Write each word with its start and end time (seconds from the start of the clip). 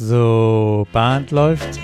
So, 0.00 0.86
Band 0.92 1.32
läuft. 1.32 1.80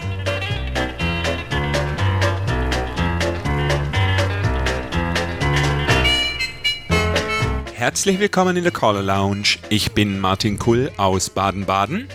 Herzlich 7.75 8.21
willkommen 8.21 8.57
in 8.57 8.63
der 8.63 8.73
Caller 8.73 9.03
Lounge. 9.03 9.57
Ich 9.69 9.91
bin 9.95 10.21
Martin 10.21 10.61
Kull 10.61 10.93
aus 10.97 11.29
Baden-Baden. 11.29 12.07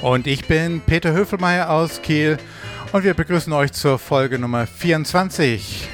Und 0.00 0.26
ich 0.26 0.48
bin 0.48 0.80
Peter 0.80 1.12
Höfelmeier 1.12 1.70
aus 1.70 2.02
Kiel. 2.02 2.38
Und 2.90 3.04
wir 3.04 3.14
begrüßen 3.14 3.52
euch 3.52 3.72
zur 3.72 4.00
Folge 4.00 4.36
Nummer 4.40 4.66
24. 4.66 5.88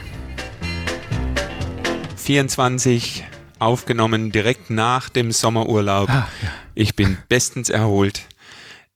24 2.16 3.24
aufgenommen 3.58 4.32
direkt 4.32 4.70
nach 4.70 5.08
dem 5.08 5.32
Sommerurlaub. 5.32 6.08
Ach, 6.10 6.28
ja. 6.42 6.48
Ich 6.74 6.96
bin 6.96 7.18
bestens 7.28 7.70
erholt. 7.70 8.22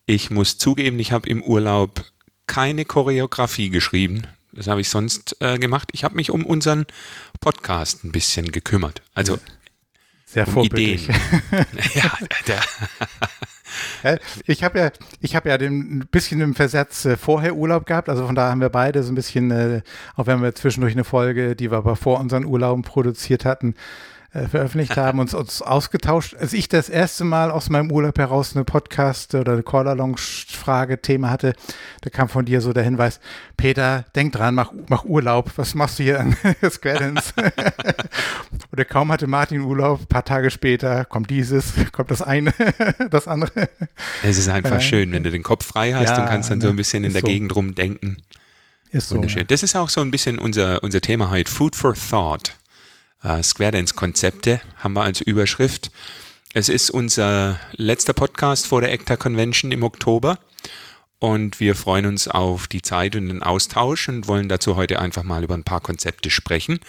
Ich 0.07 0.31
muss 0.31 0.59
zugeben, 0.59 0.99
ich 0.99 1.13
habe 1.13 1.29
im 1.29 1.43
Urlaub 1.43 2.05
keine 2.47 2.85
Choreografie 2.85 3.71
geschrieben. 3.71 4.23
Das 4.53 4.67
habe 4.67 4.81
ich 4.81 4.89
sonst 4.89 5.37
äh, 5.41 5.59
gemacht. 5.59 5.89
Ich 5.93 6.05
habe 6.05 6.17
mich 6.17 6.31
um 6.31 6.45
unseren 6.45 6.87
Podcast 7.41 8.05
ein 8.05 8.13
bisschen 8.13 8.53
gekümmert. 8.53 9.03
Also 9.15 9.39
sehr 10.27 10.47
um 10.47 10.55
vorbildlich. 10.55 11.09
ja, 11.95 12.19
der 12.47 12.61
ich 14.47 14.65
habe 14.65 14.79
ja, 14.79 14.91
ich 15.21 15.37
habe 15.37 15.49
ja 15.49 15.59
den, 15.59 15.99
ein 15.99 16.09
bisschen 16.11 16.41
im 16.41 16.55
Versatz 16.55 17.05
äh, 17.05 17.17
vorher 17.17 17.57
Urlaub 17.57 17.87
gehabt, 17.87 18.09
also 18.09 18.27
von 18.27 18.35
da 18.35 18.51
haben 18.51 18.61
wir 18.61 18.69
beide 18.69 19.03
so 19.03 19.13
ein 19.13 19.15
bisschen, 19.15 19.51
äh, 19.51 19.83
auch 20.17 20.27
wenn 20.27 20.43
wir 20.43 20.55
zwischendurch 20.55 20.93
eine 20.93 21.05
Folge, 21.05 21.57
die 21.57 21.71
wir 21.71 21.79
aber 21.79 21.97
vor 21.97 22.21
unseren 22.21 22.45
Urlauben 22.45 22.83
produziert 22.83 23.45
hatten, 23.45 23.75
äh, 24.35 24.49
veröffentlicht 24.49 24.97
haben, 24.97 25.19
uns, 25.19 25.35
uns 25.35 25.61
ausgetauscht. 25.61 26.35
Als 26.39 26.55
ich 26.55 26.69
das 26.69 26.89
erste 26.89 27.25
Mal 27.25 27.51
aus 27.51 27.69
meinem 27.69 27.91
Urlaub 27.93 28.19
heraus 28.19 28.57
eine 28.57 28.65
Podcast- 28.65 29.35
oder 29.35 29.53
eine 29.53 29.63
Caller-Lounge-Frage-Thema 29.63 31.29
hatte, 31.29 31.53
da 32.01 32.09
kam 32.09 32.31
von 32.31 32.47
dir 32.47 32.63
so 32.63 32.73
der 32.73 32.83
Hinweis, 32.83 33.21
Peter, 33.59 34.07
denk 34.17 34.33
dran, 34.33 34.55
mach, 34.55 34.73
mach 34.89 35.05
Urlaub. 35.05 35.53
Was 35.57 35.75
machst 35.75 35.99
du 35.99 36.05
hier 36.05 36.21
an 36.21 36.35
Dance? 36.83 37.35
Oder 38.73 38.87
kaum 38.87 39.13
hatte 39.13 39.27
Martin 39.27 39.61
Urlaub, 39.61 40.01
ein 40.01 40.07
paar 40.07 40.25
Tage 40.25 40.51
später 40.51 41.05
kommt 41.05 41.29
dieses, 41.29 41.75
kommt 41.93 42.11
das 42.11 42.23
eine, 42.23 42.55
das 43.11 43.29
andere. 43.29 43.69
Es 44.23 44.39
ist 44.39 44.49
einfach 44.49 44.77
äh, 44.77 44.81
schön, 44.81 45.13
wenn 45.13 45.25
du 45.25 45.31
den 45.31 45.43
Kopf 45.43 45.67
frei 45.67 45.93
hast 45.93 46.09
ja, 46.09 46.23
und 46.23 46.29
kannst 46.29 46.51
dann 46.51 46.59
ne, 46.59 46.65
so 46.65 46.71
ein 46.71 46.77
bisschen 46.77 47.05
in 47.05 47.13
der 47.13 47.21
so. 47.21 47.27
Gegend 47.27 47.55
rumdenken. 47.55 48.17
Ist 48.91 49.11
so. 49.11 49.17
Wunderschön. 49.17 49.47
Das 49.47 49.63
ist 49.63 49.77
auch 49.77 49.91
so 49.91 50.01
ein 50.01 50.11
bisschen 50.11 50.39
unser, 50.39 50.83
unser 50.83 51.03
Thema 51.03 51.31
heute, 51.31 51.51
Food 51.51 51.77
for 51.77 51.95
Thought 51.95 52.55
äh, 53.23 53.43
Square 53.43 53.73
Dance 53.73 53.95
Konzepte 53.95 54.61
haben 54.77 54.95
wir 54.95 55.03
als 55.03 55.21
Überschrift. 55.21 55.91
Es 56.55 56.69
ist 56.69 56.91
unser 56.91 57.59
letzter 57.73 58.13
Podcast 58.13 58.67
vor 58.67 58.81
der 58.81 58.93
ECTA 58.93 59.17
Convention 59.17 59.73
im 59.73 59.83
Oktober 59.83 60.39
und 61.19 61.61
wir 61.61 61.77
freuen 61.77 62.07
uns 62.07 62.27
auf 62.27 62.67
die 62.67 62.83
Zeit 62.83 63.15
und 63.15 63.29
den 63.29 63.45
Austausch 63.45 64.09
und 64.09 64.27
wollen 64.27 64.49
dazu 64.49 64.75
heute 64.75 64.99
einfach 64.99 65.23
mal 65.23 65.45
über 65.45 65.55
ein 65.55 65.63
paar 65.63 65.81
Konzepte 65.81 66.31
sprechen, 66.31 66.81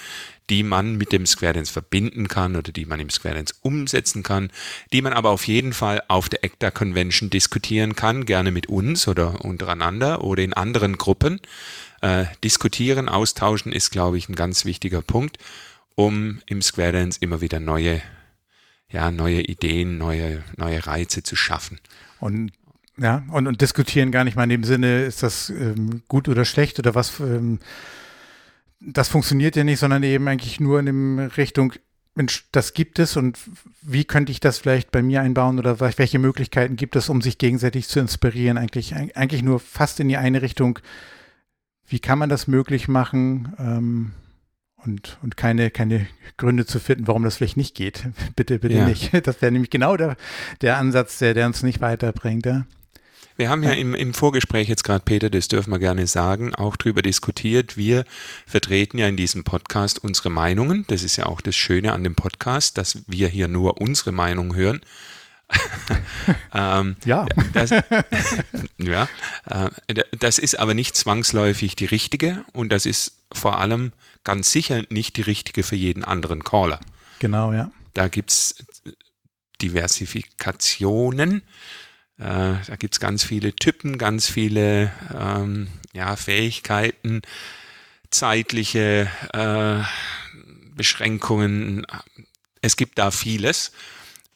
die 0.50 0.64
man 0.64 0.96
mit 0.96 1.12
dem 1.12 1.26
Square 1.26 1.54
Dance 1.54 1.72
verbinden 1.72 2.28
kann 2.28 2.56
oder 2.56 2.72
die 2.72 2.86
man 2.86 3.00
im 3.00 3.12
Square 3.12 3.36
Dance 3.36 3.54
umsetzen 3.62 4.24
kann, 4.24 4.50
die 4.92 5.04
man 5.04 5.14
aber 5.14 5.30
auf 5.30 5.48
jeden 5.48 5.72
Fall 5.72 6.02
auf 6.08 6.30
der 6.30 6.44
ECTA 6.44 6.72
Convention 6.72 7.30
diskutieren 7.30 7.96
kann, 7.96 8.26
gerne 8.26 8.52
mit 8.52 8.68
uns 8.68 9.08
oder 9.08 9.46
untereinander 9.46 10.24
oder 10.24 10.42
in 10.42 10.54
anderen 10.54 10.98
Gruppen. 10.98 11.40
Äh, 12.02 12.26
diskutieren, 12.44 13.08
austauschen 13.08 13.72
ist, 13.72 13.92
glaube 13.92 14.18
ich, 14.18 14.28
ein 14.28 14.36
ganz 14.36 14.66
wichtiger 14.66 15.02
Punkt 15.02 15.38
um 15.96 16.40
im 16.46 16.62
Square 16.62 16.94
Dance 16.94 17.20
immer 17.22 17.42
wieder 17.42 17.60
neue, 17.60 18.02
ja, 18.90 19.12
neue 19.12 19.42
Ideen, 19.42 19.98
neue, 19.98 20.44
neue 20.58 20.86
Reize 20.86 21.24
zu 21.24 21.36
schaffen. 21.36 21.80
Und 22.20 22.52
ja, 22.98 23.24
und, 23.32 23.48
und 23.48 23.60
diskutieren 23.62 24.12
gar 24.12 24.24
nicht 24.24 24.36
mal 24.36 24.44
in 24.44 24.50
dem 24.50 24.64
Sinne, 24.64 25.04
ist 25.04 25.24
das 25.24 25.50
ähm, 25.50 26.04
gut 26.08 26.30
oder 26.30 26.46
schlecht 26.46 26.78
oder 26.78 26.94
was, 26.94 27.20
ähm, 27.20 27.60
das 28.80 29.08
funktioniert 29.08 29.56
ja 29.56 29.64
nicht, 29.64 29.80
sondern 29.80 30.04
eben 30.04 30.28
eigentlich 30.28 30.60
nur 30.60 30.80
in 30.80 30.86
dem 30.86 31.20
Richtung, 31.20 31.74
Mensch, 32.16 32.46
das 32.52 32.76
gibt 32.76 33.00
es 33.00 33.18
und 33.18 33.40
wie 33.82 34.06
könnte 34.06 34.32
ich 34.32 34.40
das 34.40 34.60
vielleicht 34.60 34.92
bei 34.92 35.02
mir 35.02 35.22
einbauen 35.22 35.58
oder 35.58 35.80
welche 35.80 36.20
Möglichkeiten 36.20 36.76
gibt 36.76 36.96
es, 36.96 37.10
um 37.10 37.22
sich 37.22 37.40
gegenseitig 37.40 37.88
zu 37.88 38.00
inspirieren? 38.00 38.60
Eigentlich, 38.60 38.94
eigentlich 38.94 39.42
nur 39.42 39.60
fast 39.60 40.00
in 40.00 40.10
die 40.10 40.18
eine 40.18 40.44
Richtung, 40.44 40.78
wie 41.88 42.00
kann 42.00 42.20
man 42.20 42.30
das 42.30 42.46
möglich 42.48 42.88
machen? 42.88 43.54
Ähm, 43.58 44.12
und, 44.86 45.18
und 45.22 45.38
keine, 45.38 45.72
keine 45.72 46.08
Gründe 46.38 46.66
zu 46.66 46.80
finden, 46.80 47.08
warum 47.08 47.24
das 47.24 47.38
vielleicht 47.38 47.58
nicht 47.58 47.76
geht. 47.76 48.04
bitte, 48.36 48.60
bitte 48.60 48.76
ja. 48.76 48.88
nicht. 48.88 49.12
Das 49.28 49.42
wäre 49.42 49.52
nämlich 49.52 49.70
genau 49.70 49.98
der, 49.98 50.16
der 50.62 50.78
Ansatz, 50.78 51.20
der, 51.20 51.34
der 51.34 51.48
uns 51.48 51.64
nicht 51.64 51.82
weiterbringt. 51.82 52.46
Ja? 52.46 52.66
Wir 53.36 53.50
haben 53.50 53.64
ja 53.64 53.72
im, 53.72 53.96
im 53.96 54.14
Vorgespräch 54.14 54.70
jetzt 54.70 54.84
gerade, 54.84 55.04
Peter, 55.04 55.30
das 55.30 55.48
dürfen 55.48 55.72
wir 55.72 55.80
gerne 55.80 56.06
sagen, 56.06 56.54
auch 56.54 56.76
darüber 56.76 57.02
diskutiert. 57.02 57.78
Wir 57.78 58.06
vertreten 58.46 59.00
ja 59.00 59.08
in 59.08 59.18
diesem 59.18 59.44
Podcast 59.44 60.04
unsere 60.04 60.30
Meinungen. 60.30 60.86
Das 60.88 61.02
ist 61.02 61.16
ja 61.16 61.26
auch 61.26 61.42
das 61.42 61.56
Schöne 61.56 61.94
an 61.94 62.04
dem 62.04 62.16
Podcast, 62.16 62.78
dass 62.78 63.04
wir 63.08 63.28
hier 63.28 63.48
nur 63.48 63.82
unsere 63.82 64.12
Meinung 64.12 64.56
hören. 64.56 64.82
ähm, 66.54 66.96
ja. 67.06 67.26
Das, 67.54 67.72
ja 68.78 69.10
äh, 69.50 69.70
das 70.20 70.38
ist 70.38 70.60
aber 70.60 70.74
nicht 70.74 70.96
zwangsläufig 70.96 71.76
die 71.76 71.86
richtige 71.86 72.46
und 72.54 72.72
das 72.72 72.86
ist 72.86 73.18
vor 73.32 73.60
allem 73.60 73.94
ganz 74.24 74.52
sicher 74.52 74.84
nicht 74.90 75.18
die 75.18 75.22
richtige 75.22 75.64
für 75.64 75.76
jeden 75.76 76.04
anderen 76.04 76.44
Caller. 76.44 76.80
Genau, 77.20 77.54
ja. 77.54 77.72
Da 77.94 78.08
gibt 78.08 78.32
es 78.32 78.56
Diversifikationen. 79.62 81.42
Äh, 82.18 82.56
da 82.68 82.76
gibt 82.78 82.96
es 82.96 83.00
ganz 83.00 83.24
viele 83.24 83.56
Typen, 83.56 83.98
ganz 83.98 84.28
viele 84.28 84.92
ähm, 85.18 85.68
ja, 85.94 86.16
Fähigkeiten, 86.16 87.22
zeitliche 88.10 89.10
äh, 89.34 89.84
Beschränkungen. 90.76 91.86
Es 92.62 92.76
gibt 92.76 92.98
da 93.00 93.12
vieles. 93.12 93.72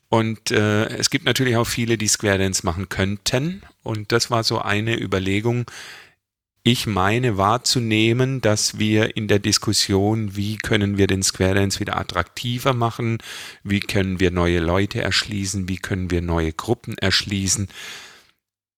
Und 0.10 0.52
äh, 0.52 0.86
es 0.86 1.10
gibt 1.10 1.26
natürlich 1.26 1.58
auch 1.58 1.68
viele, 1.68 1.98
die 1.98 2.08
Square 2.08 2.38
Dance 2.38 2.66
machen 2.66 2.88
könnten. 2.90 3.62
Und 3.84 4.12
das 4.12 4.32
war 4.32 4.44
so 4.44 4.60
eine 4.60 4.98
Überlegung, 5.00 5.66
ich 6.68 6.86
meine 6.86 7.38
wahrzunehmen, 7.38 8.42
dass 8.42 8.78
wir 8.78 9.16
in 9.16 9.30
der 9.30 9.40
Diskussion, 9.40 10.36
wie 10.36 10.58
können 10.58 10.98
wir 10.98 11.08
den 11.08 11.24
Square 11.24 11.56
Dance 11.56 11.80
wieder 11.80 11.98
attraktiver 11.98 12.74
machen, 12.74 13.20
wie 13.64 13.80
können 13.80 14.20
wir 14.20 14.32
neue 14.32 14.60
Leute 14.60 15.02
erschließen, 15.02 15.70
wie 15.70 15.78
können 15.78 16.12
wir 16.12 16.22
neue 16.22 16.52
Gruppen 16.52 16.98
erschließen, 16.98 17.70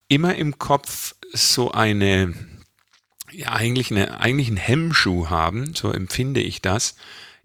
immer 0.08 0.36
im 0.36 0.60
Kopf 0.60 1.16
so 1.34 1.72
eine, 1.72 2.36
ja 3.32 3.54
eigentlich, 3.54 3.90
eine, 3.90 4.20
eigentlich 4.20 4.50
einen 4.50 4.58
Hemmschuh 4.58 5.32
haben, 5.32 5.74
so 5.74 5.92
empfinde 5.92 6.42
ich 6.42 6.62
das, 6.62 6.96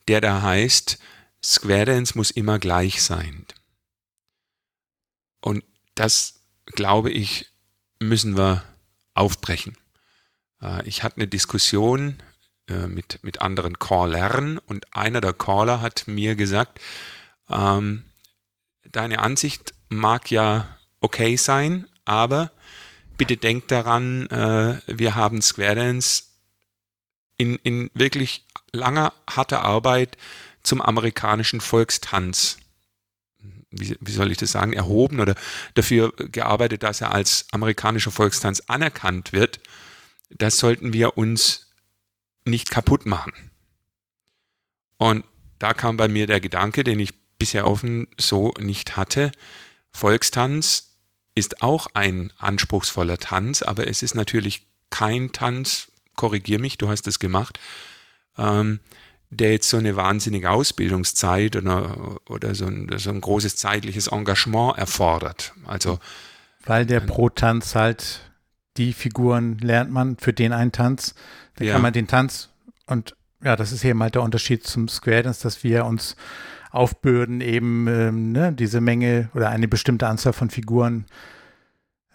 der 0.08 0.20
da 0.20 0.42
heißt, 0.42 0.98
Square 1.42 1.86
Dance 1.86 2.18
muss 2.18 2.30
immer 2.30 2.58
gleich 2.58 3.02
sein. 3.02 3.46
Und 5.40 5.64
das, 5.94 6.40
glaube 6.66 7.10
ich, 7.10 7.46
müssen 7.98 8.36
wir 8.36 8.62
aufbrechen. 9.14 9.78
Äh, 10.62 10.86
ich 10.86 11.02
hatte 11.02 11.16
eine 11.16 11.28
Diskussion 11.28 12.18
äh, 12.68 12.86
mit, 12.86 13.18
mit 13.22 13.42
anderen 13.42 13.78
Callern 13.78 14.58
und 14.58 14.86
einer 14.96 15.20
der 15.20 15.32
Caller 15.32 15.80
hat 15.80 16.04
mir 16.06 16.34
gesagt, 16.34 16.80
ähm, 17.50 18.04
deine 18.90 19.18
Ansicht 19.18 19.74
mag 19.88 20.30
ja 20.30 20.78
okay 21.00 21.36
sein, 21.36 21.86
aber 22.04 22.50
bitte 23.16 23.36
denk 23.36 23.68
daran, 23.68 24.26
äh, 24.28 24.80
wir 24.86 25.14
haben 25.14 25.42
Square 25.42 25.74
Dance 25.74 26.24
in, 27.36 27.56
in 27.56 27.90
wirklich 27.94 28.46
langer, 28.72 29.12
harter 29.28 29.62
Arbeit 29.62 30.16
zum 30.62 30.80
amerikanischen 30.80 31.60
Volkstanz. 31.60 32.58
Wie, 33.70 33.96
wie 34.00 34.12
soll 34.12 34.30
ich 34.30 34.38
das 34.38 34.52
sagen, 34.52 34.72
erhoben 34.72 35.20
oder 35.20 35.34
dafür 35.74 36.12
gearbeitet, 36.16 36.82
dass 36.82 37.00
er 37.00 37.12
als 37.12 37.46
amerikanischer 37.50 38.12
Volkstanz 38.12 38.62
anerkannt 38.68 39.32
wird 39.32 39.60
das 40.30 40.58
sollten 40.58 40.92
wir 40.92 41.16
uns 41.16 41.72
nicht 42.44 42.70
kaputt 42.70 43.06
machen. 43.06 43.32
Und 44.98 45.24
da 45.58 45.74
kam 45.74 45.96
bei 45.96 46.08
mir 46.08 46.26
der 46.26 46.40
Gedanke, 46.40 46.84
den 46.84 47.00
ich 47.00 47.14
bisher 47.38 47.66
offen 47.66 48.08
so 48.18 48.52
nicht 48.58 48.96
hatte. 48.96 49.32
Volkstanz 49.90 50.94
ist 51.34 51.62
auch 51.62 51.88
ein 51.94 52.32
anspruchsvoller 52.38 53.18
Tanz, 53.18 53.62
aber 53.62 53.88
es 53.88 54.02
ist 54.02 54.14
natürlich 54.14 54.66
kein 54.90 55.32
Tanz, 55.32 55.90
korrigier 56.16 56.60
mich, 56.60 56.78
du 56.78 56.88
hast 56.88 57.06
es 57.08 57.18
gemacht, 57.18 57.58
ähm, 58.38 58.80
der 59.30 59.52
jetzt 59.52 59.68
so 59.68 59.76
eine 59.76 59.96
wahnsinnige 59.96 60.50
Ausbildungszeit 60.50 61.56
oder, 61.56 62.20
oder 62.28 62.54
so, 62.54 62.66
ein, 62.66 62.88
so 62.98 63.10
ein 63.10 63.20
großes 63.20 63.56
zeitliches 63.56 64.06
Engagement 64.06 64.78
erfordert. 64.78 65.52
Also 65.64 65.98
weil 66.64 66.86
der 66.86 67.00
pro 67.00 67.28
Tanz 67.28 67.74
halt 67.74 68.20
die 68.76 68.92
Figuren 68.92 69.58
lernt 69.58 69.90
man 69.90 70.16
für 70.16 70.32
den 70.32 70.52
einen 70.52 70.72
Tanz. 70.72 71.14
Dann 71.56 71.66
ja. 71.66 71.72
kann 71.72 71.82
man 71.82 71.92
den 71.92 72.06
Tanz 72.06 72.50
und 72.86 73.16
ja, 73.42 73.56
das 73.56 73.72
ist 73.72 73.84
eben 73.84 74.02
halt 74.02 74.14
der 74.14 74.22
Unterschied 74.22 74.66
zum 74.66 74.88
Square 74.88 75.22
Dance, 75.24 75.42
dass 75.42 75.62
wir 75.62 75.84
uns 75.84 76.16
aufbürden, 76.70 77.40
eben 77.40 77.86
ähm, 77.86 78.32
ne, 78.32 78.52
diese 78.52 78.80
Menge 78.80 79.28
oder 79.34 79.50
eine 79.50 79.68
bestimmte 79.68 80.08
Anzahl 80.08 80.32
von 80.32 80.50
Figuren 80.50 81.04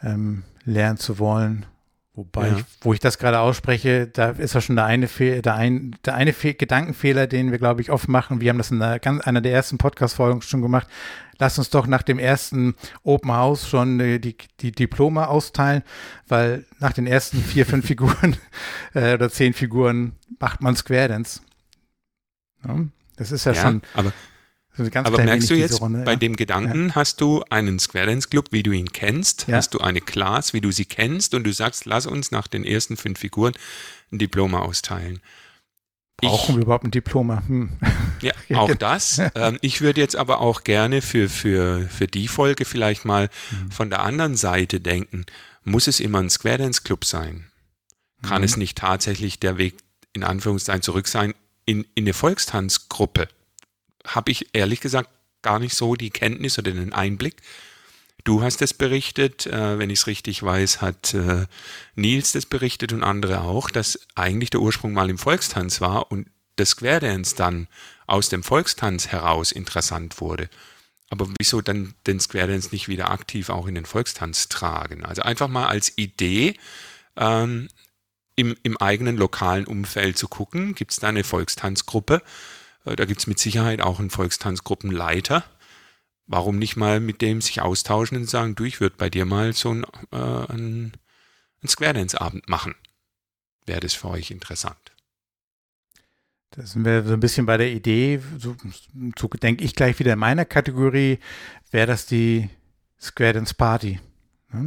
ähm, 0.04 0.44
lernen 0.66 0.98
zu 0.98 1.20
wollen. 1.20 1.66
Wobei, 2.14 2.48
ja. 2.50 2.58
ich, 2.58 2.66
wo 2.82 2.94
ich 2.94 3.00
das 3.00 3.18
gerade 3.18 3.40
ausspreche, 3.40 4.08
da 4.08 4.32
ist 4.32 4.54
ja 4.54 4.62
schon 4.62 4.76
der 4.76 4.86
eine, 4.86 5.08
Fehl, 5.08 5.42
der 5.42 5.56
ein, 5.56 5.96
der 6.06 6.16
eine 6.16 6.34
Fehl, 6.34 6.54
Gedankenfehler, 6.54 7.28
den 7.28 7.52
wir, 7.52 7.60
glaube 7.60 7.82
ich, 7.82 7.92
oft 7.92 8.08
machen. 8.08 8.42
Wir 8.42 8.50
haben 8.50 8.58
das 8.58 8.72
in 8.72 8.82
einer, 8.82 9.00
ganz, 9.00 9.22
einer 9.26 9.42
der 9.42 9.54
ersten 9.54 9.78
Podcast-Folgen 9.78 10.42
schon 10.42 10.62
gemacht. 10.62 10.88
Lass 11.38 11.58
uns 11.58 11.70
doch 11.70 11.88
nach 11.88 12.02
dem 12.02 12.20
ersten 12.20 12.76
Open 13.04 13.32
House 13.32 13.70
schon 13.70 14.00
äh, 14.00 14.20
die, 14.20 14.36
die 14.60 14.74
Diplome 14.74 15.28
austeilen, 15.28 15.84
weil 16.28 16.66
nach 16.80 16.92
den 16.92 17.08
ersten 17.08 17.42
vier, 17.42 17.66
fünf 17.66 17.86
Figuren 17.88 18.36
äh, 18.94 19.14
oder 19.14 19.30
zehn 19.30 19.54
Figuren 19.54 20.14
macht 20.40 20.62
man 20.62 20.76
Square 20.76 21.08
Dance. 21.08 21.42
Ja, 22.68 22.76
das 23.16 23.32
ist 23.32 23.46
ja, 23.46 23.54
ja 23.54 23.62
schon. 23.62 23.82
Aber 23.94 24.12
aber 24.80 25.24
merkst 25.24 25.50
du 25.50 25.56
jetzt, 25.56 25.82
Runde, 25.82 26.04
bei 26.04 26.14
ja. 26.14 26.18
dem 26.18 26.36
Gedanken 26.36 26.90
ja. 26.90 26.96
hast 26.96 27.22
du 27.22 27.44
einen 27.50 27.80
Square 27.80 28.08
Dance 28.08 28.30
Club, 28.30 28.48
wie 28.52 28.64
du 28.64 28.72
ihn 28.72 28.92
kennst, 28.92 29.48
ja. 29.48 29.58
hast 29.58 29.74
du 29.74 29.80
eine 29.80 30.02
Class, 30.02 30.54
wie 30.54 30.62
du 30.62 30.72
sie 30.72 30.86
kennst 30.86 31.34
und 31.34 31.44
du 31.44 31.54
sagst, 31.54 31.86
lass 31.86 32.06
uns 32.06 32.32
nach 32.32 32.48
den 32.48 32.64
ersten 32.64 32.98
fünf 32.98 33.20
Figuren 33.20 33.54
ein 34.12 34.20
Diploma 34.20 34.60
austeilen. 34.60 35.22
Brauchen 36.18 36.52
ich, 36.52 36.58
wir 36.58 36.64
überhaupt 36.64 36.86
ein 36.86 36.92
Diploma? 36.92 37.44
Hm. 37.48 37.70
Ja, 38.22 38.34
auch 38.58 38.76
das. 38.76 39.22
Ähm, 39.34 39.58
ich 39.62 39.80
würde 39.80 40.02
jetzt 40.02 40.18
aber 40.18 40.42
auch 40.42 40.66
gerne 40.66 41.02
für, 41.02 41.30
für, 41.30 41.88
für 41.88 42.08
die 42.08 42.28
Folge 42.28 42.66
vielleicht 42.66 43.06
mal 43.06 43.30
mhm. 43.50 43.72
von 43.72 43.90
der 43.90 44.02
anderen 44.02 44.36
Seite 44.36 44.82
denken. 44.82 45.26
Muss 45.64 45.88
es 45.88 46.02
immer 46.02 46.20
ein 46.20 46.30
Square 46.30 46.58
Dance 46.58 46.82
Club 46.84 47.06
sein? 47.06 47.46
Kann 48.22 48.42
mhm. 48.42 48.44
es 48.44 48.58
nicht 48.58 48.78
tatsächlich 48.78 49.40
der 49.40 49.58
Weg 49.58 49.76
in 50.12 50.26
Anführungszeichen 50.26 50.82
zurück 50.82 51.08
sein 51.08 51.34
in, 51.66 51.86
in 51.96 52.04
eine 52.04 52.14
Volkstanzgruppe? 52.14 53.30
Habe 54.06 54.32
ich 54.32 54.50
ehrlich 54.54 54.82
gesagt 54.82 55.10
gar 55.42 55.60
nicht 55.60 55.76
so 55.76 55.96
die 55.96 56.10
Kenntnis 56.10 56.58
oder 56.60 56.72
den 56.72 56.94
Einblick. 56.94 57.38
Du 58.24 58.42
hast 58.42 58.62
es 58.62 58.74
berichtet, 58.74 59.48
äh, 59.48 59.80
wenn 59.80 59.90
ich 59.90 60.00
es 60.00 60.08
richtig 60.08 60.44
weiß, 60.44 60.82
hat 60.82 61.14
äh, 61.14 61.46
Nils 61.96 62.34
das 62.34 62.46
berichtet 62.46 62.92
und 62.92 63.04
andere 63.04 63.42
auch, 63.42 63.70
dass 63.72 64.00
eigentlich 64.16 64.50
der 64.50 64.60
Ursprung 64.60 64.94
mal 64.94 65.10
im 65.10 65.18
Volkstanz 65.18 65.80
war 65.80 66.12
und 66.12 66.28
das 66.58 66.72
Square 66.72 67.00
Dance 67.00 67.36
dann 67.36 67.68
aus 68.08 68.30
dem 68.30 68.44
Volkstanz 68.44 69.08
heraus 69.08 69.52
interessant 69.52 70.20
wurde. 70.20 70.50
Aber 71.10 71.28
wieso 71.40 71.62
dann 71.62 71.96
den 72.06 72.20
Square 72.20 72.48
Dance 72.48 72.70
nicht 72.72 72.88
wieder 72.88 73.10
aktiv 73.10 73.50
auch 73.50 73.68
in 73.68 73.76
den 73.76 73.86
Volkstanz 73.86 74.50
tragen? 74.50 75.06
Also 75.06 75.22
einfach 75.22 75.48
mal 75.48 75.68
als 75.68 75.98
Idee 75.98 76.56
ähm, 77.16 77.70
im, 78.36 78.56
im 78.64 78.78
eigenen 78.78 79.18
lokalen 79.18 79.66
Umfeld 79.66 80.18
zu 80.18 80.28
gucken, 80.28 80.76
gibt 80.76 80.92
es 80.92 80.98
da 80.98 81.08
eine 81.08 81.24
Volkstanzgruppe, 81.24 82.22
da 82.86 83.06
gibt 83.06 83.20
es 83.20 83.28
mit 83.28 83.40
Sicherheit 83.40 83.82
auch 83.82 84.00
einen 84.00 84.10
Volkstanzgruppenleiter. 84.10 85.44
Warum 86.28 86.60
nicht 86.60 86.76
mal 86.76 87.00
mit 87.00 87.22
dem 87.22 87.42
sich 87.42 87.62
austauschen 87.62 88.18
und 88.18 88.30
sagen, 88.30 88.56
du, 88.56 88.64
ich 88.64 88.80
würde 88.80 88.96
bei 88.98 89.10
dir 89.10 89.26
mal 89.26 89.54
so 89.54 89.72
einen, 89.72 89.84
äh, 90.12 90.18
einen, 90.18 90.94
einen 91.62 91.68
Square 91.68 91.94
Dance-Abend 91.94 92.48
machen. 92.48 92.76
Wäre 93.66 93.80
das 93.80 93.94
für 93.94 94.10
euch 94.10 94.32
interessant? 94.32 94.78
Da 96.52 96.66
sind 96.66 96.86
wir 96.86 97.04
so 97.04 97.14
ein 97.14 97.20
bisschen 97.20 97.46
bei 97.46 97.58
der 97.58 97.72
Idee, 97.72 98.22
so, 98.38 98.56
so 99.18 99.28
denke 99.28 99.64
ich 99.64 99.76
gleich 99.76 100.00
wieder 100.00 100.14
in 100.14 100.20
meiner 100.20 100.46
Kategorie, 100.46 101.20
wäre 101.72 101.88
das 101.88 102.06
die 102.06 102.50
Square 103.00 103.34
Dance 103.34 103.54
Party. 103.54 104.00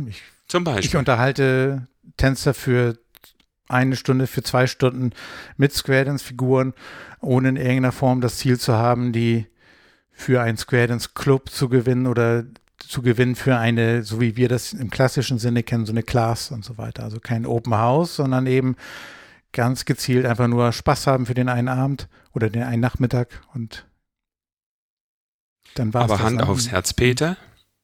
Ich, 0.06 0.22
Zum 0.46 0.64
Beispiel. 0.64 0.86
Ich 0.86 0.96
unterhalte 0.96 1.88
Tänzer 2.16 2.54
für 2.54 2.98
eine 3.72 3.96
Stunde, 3.96 4.26
für 4.26 4.42
zwei 4.42 4.66
Stunden 4.66 5.10
mit 5.56 5.72
Square 5.72 6.06
Dance 6.06 6.24
Figuren 6.24 6.74
ohne 7.20 7.50
in 7.50 7.56
irgendeiner 7.56 7.92
Form 7.92 8.20
das 8.20 8.38
Ziel 8.38 8.58
zu 8.58 8.74
haben, 8.74 9.12
die 9.12 9.46
für 10.10 10.42
einen 10.42 10.56
Square 10.56 10.88
Dance 10.88 11.10
Club 11.14 11.48
zu 11.48 11.68
gewinnen 11.68 12.06
oder 12.06 12.44
zu 12.78 13.02
gewinnen 13.02 13.36
für 13.36 13.56
eine, 13.56 14.02
so 14.02 14.20
wie 14.20 14.36
wir 14.36 14.48
das 14.48 14.72
im 14.72 14.90
klassischen 14.90 15.38
Sinne 15.38 15.62
kennen, 15.62 15.86
so 15.86 15.92
eine 15.92 16.02
Class 16.02 16.50
und 16.50 16.64
so 16.64 16.78
weiter. 16.78 17.04
Also 17.04 17.20
kein 17.20 17.46
Open 17.46 17.74
House, 17.74 18.16
sondern 18.16 18.46
eben 18.46 18.76
ganz 19.52 19.84
gezielt 19.84 20.26
einfach 20.26 20.48
nur 20.48 20.72
Spaß 20.72 21.06
haben 21.06 21.26
für 21.26 21.34
den 21.34 21.48
einen 21.48 21.68
Abend 21.68 22.08
oder 22.32 22.50
den 22.50 22.62
einen 22.62 22.80
Nachmittag 22.80 23.28
und 23.54 23.86
dann 25.74 25.94
war 25.94 26.06
es. 26.06 26.10
Aber 26.10 26.22
Hand 26.22 26.42
aufs 26.42 26.70
Herz, 26.70 26.92
Peter. 26.92 27.36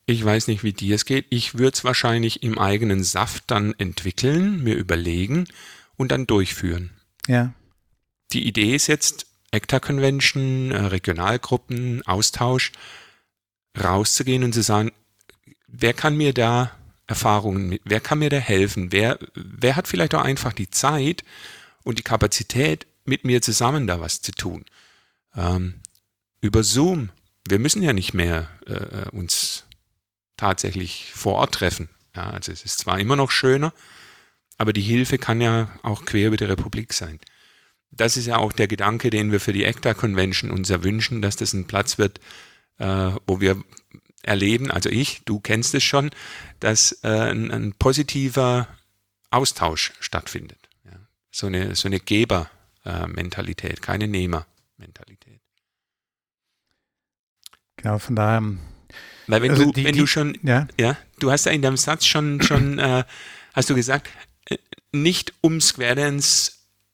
Ich 0.06 0.24
weiß 0.24 0.48
nicht, 0.48 0.62
wie 0.62 0.72
dir 0.72 0.94
es 0.94 1.04
geht. 1.04 1.26
Ich 1.28 1.58
würde 1.58 1.74
es 1.74 1.84
wahrscheinlich 1.84 2.42
im 2.42 2.58
eigenen 2.58 3.04
Saft 3.04 3.44
dann 3.48 3.74
entwickeln, 3.76 4.62
mir 4.62 4.74
überlegen 4.74 5.46
und 5.98 6.10
dann 6.12 6.26
durchführen. 6.26 6.92
Ja. 7.26 7.52
Die 8.32 8.46
Idee 8.46 8.74
ist 8.74 8.86
jetzt, 8.86 9.26
ECTA 9.50 9.80
Convention, 9.80 10.70
äh, 10.70 10.78
Regionalgruppen, 10.78 12.06
Austausch, 12.06 12.72
rauszugehen 13.78 14.44
und 14.44 14.54
zu 14.54 14.62
sagen, 14.62 14.92
wer 15.66 15.92
kann 15.92 16.16
mir 16.16 16.32
da 16.32 16.70
Erfahrungen, 17.06 17.78
wer 17.84 18.00
kann 18.00 18.20
mir 18.20 18.30
da 18.30 18.38
helfen? 18.38 18.92
Wer, 18.92 19.18
wer 19.34 19.76
hat 19.76 19.88
vielleicht 19.88 20.14
auch 20.14 20.22
einfach 20.22 20.52
die 20.52 20.70
Zeit 20.70 21.24
und 21.82 21.98
die 21.98 22.02
Kapazität, 22.04 22.86
mit 23.04 23.24
mir 23.24 23.40
zusammen 23.40 23.86
da 23.86 24.00
was 24.00 24.20
zu 24.20 24.32
tun? 24.32 24.64
Ähm, 25.34 25.80
über 26.40 26.62
Zoom. 26.62 27.10
Wir 27.48 27.58
müssen 27.58 27.82
ja 27.82 27.94
nicht 27.94 28.12
mehr 28.12 28.48
äh, 28.66 29.08
uns 29.10 29.64
tatsächlich 30.36 31.10
vor 31.14 31.34
Ort 31.34 31.54
treffen. 31.54 31.88
Ja, 32.14 32.30
also 32.30 32.52
es 32.52 32.62
ist 32.62 32.78
zwar 32.78 33.00
immer 33.00 33.16
noch 33.16 33.30
schöner, 33.30 33.72
aber 34.58 34.72
die 34.72 34.82
Hilfe 34.82 35.16
kann 35.16 35.40
ja 35.40 35.70
auch 35.82 36.04
quer 36.04 36.28
über 36.28 36.36
die 36.36 36.44
Republik 36.44 36.92
sein 36.92 37.18
das 37.90 38.16
ist 38.16 38.26
ja 38.26 38.36
auch 38.36 38.52
der 38.52 38.68
Gedanke, 38.68 39.10
den 39.10 39.32
wir 39.32 39.40
für 39.40 39.52
die 39.52 39.64
ECTA 39.64 39.94
Convention 39.94 40.50
uns 40.50 40.70
erwünschen, 40.70 41.22
dass 41.22 41.36
das 41.36 41.52
ein 41.52 41.66
Platz 41.66 41.98
wird, 41.98 42.20
äh, 42.78 43.10
wo 43.26 43.40
wir 43.40 43.62
erleben, 44.22 44.70
also 44.70 44.90
ich, 44.90 45.22
du 45.24 45.40
kennst 45.40 45.74
es 45.74 45.84
schon, 45.84 46.10
dass 46.60 47.00
äh, 47.02 47.08
ein, 47.08 47.50
ein, 47.50 47.72
positiver 47.72 48.68
Austausch 49.30 49.92
stattfindet. 50.00 50.68
Ja. 50.84 50.92
So 51.30 51.46
eine, 51.46 51.74
so 51.74 51.88
eine 51.88 52.00
Geber-Mentalität, 52.00 53.80
keine 53.80 54.06
Nehmer-Mentalität. 54.08 55.40
Genau, 57.76 57.98
von 57.98 58.16
daher. 58.16 58.42
Weil 59.28 59.42
wenn 59.42 59.50
also 59.52 59.64
du, 59.64 59.72
die, 59.72 59.84
wenn 59.84 59.92
die, 59.92 60.00
du 60.00 60.06
schon, 60.06 60.36
ja? 60.42 60.66
ja, 60.78 60.96
du 61.20 61.30
hast 61.30 61.46
ja 61.46 61.52
in 61.52 61.62
deinem 61.62 61.76
Satz 61.76 62.06
schon, 62.06 62.42
schon, 62.42 62.78
äh, 62.78 63.04
hast 63.54 63.70
du 63.70 63.74
gesagt, 63.74 64.08
äh, 64.08 64.27
nicht 64.92 65.34
um 65.40 65.60
Square 65.60 65.96
Dance 65.96 66.52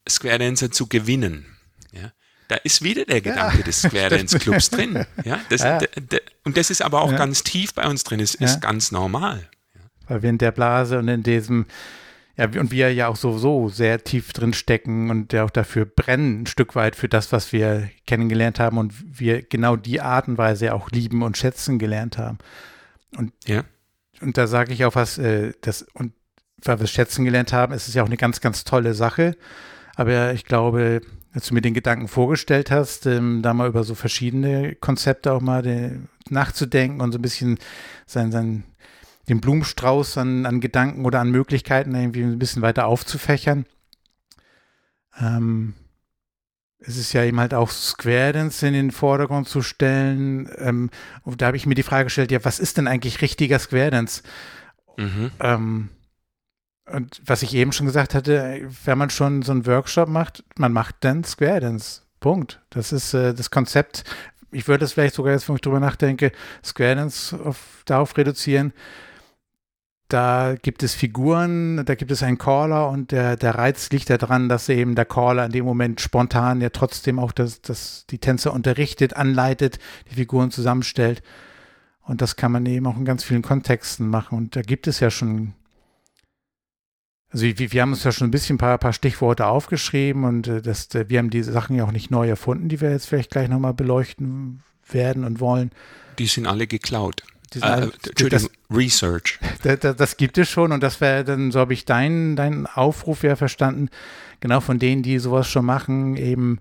Square 0.08 0.38
Dancer 0.38 0.70
zu 0.70 0.86
gewinnen. 0.86 1.46
Ja? 1.92 2.12
Da 2.48 2.56
ist 2.56 2.82
wieder 2.82 3.04
der 3.04 3.20
Gedanke 3.20 3.58
ja, 3.58 3.64
des 3.64 3.82
Square 3.82 4.10
Dance 4.10 4.38
Clubs 4.38 4.70
drin. 4.70 5.06
Ja? 5.24 5.40
Das, 5.48 5.62
ja. 5.62 5.80
und 6.44 6.56
das 6.56 6.70
ist 6.70 6.82
aber 6.82 7.02
auch 7.02 7.14
ganz 7.16 7.42
tief 7.42 7.75
bei 7.75 7.87
uns 7.87 8.04
drin. 8.04 8.20
Es 8.20 8.34
ist 8.34 8.61
ganz 8.61 8.92
normal. 8.92 9.49
Weil 10.06 10.23
wir 10.23 10.30
in 10.30 10.38
der 10.38 10.52
Blase 10.52 10.99
und 10.99 11.08
in 11.08 11.23
diesem, 11.23 11.64
ja, 12.37 12.44
und 12.44 12.70
wir 12.70 12.92
ja 12.92 13.08
auch 13.08 13.16
sowieso 13.16 13.70
sehr 13.70 14.04
tief 14.04 14.34
drin 14.34 14.52
stecken 14.52 15.08
und 15.11 15.32
ja 15.32 15.44
auch 15.44 15.50
dafür 15.50 15.87
brennen, 15.87 16.42
ein 16.42 16.46
Stück 16.46 16.75
weit 16.75 16.96
für 16.96 17.08
das, 17.08 17.32
was 17.32 17.52
wir 17.52 17.88
kennengelernt 18.06 18.61
haben 18.61 18.76
und 18.76 18.92
wir 19.18 19.40
genau 19.40 19.76
die 19.76 20.02
Art 20.02 20.28
und 20.28 20.37
Weise 20.37 20.75
auch 20.75 20.90
lieben 20.90 21.23
und 21.23 21.38
schätzen 21.38 21.78
gelernt 21.78 22.18
haben. 22.18 22.37
Und, 23.16 23.32
ja. 23.46 23.64
und 24.20 24.37
da 24.37 24.46
sage 24.46 24.75
ich 24.75 24.84
auch 24.84 24.94
was, 24.94 25.16
äh, 25.16 25.52
das, 25.62 25.87
und 25.94 26.12
weil 26.64 26.78
wir 26.78 26.85
es 26.85 26.90
schätzen 26.90 27.25
gelernt 27.25 27.52
haben, 27.52 27.73
ist 27.73 27.88
es 27.88 27.94
ja 27.94 28.02
auch 28.02 28.06
eine 28.06 28.16
ganz, 28.16 28.40
ganz 28.40 28.64
tolle 28.64 28.94
Sache. 28.94 29.37
Aber 29.97 30.33
ich 30.33 30.44
glaube, 30.44 31.02
als 31.33 31.49
du 31.49 31.54
mir 31.54 31.61
den 31.61 31.75
Gedanken 31.75 32.09
vorgestellt 32.09 32.71
hast, 32.71 33.06
ähm, 33.06 33.42
da 33.42 33.54
mal 33.54 33.68
über 33.68 33.85
so 33.85 33.94
verschiedene 33.94 34.75
Konzepte 34.76 35.33
auch 35.33 35.40
mal 35.40 35.62
de, 35.62 35.99
nachzudenken 36.30 37.00
und 37.00 37.12
so 37.12 37.18
ein 37.18 37.23
bisschen 37.23 37.59
sein, 38.06 38.33
sein, 38.33 38.64
den 39.28 39.40
Blumenstrauß 39.40 40.18
an, 40.18 40.47
an 40.47 40.61
Gedanken 40.61 41.04
oder 41.04 41.21
an 41.21 41.30
Möglichkeiten 41.30 41.94
irgendwie 41.94 42.23
ein 42.23 42.38
bisschen 42.38 42.62
weiter 42.62 42.87
aufzufächern. 42.87 43.66
Ähm, 45.18 45.75
es 46.87 46.97
ist 46.97 47.12
ja 47.12 47.25
eben 47.25 47.40
halt 47.40 47.54
auch 47.54 47.71
Square 47.71 48.33
Dance 48.33 48.66
in 48.66 48.75
den 48.75 48.90
Vordergrund 48.90 49.49
zu 49.49 49.62
stellen. 49.62 50.49
Ähm, 50.59 50.90
und 51.23 51.40
da 51.40 51.47
habe 51.47 51.56
ich 51.56 51.66
mir 51.66 51.75
die 51.75 51.83
Frage 51.83 52.04
gestellt, 52.04 52.30
ja, 52.30 52.44
was 52.44 52.59
ist 52.59 52.76
denn 52.76 52.87
eigentlich 52.87 53.23
richtiger 53.23 53.59
Square 53.59 53.90
Dance? 53.90 54.23
Mhm. 54.97 55.30
Ähm, 55.40 55.88
und 56.87 57.23
was 57.25 57.43
ich 57.43 57.55
eben 57.55 57.73
schon 57.73 57.87
gesagt 57.87 58.14
hatte, 58.14 58.69
wenn 58.85 58.99
man 58.99 59.11
schon 59.11 59.43
so 59.43 59.53
einen 59.53 59.67
Workshop 59.67 60.09
macht, 60.09 60.45
man 60.57 60.73
macht 60.73 60.97
dann 61.00 61.25
Square 61.25 61.61
Dance. 61.61 62.03
Punkt. 62.21 62.61
Das 62.71 62.93
ist 62.93 63.12
äh, 63.14 63.35
das 63.35 63.50
Konzept. 63.50 64.05
Ich 64.50 64.69
würde 64.69 64.85
es 64.85 64.93
vielleicht 64.93 65.14
sogar 65.14 65.33
jetzt, 65.33 65.49
wenn 65.49 65.57
ich 65.57 65.61
drüber 65.61 65.81
nachdenke, 65.81 66.33
Square 66.64 66.97
Dance 66.97 67.38
auf, 67.38 67.83
darauf 67.85 68.17
reduzieren. 68.17 68.73
Da 70.09 70.55
gibt 70.61 70.83
es 70.83 70.95
Figuren, 70.95 71.85
da 71.85 71.95
gibt 71.95 72.11
es 72.11 72.23
einen 72.23 72.38
Caller 72.38 72.88
und 72.88 73.11
der, 73.11 73.37
der 73.37 73.55
Reiz 73.55 73.91
liegt 73.91 74.11
daran, 74.11 74.49
dass 74.49 74.69
eben 74.69 74.95
der 74.95 75.07
Caller 75.07 75.47
in 75.47 75.53
dem 75.53 75.64
Moment 75.64 76.00
spontan 76.00 76.61
ja 76.61 76.69
trotzdem 76.69 77.19
auch 77.19 77.33
das, 77.33 77.62
das, 77.62 78.07
die 78.11 78.19
Tänzer 78.19 78.53
unterrichtet, 78.53 79.17
anleitet, 79.17 79.79
die 80.11 80.14
Figuren 80.14 80.50
zusammenstellt. 80.50 81.23
Und 82.03 82.21
das 82.21 82.37
kann 82.37 82.53
man 82.53 82.67
eben 82.67 82.87
auch 82.87 82.97
in 82.97 83.07
ganz 83.07 83.25
vielen 83.25 83.43
Kontexten 83.43 84.09
machen. 84.09 84.37
Und 84.37 84.57
da 84.57 84.62
gibt 84.62 84.87
es 84.87 85.00
ja 85.00 85.11
schon 85.11 85.55
also 87.35 87.47
wir, 87.47 87.73
wir, 87.73 87.83
haben 87.83 87.93
uns 87.93 88.05
ja 88.05 88.12
schon 88.12 88.29
ein 88.29 88.31
bisschen 88.31 88.55
ein 88.55 88.59
paar, 88.59 88.79
paar 88.79 88.93
Stichworte 88.93 89.47
aufgeschrieben 89.47 90.23
und 90.23 90.47
äh, 90.47 90.62
das, 90.62 90.95
äh, 90.95 91.09
wir 91.09 91.19
haben 91.19 91.31
diese 91.31 91.53
Sachen 91.53 91.75
ja 91.75 91.85
auch 91.85 91.91
nicht 91.91 92.12
neu 92.12 92.29
erfunden, 92.29 92.69
die 92.69 92.81
wir 92.81 92.93
jetzt 92.93 93.07
vielleicht 93.07 93.33
gleich 93.33 93.49
nochmal 93.49 93.75
beleuchten 93.75 94.62
werden 94.88 95.25
und 95.25 95.41
wollen. 95.41 95.73
Die 96.19 96.26
sind 96.26 96.47
alle 96.47 96.69
geklaut. 96.69 97.25
diesen, 97.53 97.69
uh, 97.69 98.29
das, 98.31 98.49
Research. 98.71 99.41
Das, 99.64 99.97
das, 99.97 100.17
gibt 100.17 100.38
es 100.38 100.49
schon 100.49 100.71
und 100.71 100.81
das 100.81 101.00
wäre 101.00 101.25
dann, 101.25 101.50
so 101.50 101.59
habe 101.59 101.73
ich 101.73 101.85
deinen 101.85 102.37
dein 102.37 102.67
Aufruf 102.67 103.25
ja 103.25 103.35
verstanden, 103.35 103.88
genau 104.38 104.61
von 104.61 104.79
denen, 104.79 105.03
die 105.03 105.19
sowas 105.19 105.49
schon 105.49 105.64
machen, 105.64 106.17
eben 106.17 106.61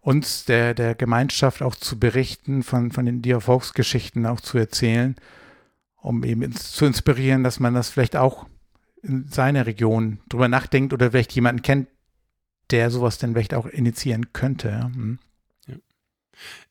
uns, 0.00 0.46
der, 0.46 0.74
der 0.74 0.96
Gemeinschaft 0.96 1.62
auch 1.62 1.76
zu 1.76 1.96
berichten, 1.96 2.64
von, 2.64 2.90
von 2.90 3.06
den 3.06 3.22
Erfolgsgeschichten 3.22 4.26
auch 4.26 4.40
zu 4.40 4.58
erzählen, 4.58 5.14
um 5.96 6.24
eben 6.24 6.52
zu 6.56 6.86
inspirieren, 6.86 7.44
dass 7.44 7.60
man 7.60 7.74
das 7.74 7.90
vielleicht 7.90 8.16
auch 8.16 8.46
in 9.02 9.28
seiner 9.28 9.66
Region 9.66 10.20
drüber 10.28 10.48
nachdenkt 10.48 10.92
oder 10.92 11.10
vielleicht 11.10 11.32
jemanden 11.32 11.62
kennt, 11.62 11.88
der 12.70 12.90
sowas 12.90 13.18
dann 13.18 13.32
vielleicht 13.32 13.54
auch 13.54 13.66
initiieren 13.66 14.32
könnte. 14.32 14.84
Hm. 14.84 15.18
Ja. 15.66 15.76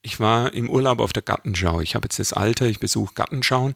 Ich 0.02 0.20
war 0.20 0.54
im 0.54 0.70
Urlaub 0.70 1.00
auf 1.00 1.14
der 1.14 1.24
Gartenschau. 1.24 1.82
Ich 1.82 1.96
habe 1.96 2.06
jetzt 2.06 2.20
das 2.20 2.34
Alter, 2.34 2.66
ich 2.66 2.80
besuche 2.80 3.14
Gartenschauen. 3.14 3.76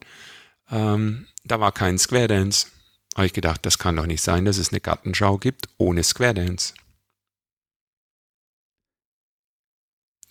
Ähm, 0.69 1.27
da 1.43 1.59
war 1.59 1.71
kein 1.71 1.97
Square 1.97 2.27
Dance. 2.27 2.67
Habe 3.15 3.25
ich 3.25 3.33
gedacht, 3.33 3.65
das 3.65 3.77
kann 3.77 3.95
doch 3.95 4.05
nicht 4.05 4.21
sein, 4.21 4.45
dass 4.45 4.57
es 4.57 4.71
eine 4.71 4.79
Gartenschau 4.79 5.37
gibt 5.37 5.67
ohne 5.77 6.03
Square 6.03 6.35
Dance. 6.35 6.73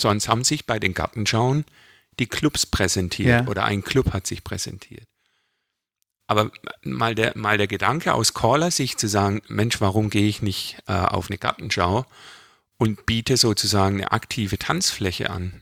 Sonst 0.01 0.29
haben 0.29 0.45
sich 0.45 0.67
bei 0.67 0.79
den 0.79 0.95
Gartenschauen 0.95 1.65
die 2.19 2.27
Clubs 2.27 2.67
präsentiert 2.67 3.47
ja. 3.47 3.49
oder 3.49 3.65
ein 3.65 3.83
Club 3.83 4.13
hat 4.13 4.27
sich 4.27 4.45
präsentiert. 4.45 5.07
Aber 6.31 6.53
mal 6.85 7.17
der, 7.17 7.37
mal 7.37 7.59
der 7.59 7.67
Gedanke 7.67 8.15
aus 8.15 8.35
Caller-Sicht 8.35 9.01
zu 9.01 9.09
sagen, 9.09 9.43
Mensch, 9.49 9.81
warum 9.81 10.11
gehe 10.11 10.29
ich 10.29 10.43
nicht 10.43 10.77
äh, 10.87 10.93
auf 10.93 11.29
eine 11.29 11.39
Gartenschau 11.39 12.07
und 12.79 13.05
biete 13.05 13.37
sozusagen 13.37 13.97
eine 13.97 14.13
aktive 14.13 14.57
Tanzfläche 14.57 15.29
an? 15.29 15.61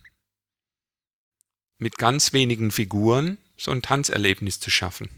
Mit 1.78 1.96
ganz 1.96 2.34
wenigen 2.34 2.70
Figuren 2.70 3.38
so 3.56 3.70
ein 3.70 3.80
Tanzerlebnis 3.80 4.60
zu 4.60 4.70
schaffen. 4.70 5.08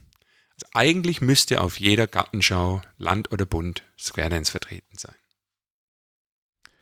Also 0.54 0.68
eigentlich 0.72 1.20
müsste 1.20 1.62
auf 1.62 1.80
jeder 1.80 2.06
Gartenschau, 2.06 2.80
Land 2.96 3.32
oder 3.32 3.44
Bund, 3.44 3.82
Square 3.98 4.30
Dance 4.30 4.52
vertreten 4.52 4.96
sein. 4.96 5.16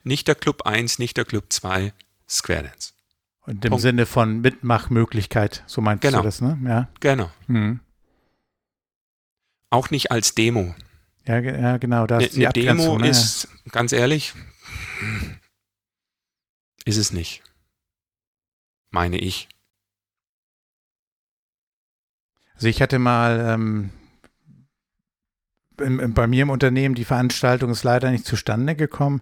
Nicht 0.03 0.29
der 0.29 0.35
Club 0.35 0.67
1, 0.67 0.99
nicht 0.99 1.17
der 1.17 1.25
Club 1.25 1.47
2, 1.49 1.95
Square 2.29 2.65
Dance. 2.65 2.93
Und 3.47 3.65
im 3.65 3.71
Punkt. 3.71 3.81
Sinne 3.81 4.05
von 4.05 4.43
Mitmachmöglichkeit, 4.43 5.65
so 5.67 5.81
meinst 5.81 6.03
genau. 6.03 6.19
du 6.19 6.25
das, 6.25 6.43
ne? 6.43 6.59
Ja. 6.67 6.89
Genau. 7.01 7.31
Mhm. 7.47 7.81
Auch 9.71 9.91
nicht 9.91 10.11
als 10.11 10.35
Demo. 10.35 10.75
Ja, 11.27 11.39
ja 11.41 11.77
genau. 11.77 12.07
Da 12.07 12.19
ist 12.19 12.37
eine, 12.37 12.49
Demo 12.51 12.99
ne? 12.99 13.09
ist, 13.09 13.49
ganz 13.71 13.93
ehrlich, 13.93 14.35
ist 16.85 16.97
es 16.97 17.13
nicht. 17.13 17.43
Meine 18.91 19.19
ich. 19.19 19.49
Also 22.55 22.67
ich 22.69 22.81
hatte 22.81 22.99
mal 22.99 23.41
ähm, 23.41 23.91
bei 25.77 26.27
mir 26.27 26.43
im 26.43 26.51
Unternehmen, 26.51 26.95
die 26.95 27.05
Veranstaltung 27.05 27.71
ist 27.71 27.85
leider 27.85 28.11
nicht 28.11 28.25
zustande 28.25 28.75
gekommen. 28.75 29.21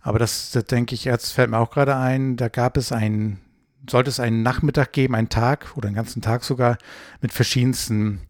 Aber 0.00 0.18
das, 0.18 0.50
das 0.50 0.64
denke 0.64 0.94
ich, 0.94 1.04
jetzt 1.04 1.32
fällt 1.32 1.50
mir 1.50 1.58
auch 1.58 1.70
gerade 1.70 1.96
ein, 1.96 2.36
da 2.36 2.48
gab 2.48 2.76
es 2.76 2.92
einen, 2.92 3.40
sollte 3.88 4.10
es 4.10 4.20
einen 4.20 4.42
Nachmittag 4.42 4.92
geben, 4.92 5.14
einen 5.14 5.28
Tag 5.28 5.76
oder 5.76 5.88
einen 5.88 5.96
ganzen 5.96 6.22
Tag 6.22 6.44
sogar 6.44 6.78
mit 7.20 7.32
verschiedensten 7.32 8.20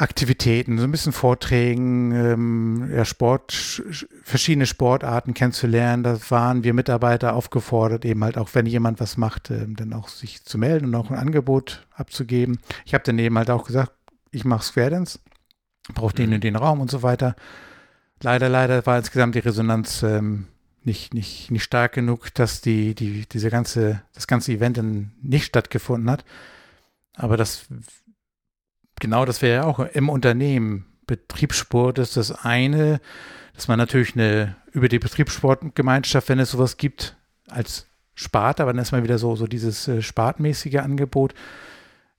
Aktivitäten, 0.00 0.78
so 0.78 0.84
ein 0.84 0.90
bisschen 0.90 1.12
Vorträgen, 1.12 2.12
ähm, 2.12 2.90
ja, 2.90 3.04
Sport, 3.04 3.52
verschiedene 4.22 4.64
Sportarten 4.64 5.34
kennenzulernen. 5.34 6.02
Da 6.02 6.18
waren 6.30 6.64
wir 6.64 6.72
Mitarbeiter 6.72 7.34
aufgefordert, 7.34 8.06
eben 8.06 8.24
halt 8.24 8.38
auch, 8.38 8.48
wenn 8.54 8.64
jemand 8.64 8.98
was 8.98 9.18
macht, 9.18 9.50
äh, 9.50 9.66
dann 9.68 9.92
auch 9.92 10.08
sich 10.08 10.42
zu 10.42 10.56
melden 10.56 10.86
und 10.86 10.94
auch 10.94 11.10
ein 11.10 11.18
Angebot 11.18 11.86
abzugeben. 11.94 12.60
Ich 12.86 12.94
habe 12.94 13.04
dann 13.04 13.18
eben 13.18 13.36
halt 13.36 13.50
auch 13.50 13.66
gesagt, 13.66 13.92
ich 14.30 14.46
mache 14.46 14.64
Square 14.64 14.88
Dance, 14.88 15.18
brauche 15.92 16.14
den 16.14 16.30
und 16.30 16.36
mhm. 16.36 16.40
den 16.40 16.56
Raum 16.56 16.80
und 16.80 16.90
so 16.90 17.02
weiter. 17.02 17.36
Leider, 18.22 18.48
leider 18.48 18.86
war 18.86 18.96
insgesamt 18.96 19.34
die 19.34 19.40
Resonanz 19.40 20.02
ähm, 20.02 20.46
nicht, 20.82 21.12
nicht, 21.12 21.50
nicht 21.50 21.64
stark 21.64 21.92
genug, 21.92 22.32
dass 22.32 22.62
die, 22.62 22.94
die, 22.94 23.26
diese 23.30 23.50
ganze, 23.50 24.00
das 24.14 24.26
ganze 24.26 24.52
Event 24.52 24.78
dann 24.78 25.12
nicht 25.20 25.44
stattgefunden 25.44 26.10
hat. 26.10 26.24
Aber 27.16 27.36
das 27.36 27.66
genau 29.00 29.24
das 29.24 29.42
wäre 29.42 29.62
ja 29.62 29.64
auch 29.64 29.80
im 29.80 30.08
Unternehmen. 30.08 30.86
Betriebssport 31.06 31.98
ist 31.98 32.16
das 32.16 32.30
eine, 32.30 33.00
dass 33.54 33.66
man 33.66 33.78
natürlich 33.78 34.14
eine 34.14 34.56
über 34.72 34.88
die 34.88 35.00
Betriebssportgemeinschaft, 35.00 36.28
wenn 36.28 36.38
es 36.38 36.52
sowas 36.52 36.76
gibt, 36.76 37.16
als 37.48 37.86
Spart, 38.14 38.60
aber 38.60 38.72
dann 38.72 38.82
ist 38.82 38.92
mal 38.92 39.02
wieder 39.02 39.18
so, 39.18 39.34
so 39.34 39.46
dieses 39.46 39.88
äh, 39.88 40.02
spartmäßige 40.02 40.76
Angebot. 40.76 41.34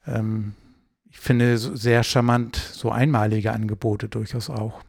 Ähm, 0.05 0.53
ich 1.09 1.19
finde 1.19 1.57
sehr 1.57 2.03
charmant 2.03 2.55
so 2.55 2.91
einmalige 2.91 3.51
Angebote 3.53 4.09
durchaus 4.09 4.49
auch. 4.49 4.81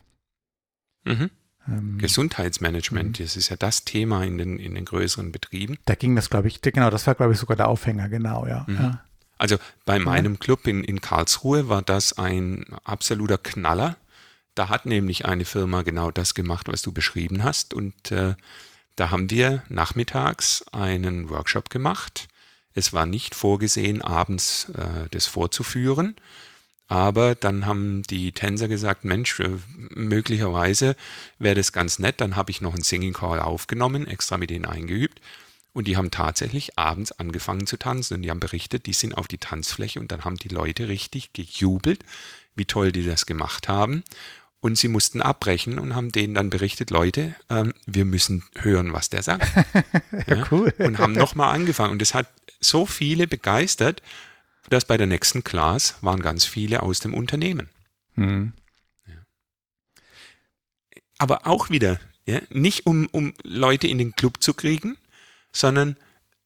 Mhm. 1.05 1.31
Ähm, 1.69 1.99
Gesundheitsmanagement, 1.99 3.19
mhm. 3.19 3.23
das 3.23 3.37
ist 3.37 3.51
ja 3.51 3.57
das 3.57 3.85
Thema 3.85 4.25
in 4.25 4.39
den, 4.39 4.59
in 4.59 4.75
den 4.75 4.85
größeren 4.85 5.33
Betrieben. 5.33 5.79
Da 5.85 5.95
ging 5.95 6.17
das, 6.17 6.31
glaube 6.31 6.49
ich, 6.49 6.61
genau, 6.61 6.91
das 6.91 7.07
war, 7.07 7.15
glaube 7.15 7.33
ich, 7.33 7.39
sogar 7.39 7.57
der 7.57 7.69
Aufhänger, 7.69 8.09
genau, 8.09 8.47
ja. 8.47 8.65
Mhm. 8.67 8.75
ja. 8.77 9.05
Also 9.43 9.57
bei 9.85 9.99
meinem 9.99 10.39
Club 10.39 10.69
in, 10.69 10.85
in 10.85 11.01
Karlsruhe 11.01 11.69
war 11.69 11.83
das 11.83 12.17
ein 12.17 12.65
absoluter 12.85 13.39
Knaller. 13.39 13.97
Da 14.55 14.69
hat 14.69 14.87
nämlich 14.87 15.25
eine 15.25 15.45
Firma 15.45 15.83
genau 15.83 16.13
das 16.13 16.35
gemacht, 16.35 16.69
was 16.69 16.81
du 16.81 16.93
beschrieben 16.93 17.43
hast. 17.43 17.75
Und 17.75 18.13
äh, 18.13 18.37
da 18.95 19.11
haben 19.11 19.31
wir 19.31 19.65
nachmittags 19.69 20.65
einen 20.71 21.29
Workshop 21.29 21.71
gemacht. 21.71 22.29
Es 22.75 22.93
war 22.93 23.05
nicht 23.05 23.35
vorgesehen, 23.35 24.01
abends 24.01 24.69
äh, 24.77 25.09
das 25.11 25.27
vorzuführen. 25.27 26.15
Aber 26.87 27.35
dann 27.35 27.67
haben 27.67 28.05
die 28.05 28.31
Tänzer 28.31 28.69
gesagt, 28.69 29.05
Mensch, 29.05 29.41
äh, 29.41 29.51
möglicherweise 29.91 30.95
wäre 31.41 31.57
das 31.57 31.73
ganz 31.73 31.99
nett. 31.99 32.21
Dann 32.21 32.37
habe 32.37 32.53
ich 32.53 32.61
noch 32.61 32.75
einen 32.75 32.85
Singing 32.85 33.13
Call 33.13 33.41
aufgenommen, 33.41 34.07
extra 34.07 34.39
mit 34.39 34.51
denen 34.51 34.67
eingeübt. 34.67 35.21
Und 35.73 35.87
die 35.87 35.97
haben 35.97 36.11
tatsächlich 36.11 36.79
abends 36.79 37.13
angefangen 37.13 37.67
zu 37.67 37.79
tanzen 37.79 38.15
und 38.15 38.23
die 38.23 38.31
haben 38.31 38.41
berichtet, 38.41 38.87
die 38.87 38.93
sind 38.93 39.17
auf 39.17 39.27
die 39.27 39.39
Tanzfläche 39.39 40.01
und 40.01 40.13
dann 40.13 40.25
haben 40.25 40.37
die 40.37 40.49
Leute 40.49 40.89
richtig 40.89 41.33
gejubelt, 41.33 42.05
wie 42.55 42.67
toll 42.67 42.93
die 42.93 43.05
das 43.05 43.25
gemacht 43.25 43.69
haben. 43.69 44.05
Und 44.61 44.79
sie 44.79 44.89
mussten 44.89 45.21
abbrechen 45.21 45.79
und 45.79 45.97
haben 45.97 46.13
denen 46.13 46.35
dann 46.35 46.51
berichtet, 46.51 46.91
Leute, 46.91 47.35
ähm, 47.49 47.75
wir 47.87 48.05
müssen 48.05 48.45
hören, 48.57 48.93
was 48.93 49.09
der 49.09 49.23
sagt. 49.23 49.51
ja, 50.29 50.47
cool. 50.53 50.73
Und 50.79 50.99
haben 50.99 51.15
nochmal 51.15 51.53
angefangen. 51.53 51.91
Und 51.91 52.03
es 52.03 52.15
hat 52.15 52.29
so 52.61 52.87
viele 52.87 53.27
begeistert, 53.27 54.03
dass 54.69 54.85
bei 54.85 54.97
der 54.97 55.09
nächsten 55.09 55.43
Class 55.43 55.97
waren 56.01 56.23
ganz 56.23 56.45
viele 56.45 56.83
aus 56.85 57.01
dem 57.01 57.13
Unternehmen. 57.13 57.71
Mhm. 58.15 58.53
Ja. 59.07 59.15
Aber 61.19 61.47
auch 61.49 61.71
wieder, 61.71 61.99
ja, 62.25 62.41
nicht 62.51 62.87
um, 62.87 63.09
um 63.11 63.35
Leute 63.43 63.89
in 63.89 63.99
den 63.99 64.15
Club 64.15 64.43
zu 64.43 64.55
kriegen, 64.55 64.97
sondern 65.53 65.97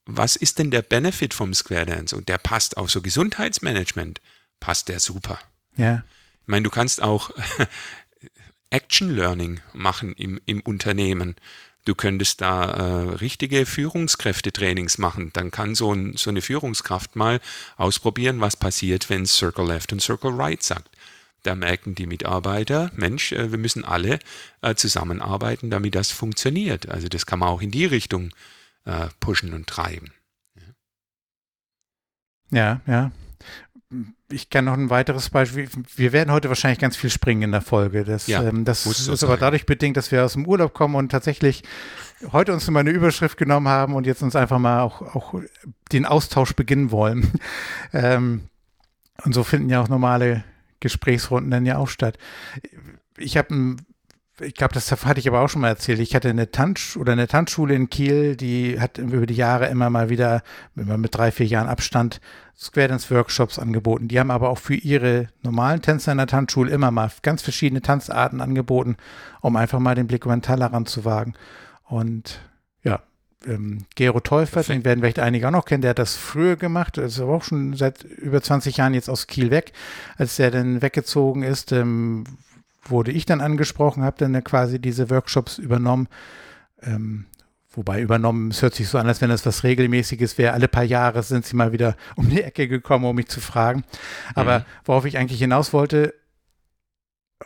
was 0.07 0.35
ist 0.35 0.57
denn 0.57 0.71
der 0.71 0.81
Benefit 0.81 1.33
vom 1.33 1.53
Square 1.53 1.85
Dance? 1.85 2.15
Und 2.15 2.29
der 2.29 2.37
passt 2.37 2.77
auch 2.77 2.89
so 2.89 3.01
Gesundheitsmanagement, 3.01 4.21
passt 4.59 4.87
der 4.87 4.99
super. 4.99 5.37
Ja. 5.75 6.03
Ich 6.41 6.47
meine, 6.47 6.63
du 6.63 6.69
kannst 6.69 7.01
auch 7.01 7.31
Action 8.69 9.13
Learning 9.15 9.59
machen 9.73 10.13
im, 10.13 10.39
im 10.45 10.61
Unternehmen. 10.61 11.35
Du 11.83 11.93
könntest 11.93 12.41
da 12.41 12.65
äh, 12.65 13.09
richtige 13.15 13.65
Führungskräftetrainings 13.65 14.97
machen. 14.97 15.31
Dann 15.33 15.51
kann 15.51 15.75
so, 15.75 15.93
ein, 15.93 16.15
so 16.17 16.29
eine 16.29 16.41
Führungskraft 16.41 17.15
mal 17.15 17.39
ausprobieren, 17.75 18.41
was 18.41 18.55
passiert, 18.55 19.09
wenn 19.09 19.25
Circle 19.25 19.67
Left 19.67 19.93
und 19.93 20.01
Circle 20.01 20.31
Right 20.31 20.63
sagt. 20.63 20.89
Da 21.43 21.55
merken 21.55 21.95
die 21.95 22.07
Mitarbeiter, 22.07 22.91
Mensch, 22.95 23.31
äh, 23.33 23.51
wir 23.51 23.57
müssen 23.57 23.85
alle 23.85 24.19
äh, 24.61 24.75
zusammenarbeiten, 24.75 25.69
damit 25.69 25.95
das 25.95 26.11
funktioniert. 26.11 26.89
Also 26.89 27.07
das 27.07 27.25
kann 27.25 27.39
man 27.39 27.49
auch 27.49 27.61
in 27.61 27.71
die 27.71 27.85
Richtung 27.85 28.27
äh, 28.27 28.33
pushen 29.19 29.53
und 29.53 29.67
treiben. 29.67 30.11
Ja, 32.51 32.81
ja. 32.87 33.11
Ich 34.29 34.49
kann 34.49 34.65
noch 34.65 34.73
ein 34.73 34.89
weiteres 34.89 35.29
Beispiel. 35.29 35.69
Wir 35.95 36.11
werden 36.11 36.31
heute 36.31 36.49
wahrscheinlich 36.49 36.79
ganz 36.79 36.97
viel 36.97 37.09
springen 37.09 37.43
in 37.43 37.51
der 37.51 37.61
Folge. 37.61 38.03
Das, 38.03 38.27
ja, 38.27 38.43
ähm, 38.43 38.65
das 38.65 38.85
ist 38.85 39.05
sein. 39.05 39.29
aber 39.29 39.37
dadurch 39.37 39.65
bedingt, 39.65 39.95
dass 39.95 40.11
wir 40.11 40.25
aus 40.25 40.33
dem 40.33 40.45
Urlaub 40.45 40.73
kommen 40.73 40.95
und 40.95 41.09
tatsächlich 41.09 41.63
heute 42.33 42.51
uns 42.51 42.69
mal 42.69 42.81
eine 42.81 42.89
Überschrift 42.89 43.37
genommen 43.37 43.69
haben 43.69 43.95
und 43.95 44.05
jetzt 44.05 44.21
uns 44.21 44.35
einfach 44.35 44.59
mal 44.59 44.81
auch, 44.81 45.01
auch 45.01 45.35
den 45.93 46.05
Austausch 46.05 46.53
beginnen 46.53 46.91
wollen. 46.91 47.31
ähm, 47.93 48.49
und 49.23 49.33
so 49.33 49.43
finden 49.45 49.69
ja 49.69 49.81
auch 49.81 49.87
normale 49.87 50.43
Gesprächsrunden 50.81 51.49
dann 51.49 51.65
ja 51.65 51.77
auch 51.77 51.89
statt. 51.89 52.17
Ich 53.17 53.37
habe 53.37 53.53
ein 53.53 53.85
ich 54.39 54.53
glaube, 54.53 54.73
das 54.73 54.91
hatte 54.91 55.19
ich 55.19 55.27
aber 55.27 55.41
auch 55.41 55.49
schon 55.49 55.61
mal 55.61 55.69
erzählt. 55.69 55.99
Ich 55.99 56.15
hatte 56.15 56.29
eine 56.29 56.51
Tanz 56.51 56.95
oder 56.95 57.13
eine 57.13 57.27
Tanzschule 57.27 57.73
in 57.73 57.89
Kiel, 57.89 58.35
die 58.35 58.79
hat 58.79 58.97
über 58.97 59.25
die 59.25 59.33
Jahre 59.33 59.67
immer 59.67 59.89
mal 59.89 60.09
wieder, 60.09 60.43
immer 60.75 60.97
mit 60.97 61.15
drei, 61.15 61.31
vier 61.31 61.47
Jahren 61.47 61.67
Abstand, 61.67 62.21
Square 62.55 62.89
Dance 62.89 63.13
Workshops 63.13 63.59
angeboten. 63.59 64.07
Die 64.07 64.19
haben 64.19 64.31
aber 64.31 64.49
auch 64.49 64.59
für 64.59 64.75
ihre 64.75 65.29
normalen 65.43 65.81
Tänzer 65.81 66.11
in 66.11 66.17
der 66.19 66.27
Tanzschule 66.27 66.71
immer 66.71 66.91
mal 66.91 67.11
ganz 67.21 67.41
verschiedene 67.41 67.81
Tanzarten 67.81 68.41
angeboten, 68.41 68.97
um 69.41 69.55
einfach 69.55 69.79
mal 69.79 69.95
den 69.95 70.07
Blick 70.07 70.25
über 70.25 70.35
den 70.35 70.41
Tellerrand 70.41 70.89
zu 70.89 71.05
wagen. 71.05 71.33
Und 71.85 72.39
ja, 72.83 73.01
ähm, 73.45 73.85
Gero 73.95 74.19
Teufert, 74.19 74.69
den 74.69 74.85
werden 74.85 74.99
vielleicht 74.99 75.19
einige 75.19 75.47
auch 75.47 75.51
noch 75.51 75.65
kennen, 75.65 75.81
der 75.81 75.91
hat 75.91 75.99
das 75.99 76.15
früher 76.15 76.55
gemacht, 76.55 76.97
ist 76.97 77.19
aber 77.19 77.33
auch 77.33 77.43
schon 77.43 77.73
seit 77.73 78.03
über 78.03 78.41
20 78.41 78.77
Jahren 78.77 78.93
jetzt 78.93 79.09
aus 79.09 79.27
Kiel 79.27 79.51
weg. 79.51 79.73
Als 80.17 80.35
der 80.35 80.51
dann 80.51 80.81
weggezogen 80.81 81.43
ist, 81.43 81.71
ähm, 81.71 82.23
wurde 82.89 83.11
ich 83.11 83.25
dann 83.25 83.41
angesprochen, 83.41 84.03
habe 84.03 84.17
dann 84.17 84.43
quasi 84.43 84.79
diese 84.79 85.09
Workshops 85.09 85.57
übernommen. 85.57 86.07
Ähm, 86.81 87.25
wobei 87.71 88.01
übernommen, 88.01 88.51
es 88.51 88.61
hört 88.61 88.75
sich 88.75 88.87
so 88.87 88.97
an, 88.97 89.07
als 89.07 89.21
wenn 89.21 89.29
das 89.29 89.45
was 89.45 89.63
Regelmäßiges 89.63 90.37
wäre. 90.37 90.53
Alle 90.53 90.67
paar 90.67 90.83
Jahre 90.83 91.23
sind 91.23 91.45
sie 91.45 91.55
mal 91.55 91.71
wieder 91.71 91.95
um 92.15 92.29
die 92.29 92.41
Ecke 92.41 92.67
gekommen, 92.67 93.05
um 93.05 93.15
mich 93.15 93.27
zu 93.27 93.41
fragen. 93.41 93.83
Aber 94.35 94.59
mhm. 94.59 94.63
worauf 94.85 95.05
ich 95.05 95.17
eigentlich 95.17 95.39
hinaus 95.39 95.73
wollte, 95.73 96.13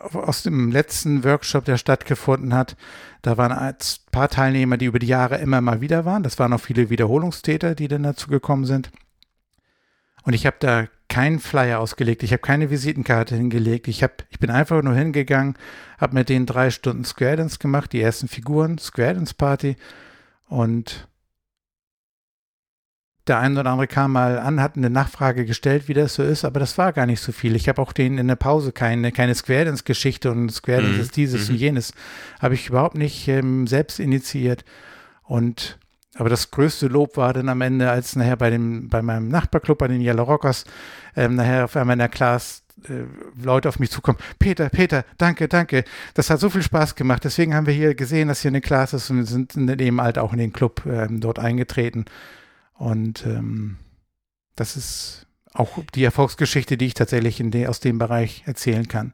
aus 0.00 0.42
dem 0.42 0.70
letzten 0.70 1.22
Workshop, 1.22 1.66
der 1.66 1.76
stattgefunden 1.76 2.54
hat, 2.54 2.76
da 3.20 3.36
waren 3.36 3.52
ein 3.52 3.76
paar 4.10 4.28
Teilnehmer, 4.28 4.78
die 4.78 4.86
über 4.86 4.98
die 4.98 5.06
Jahre 5.06 5.36
immer 5.36 5.60
mal 5.60 5.80
wieder 5.80 6.04
waren. 6.04 6.22
Das 6.22 6.38
waren 6.38 6.52
auch 6.52 6.60
viele 6.60 6.88
Wiederholungstäter, 6.88 7.74
die 7.74 7.88
dann 7.88 8.02
dazu 8.02 8.28
gekommen 8.28 8.64
sind. 8.64 8.90
Und 10.22 10.34
ich 10.34 10.46
habe 10.46 10.56
da 10.60 10.86
keinen 11.08 11.40
Flyer 11.40 11.78
ausgelegt, 11.78 12.22
ich 12.22 12.32
habe 12.32 12.40
keine 12.40 12.70
Visitenkarte 12.70 13.36
hingelegt. 13.36 13.86
Ich, 13.86 14.02
hab, 14.02 14.24
ich 14.30 14.38
bin 14.38 14.50
einfach 14.50 14.82
nur 14.82 14.94
hingegangen, 14.94 15.56
habe 15.98 16.14
mit 16.14 16.28
denen 16.28 16.46
drei 16.46 16.70
Stunden 16.70 17.04
Square 17.04 17.36
Dance 17.36 17.58
gemacht, 17.58 17.92
die 17.92 18.00
ersten 18.00 18.28
Figuren, 18.28 18.78
Square 18.78 19.14
Dance 19.14 19.34
Party. 19.34 19.76
Und 20.46 21.06
der 23.26 23.38
eine 23.38 23.60
oder 23.60 23.70
andere 23.70 23.86
kam 23.86 24.12
mal 24.12 24.38
an, 24.38 24.60
hat 24.60 24.76
eine 24.76 24.90
Nachfrage 24.90 25.44
gestellt, 25.44 25.86
wie 25.86 25.94
das 25.94 26.14
so 26.14 26.22
ist, 26.22 26.44
aber 26.44 26.58
das 26.58 26.76
war 26.78 26.92
gar 26.92 27.06
nicht 27.06 27.20
so 27.20 27.30
viel. 27.30 27.54
Ich 27.54 27.68
habe 27.68 27.80
auch 27.80 27.92
denen 27.92 28.18
in 28.18 28.28
der 28.28 28.36
Pause 28.36 28.72
keine, 28.72 29.12
keine 29.12 29.34
Square 29.34 29.66
Dance 29.66 29.84
Geschichte 29.84 30.30
und 30.30 30.50
Square 30.50 30.82
Dance 30.82 30.96
mhm. 30.96 31.02
ist 31.02 31.16
dieses 31.16 31.48
mhm. 31.48 31.54
und 31.54 31.60
jenes. 31.60 31.92
Habe 32.40 32.54
ich 32.54 32.68
überhaupt 32.68 32.96
nicht 32.96 33.28
ähm, 33.28 33.66
selbst 33.66 34.00
initiiert. 34.00 34.64
Und 35.24 35.78
aber 36.14 36.28
das 36.28 36.50
größte 36.50 36.88
Lob 36.88 37.16
war 37.16 37.32
dann 37.32 37.48
am 37.48 37.60
Ende, 37.62 37.90
als 37.90 38.16
nachher 38.16 38.36
bei 38.36 38.50
dem, 38.50 38.88
bei 38.88 39.00
meinem 39.02 39.28
Nachbarclub, 39.28 39.78
bei 39.78 39.88
den 39.88 40.00
Yellow 40.00 40.24
Rockers, 40.24 40.64
ähm, 41.16 41.36
nachher 41.36 41.64
auf 41.64 41.76
einmal 41.76 41.94
in 41.94 42.00
der 42.00 42.08
Class 42.08 42.62
äh, 42.88 43.04
Leute 43.42 43.68
auf 43.68 43.78
mich 43.78 43.90
zukommen. 43.90 44.18
Peter, 44.38 44.68
Peter, 44.68 45.04
danke, 45.16 45.48
danke. 45.48 45.84
Das 46.14 46.28
hat 46.28 46.40
so 46.40 46.50
viel 46.50 46.62
Spaß 46.62 46.96
gemacht. 46.96 47.24
Deswegen 47.24 47.54
haben 47.54 47.66
wir 47.66 47.74
hier 47.74 47.94
gesehen, 47.94 48.28
dass 48.28 48.42
hier 48.42 48.50
eine 48.50 48.60
Class 48.60 48.92
ist 48.92 49.10
und 49.10 49.24
sind 49.24 49.80
eben 49.80 50.00
halt 50.00 50.18
auch 50.18 50.32
in 50.32 50.38
den 50.38 50.52
Club 50.52 50.82
ähm, 50.86 51.20
dort 51.20 51.38
eingetreten. 51.38 52.04
Und 52.74 53.24
ähm, 53.24 53.78
das 54.54 54.76
ist 54.76 55.26
auch 55.54 55.78
die 55.94 56.04
Erfolgsgeschichte, 56.04 56.76
die 56.76 56.86
ich 56.86 56.94
tatsächlich 56.94 57.40
in 57.40 57.50
de, 57.50 57.66
aus 57.68 57.80
dem 57.80 57.98
Bereich 57.98 58.42
erzählen 58.46 58.88
kann. 58.88 59.12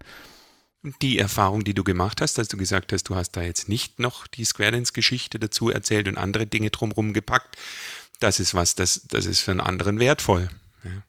Die 1.03 1.19
Erfahrung, 1.19 1.65
die 1.65 1.75
du 1.75 1.85
gemacht 1.85 2.21
hast, 2.21 2.39
dass 2.39 2.49
du 2.49 2.57
gesagt 2.57 2.93
hast, 2.93 3.05
du 3.05 3.17
hast 3.17 3.33
da 3.33 3.43
jetzt 3.43 3.69
nicht 3.69 3.99
noch 3.99 4.27
die 4.27 4.45
Square 4.45 4.73
Dance-Geschichte 4.73 5.39
dazu 5.39 5.71
erzählt 5.71 6.09
und 6.09 6.19
andere 6.19 6.47
Dinge 6.47 6.71
drumherum 6.71 7.13
gepackt, 7.13 7.57
das 8.21 8.41
ist 8.41 8.55
was, 8.55 8.75
das, 8.75 9.03
das 9.09 9.27
ist 9.27 9.41
für 9.41 9.53
einen 9.53 9.61
anderen 9.61 9.99
wertvoll. 9.99 10.49
Ja. 10.85 11.03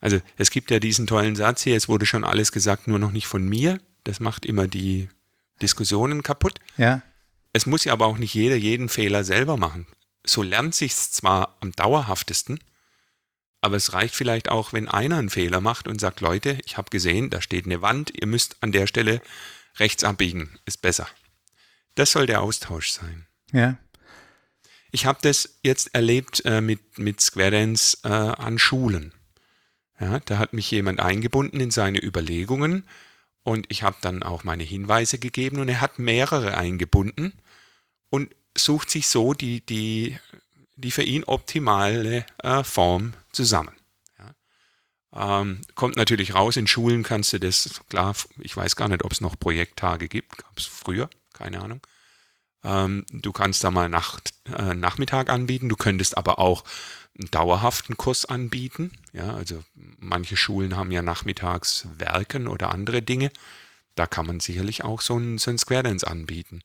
Also 0.00 0.20
es 0.36 0.50
gibt 0.50 0.70
ja 0.70 0.78
diesen 0.78 1.06
tollen 1.06 1.36
Satz 1.36 1.62
hier, 1.62 1.76
es 1.76 1.88
wurde 1.88 2.06
schon 2.06 2.24
alles 2.24 2.52
gesagt, 2.52 2.88
nur 2.88 2.98
noch 2.98 3.12
nicht 3.12 3.26
von 3.26 3.48
mir. 3.48 3.80
Das 4.04 4.20
macht 4.20 4.44
immer 4.44 4.66
die 4.66 5.08
Diskussionen 5.60 6.22
kaputt. 6.22 6.58
Ja. 6.76 7.02
Es 7.52 7.66
muss 7.66 7.84
ja 7.84 7.92
aber 7.92 8.06
auch 8.06 8.18
nicht 8.18 8.34
jeder 8.34 8.56
jeden 8.56 8.88
Fehler 8.88 9.24
selber 9.24 9.56
machen 9.56 9.86
so 10.24 10.42
lernt 10.42 10.74
sich's 10.74 11.10
zwar 11.12 11.56
am 11.60 11.72
dauerhaftesten, 11.72 12.60
aber 13.62 13.76
es 13.76 13.92
reicht 13.94 14.14
vielleicht 14.14 14.50
auch, 14.50 14.72
wenn 14.72 14.88
einer 14.88 15.18
einen 15.18 15.30
Fehler 15.30 15.60
macht 15.60 15.86
und 15.86 16.00
sagt, 16.00 16.20
Leute, 16.20 16.58
ich 16.66 16.76
habe 16.76 16.90
gesehen, 16.90 17.30
da 17.30 17.40
steht 17.40 17.64
eine 17.64 17.80
Wand, 17.80 18.12
ihr 18.20 18.26
müsst 18.26 18.56
an 18.60 18.72
der 18.72 18.88
Stelle 18.88 19.22
rechts 19.78 20.04
abbiegen, 20.04 20.58
ist 20.66 20.82
besser. 20.82 21.06
Das 21.94 22.10
soll 22.10 22.26
der 22.26 22.42
Austausch 22.42 22.90
sein. 22.90 23.26
Ja. 23.52 23.78
Ich 24.90 25.06
habe 25.06 25.20
das 25.22 25.58
jetzt 25.62 25.94
erlebt 25.94 26.44
äh, 26.44 26.60
mit, 26.60 26.98
mit 26.98 27.20
Square 27.20 27.52
Dance 27.52 27.98
äh, 28.02 28.08
an 28.08 28.58
Schulen. 28.58 29.14
Ja, 30.00 30.18
da 30.18 30.38
hat 30.38 30.52
mich 30.52 30.68
jemand 30.70 30.98
eingebunden 30.98 31.60
in 31.60 31.70
seine 31.70 32.02
Überlegungen 32.02 32.84
und 33.44 33.66
ich 33.68 33.84
habe 33.84 33.96
dann 34.00 34.24
auch 34.24 34.42
meine 34.42 34.64
Hinweise 34.64 35.18
gegeben 35.18 35.60
und 35.60 35.68
er 35.68 35.80
hat 35.80 36.00
mehrere 36.00 36.56
eingebunden 36.56 37.32
und 38.10 38.34
sucht 38.58 38.90
sich 38.90 39.06
so 39.06 39.34
die, 39.34 39.64
die, 39.64 40.18
die 40.74 40.90
für 40.90 41.04
ihn 41.04 41.22
optimale 41.22 42.26
äh, 42.42 42.64
Form 42.64 43.12
zusammen. 43.32 43.74
Ja. 44.18 45.40
Ähm, 45.40 45.60
kommt 45.74 45.96
natürlich 45.96 46.34
raus, 46.34 46.56
in 46.56 46.66
Schulen 46.66 47.02
kannst 47.02 47.32
du 47.32 47.40
das, 47.40 47.80
klar, 47.88 48.14
ich 48.38 48.56
weiß 48.56 48.76
gar 48.76 48.88
nicht, 48.88 49.04
ob 49.04 49.12
es 49.12 49.20
noch 49.20 49.38
Projekttage 49.38 50.08
gibt, 50.08 50.38
gab 50.38 50.58
es 50.58 50.66
früher, 50.66 51.10
keine 51.32 51.60
Ahnung. 51.60 51.80
Ähm, 52.64 53.04
du 53.10 53.32
kannst 53.32 53.64
da 53.64 53.70
mal 53.70 53.88
Nacht, 53.88 54.34
äh, 54.46 54.74
Nachmittag 54.74 55.30
anbieten, 55.30 55.68
du 55.68 55.76
könntest 55.76 56.16
aber 56.16 56.38
auch 56.38 56.64
einen 57.18 57.30
dauerhaften 57.30 57.96
Kurs 57.96 58.24
anbieten. 58.24 58.92
Ja, 59.12 59.34
also 59.34 59.62
manche 59.74 60.36
Schulen 60.36 60.76
haben 60.76 60.92
ja 60.92 61.02
nachmittags 61.02 61.86
Werken 61.98 62.46
oder 62.46 62.70
andere 62.70 63.02
Dinge. 63.02 63.30
Da 63.96 64.06
kann 64.06 64.26
man 64.26 64.40
sicherlich 64.40 64.84
auch 64.84 65.00
so 65.02 65.18
ein, 65.18 65.38
so 65.38 65.50
ein 65.50 65.58
Square 65.58 65.82
Dance 65.82 66.06
anbieten 66.06 66.62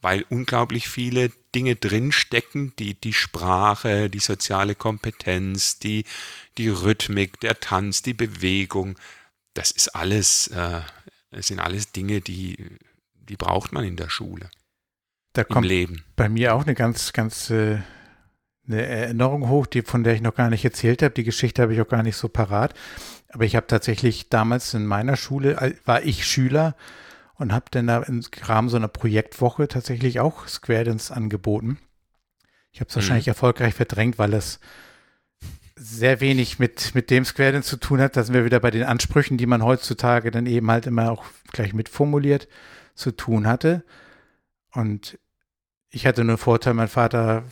weil 0.00 0.24
unglaublich 0.28 0.88
viele 0.88 1.30
Dinge 1.54 1.76
drinstecken, 1.76 2.72
die 2.78 2.94
die 2.94 3.12
Sprache, 3.12 4.08
die 4.08 4.20
soziale 4.20 4.74
Kompetenz, 4.74 5.78
die, 5.78 6.04
die 6.58 6.68
Rhythmik, 6.68 7.40
der 7.40 7.60
Tanz, 7.60 8.02
die 8.02 8.14
Bewegung, 8.14 8.98
das 9.54 9.70
ist 9.70 9.88
alles, 9.88 10.48
äh, 10.48 10.80
das 11.30 11.48
sind 11.48 11.60
alles 11.60 11.92
Dinge, 11.92 12.20
die, 12.20 12.56
die 13.14 13.36
braucht 13.36 13.72
man 13.72 13.84
in 13.84 13.96
der 13.96 14.08
Schule. 14.08 14.50
Da 15.32 15.44
kommt 15.44 15.66
Leben. 15.66 16.04
bei 16.16 16.28
mir 16.28 16.54
auch 16.54 16.64
eine 16.64 16.74
ganz, 16.74 17.12
ganz 17.12 17.50
äh, 17.50 17.78
eine 18.66 18.86
Erinnerung 18.86 19.48
hoch, 19.48 19.66
die, 19.66 19.82
von 19.82 20.04
der 20.04 20.14
ich 20.14 20.20
noch 20.20 20.34
gar 20.34 20.50
nicht 20.50 20.64
erzählt 20.64 21.02
habe. 21.02 21.14
Die 21.14 21.24
Geschichte 21.24 21.62
habe 21.62 21.74
ich 21.74 21.80
auch 21.80 21.88
gar 21.88 22.02
nicht 22.02 22.16
so 22.16 22.28
parat. 22.28 22.74
Aber 23.28 23.44
ich 23.44 23.56
habe 23.56 23.66
tatsächlich 23.66 24.28
damals 24.28 24.74
in 24.74 24.86
meiner 24.86 25.16
Schule, 25.16 25.76
war 25.84 26.02
ich 26.02 26.26
Schüler, 26.26 26.74
und 27.40 27.54
habe 27.54 27.64
dann 27.70 27.86
da 27.86 28.02
im 28.02 28.22
Rahmen 28.42 28.68
so 28.68 28.76
einer 28.76 28.86
Projektwoche 28.86 29.66
tatsächlich 29.66 30.20
auch 30.20 30.46
Square 30.46 30.84
Dance 30.84 31.14
angeboten. 31.14 31.78
Ich 32.70 32.80
habe 32.80 32.90
es 32.90 32.96
wahrscheinlich 32.96 33.26
mhm. 33.26 33.30
erfolgreich 33.30 33.74
verdrängt, 33.74 34.18
weil 34.18 34.34
es 34.34 34.60
sehr 35.74 36.20
wenig 36.20 36.58
mit, 36.58 36.94
mit 36.94 37.08
dem 37.08 37.24
Square 37.24 37.52
Dance 37.52 37.70
zu 37.70 37.78
tun 37.78 38.02
hat. 38.02 38.14
Da 38.14 38.24
sind 38.24 38.34
wir 38.34 38.44
wieder 38.44 38.60
bei 38.60 38.70
den 38.70 38.82
Ansprüchen, 38.82 39.38
die 39.38 39.46
man 39.46 39.64
heutzutage 39.64 40.30
dann 40.30 40.44
eben 40.44 40.70
halt 40.70 40.86
immer 40.86 41.10
auch 41.10 41.24
gleich 41.50 41.72
mitformuliert 41.72 42.46
zu 42.94 43.10
tun 43.10 43.46
hatte. 43.46 43.84
Und 44.72 45.18
ich 45.88 46.06
hatte 46.06 46.24
nur 46.24 46.36
Vorteil, 46.36 46.74
mein 46.74 46.88
Vater 46.88 47.44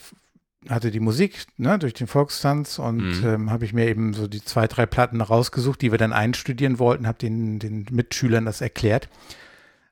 hatte 0.69 0.91
die 0.91 1.01
Musik 1.01 1.47
ne, 1.57 1.79
durch 1.79 1.95
den 1.95 2.09
Volkstanz 2.09 2.79
und 2.79 3.23
mhm. 3.23 3.27
ähm, 3.27 3.51
habe 3.51 3.65
ich 3.65 3.73
mir 3.73 3.89
eben 3.89 4.13
so 4.13 4.29
die 4.29 4.45
zwei, 4.45 4.67
drei 4.67 4.85
Platten 4.85 5.23
rausgesucht, 5.23 5.81
die 5.81 5.93
wir 5.93 5.99
dann 5.99 6.13
einstudieren 6.13 6.79
wollten, 6.79 7.07
habe 7.07 7.17
den, 7.17 7.59
den 7.59 7.87
Mitschülern 7.91 8.45
das 8.45 8.61
erklärt. 8.61 9.09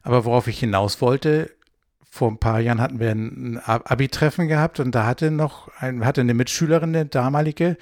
Aber 0.06 0.24
worauf 0.24 0.46
ich 0.46 0.58
hinaus 0.60 1.00
wollte, 1.00 1.50
vor 2.08 2.30
ein 2.30 2.38
paar 2.38 2.60
Jahren 2.60 2.80
hatten 2.80 3.00
wir 3.00 3.10
ein 3.10 3.58
Abi-Treffen 3.58 4.46
gehabt 4.46 4.80
und 4.80 4.94
da 4.94 5.04
hatte 5.04 5.30
noch 5.30 5.68
ein, 5.78 6.04
hatte 6.04 6.20
eine 6.20 6.32
Mitschülerin, 6.32 6.94
eine 6.94 7.06
damalige, 7.06 7.76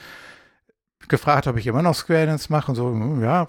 gefragt, 1.08 1.46
ob 1.46 1.58
ich 1.58 1.66
immer 1.66 1.82
noch 1.82 1.94
Square 1.94 2.26
Dance 2.26 2.50
mache 2.50 2.72
und 2.72 2.76
so, 2.76 2.88
hm, 2.88 3.22
ja, 3.22 3.46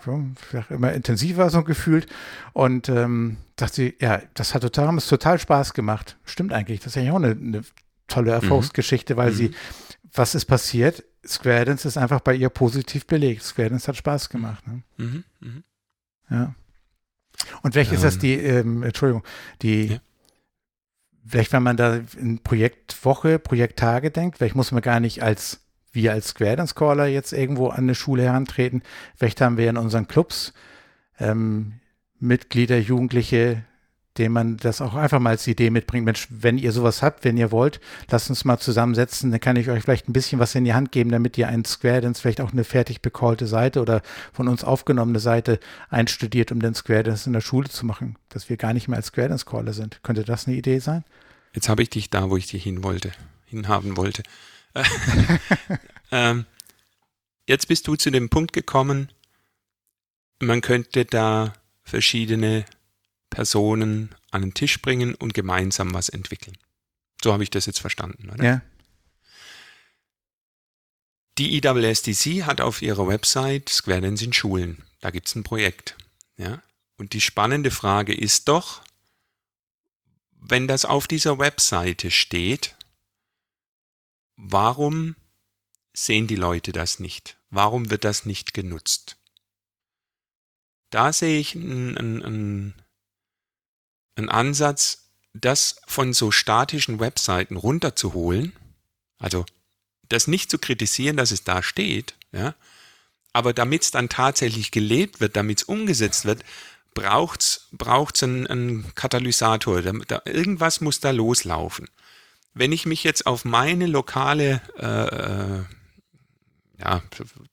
immer 0.70 0.92
intensiver 0.92 1.50
so 1.50 1.64
gefühlt. 1.64 2.08
Und 2.52 2.90
ähm, 2.90 3.38
dachte 3.56 3.76
sie, 3.76 3.96
ja, 4.02 4.22
das 4.34 4.54
hat 4.54 4.62
total, 4.62 4.96
es 4.98 5.08
total 5.08 5.40
Spaß 5.40 5.74
gemacht. 5.74 6.18
Stimmt 6.26 6.52
eigentlich, 6.52 6.82
das 6.82 6.88
ist 6.88 6.98
eigentlich 6.98 7.12
auch 7.12 7.16
eine, 7.16 7.32
eine 7.32 7.62
tolle 8.08 8.32
mhm. 8.32 8.44
Erfolgsgeschichte, 8.44 9.16
weil 9.16 9.32
mhm. 9.32 9.36
sie, 9.36 9.52
was 10.14 10.36
ist 10.36 10.46
passiert? 10.46 11.06
Square 11.26 11.64
Dance 11.64 11.88
ist 11.88 11.98
einfach 11.98 12.20
bei 12.20 12.36
ihr 12.36 12.50
positiv 12.50 13.08
belegt. 13.08 13.44
Square 13.44 13.70
Dance 13.70 13.88
hat 13.88 13.96
Spaß 13.96 14.30
gemacht. 14.30 14.68
Ne? 14.68 14.82
Mhm. 14.98 15.24
Mhm. 15.40 15.64
Ja. 16.30 16.56
Und 17.62 17.76
welche 17.76 17.92
ähm, 17.92 17.96
ist 17.98 18.04
das 18.04 18.18
die, 18.18 18.36
ähm, 18.36 18.84
Entschuldigung, 18.84 19.24
die, 19.62 19.86
ja. 19.88 19.98
vielleicht 21.26 21.54
wenn 21.54 21.64
man 21.64 21.78
da 21.78 22.00
in 22.18 22.40
Projektwoche, 22.40 23.40
Projekttage 23.40 24.12
denkt, 24.12 24.38
vielleicht 24.38 24.56
muss 24.56 24.72
man 24.72 24.82
gar 24.82 25.00
nicht 25.00 25.24
als, 25.24 25.62
wir 25.92 26.12
als 26.12 26.30
Square 26.30 26.58
Dance 26.58 26.76
Caller 26.76 27.08
jetzt 27.08 27.34
irgendwo 27.34 27.70
an 27.70 27.80
eine 27.84 27.96
Schule 27.96 28.24
herantreten. 28.24 28.84
Vielleicht 29.16 29.42
haben 29.42 29.58
wir 29.58 29.70
in 29.70 29.78
unseren 29.78 30.08
Clubs 30.08 30.54
ähm, 31.20 31.80
Mitglieder, 32.20 32.78
Jugendliche, 32.78 33.64
dem 34.18 34.32
man 34.32 34.58
das 34.58 34.82
auch 34.82 34.94
einfach 34.94 35.20
mal 35.20 35.32
als 35.32 35.46
Idee 35.48 35.70
mitbringt. 35.70 36.06
Mensch, 36.06 36.28
wenn 36.30 36.58
ihr 36.58 36.72
sowas 36.72 37.02
habt, 37.02 37.24
wenn 37.24 37.38
ihr 37.38 37.52
wollt, 37.52 37.82
lasst 38.10 38.30
uns 38.30 38.46
mal 38.46 38.58
zusammensetzen, 38.58 39.32
dann 39.32 39.40
kann 39.40 39.56
ich 39.56 39.70
euch 39.70 39.84
vielleicht 39.84 40.08
ein 40.08 40.14
bisschen 40.14 40.40
was 40.40 40.56
in 40.56 40.64
die 40.64 40.74
Hand 40.74 40.92
geben, 40.92 41.12
damit 41.12 41.38
ihr 41.38 41.48
einen 41.48 41.66
Square 41.66 42.02
Dance, 42.02 42.22
vielleicht 42.22 42.42
auch 42.42 42.54
eine 42.54 42.64
fertig 42.64 43.02
becallte 43.02 43.48
Seite 43.48 43.82
oder 43.82 44.02
von 44.32 44.48
uns 44.48 44.64
aufgenommene 44.64 45.20
Seite 45.20 45.60
einstudiert, 45.90 46.52
um 46.52 46.62
den 46.62 46.76
Square 46.76 47.04
Dance 47.04 47.28
in 47.28 47.34
der 47.34 47.42
Schule 47.42 47.70
zu 47.70 47.86
machen, 47.86 48.18
dass 48.30 48.50
wir 48.50 48.58
gar 48.58 48.74
nicht 48.74 48.88
mehr 48.88 48.98
als 48.98 49.08
Square 49.08 49.30
Dance 49.30 49.46
Caller 49.46 49.74
sind. 49.74 50.02
Könnte 50.04 50.24
das 50.24 50.48
eine 50.48 50.56
Idee 50.56 50.80
sein? 50.80 51.04
Jetzt 51.54 51.70
habe 51.70 51.84
ich 51.84 51.90
dich 51.90 52.10
da, 52.10 52.30
wo 52.30 52.38
ich 52.38 52.48
dich 52.48 52.64
hin 52.64 52.84
wollte, 52.84 53.12
hinhaben 53.46 53.98
wollte. 53.98 54.24
ähm, 56.12 56.46
jetzt 57.48 57.68
bist 57.68 57.88
du 57.88 57.96
zu 57.96 58.12
dem 58.12 58.30
Punkt 58.30 58.54
gekommen, 58.54 59.10
man 60.40 60.62
könnte 60.62 61.06
da 61.06 61.54
verschiedene 61.84 62.66
Personen 63.36 64.16
an 64.32 64.42
den 64.42 64.54
Tisch 64.54 64.82
bringen 64.82 65.14
und 65.14 65.34
gemeinsam 65.34 65.94
was 65.94 66.08
entwickeln. 66.08 66.58
So 67.22 67.34
habe 67.34 67.44
ich 67.44 67.50
das 67.50 67.66
jetzt 67.66 67.80
verstanden, 67.80 68.30
oder? 68.30 68.44
Ja. 68.44 68.62
Die 71.38 71.58
IWSDC 71.58 72.46
hat 72.46 72.62
auf 72.62 72.82
ihrer 72.82 73.08
Website 73.08 73.68
Square 73.68 74.02
Dance 74.02 74.24
in 74.24 74.32
Schulen. 74.32 74.84
Da 75.02 75.12
gibt 75.12 75.28
es 75.28 75.36
ein 75.36 75.44
Projekt. 75.44 75.98
Ja? 76.38 76.64
Und 76.96 77.12
die 77.12 77.20
spannende 77.20 77.72
Frage 77.72 78.14
ist 78.14 78.48
doch, 78.48 78.82
wenn 80.32 80.70
das 80.70 80.86
auf 80.86 81.08
dieser 81.08 81.38
Webseite 81.38 82.12
steht, 82.12 82.78
warum 84.38 85.18
sehen 85.92 86.28
die 86.28 86.38
Leute 86.38 86.72
das 86.72 87.00
nicht? 87.00 87.38
Warum 87.50 87.90
wird 87.90 88.06
das 88.06 88.26
nicht 88.26 88.54
genutzt? 88.54 89.18
Da 90.90 91.12
sehe 91.12 91.38
ich 91.38 91.56
einen, 91.56 91.98
einen, 91.98 92.24
einen 92.24 92.85
Ansatz, 94.30 95.10
das 95.34 95.82
von 95.86 96.14
so 96.14 96.32
statischen 96.32 97.00
Webseiten 97.00 97.58
runterzuholen, 97.58 98.54
also 99.20 99.46
das 100.08 100.28
nicht 100.28 100.50
zu 100.50 100.58
kritisieren, 100.58 101.18
dass 101.18 101.32
es 101.32 101.44
da 101.44 101.62
steht, 101.62 102.16
ja, 102.32 102.56
aber 103.34 103.54
damit 103.54 103.84
es 103.84 103.92
dann 103.92 104.08
tatsächlich 104.08 104.72
gelebt 104.72 105.20
wird, 105.20 105.36
damit 105.36 105.60
es 105.60 105.64
umgesetzt 105.66 106.24
wird, 106.24 106.44
braucht 106.94 107.42
es 107.42 108.24
einen, 108.24 108.48
einen 108.48 108.96
Katalysator. 108.96 109.82
Da, 109.82 109.92
da, 110.08 110.22
irgendwas 110.24 110.80
muss 110.80 111.02
da 111.02 111.12
loslaufen. 111.12 111.90
Wenn 112.54 112.72
ich 112.72 112.86
mich 112.86 113.04
jetzt 113.04 113.26
auf 113.26 113.44
meine 113.44 113.88
lokale 113.88 114.62
äh, 114.78 115.60
äh 115.60 115.64
ja, 116.78 117.02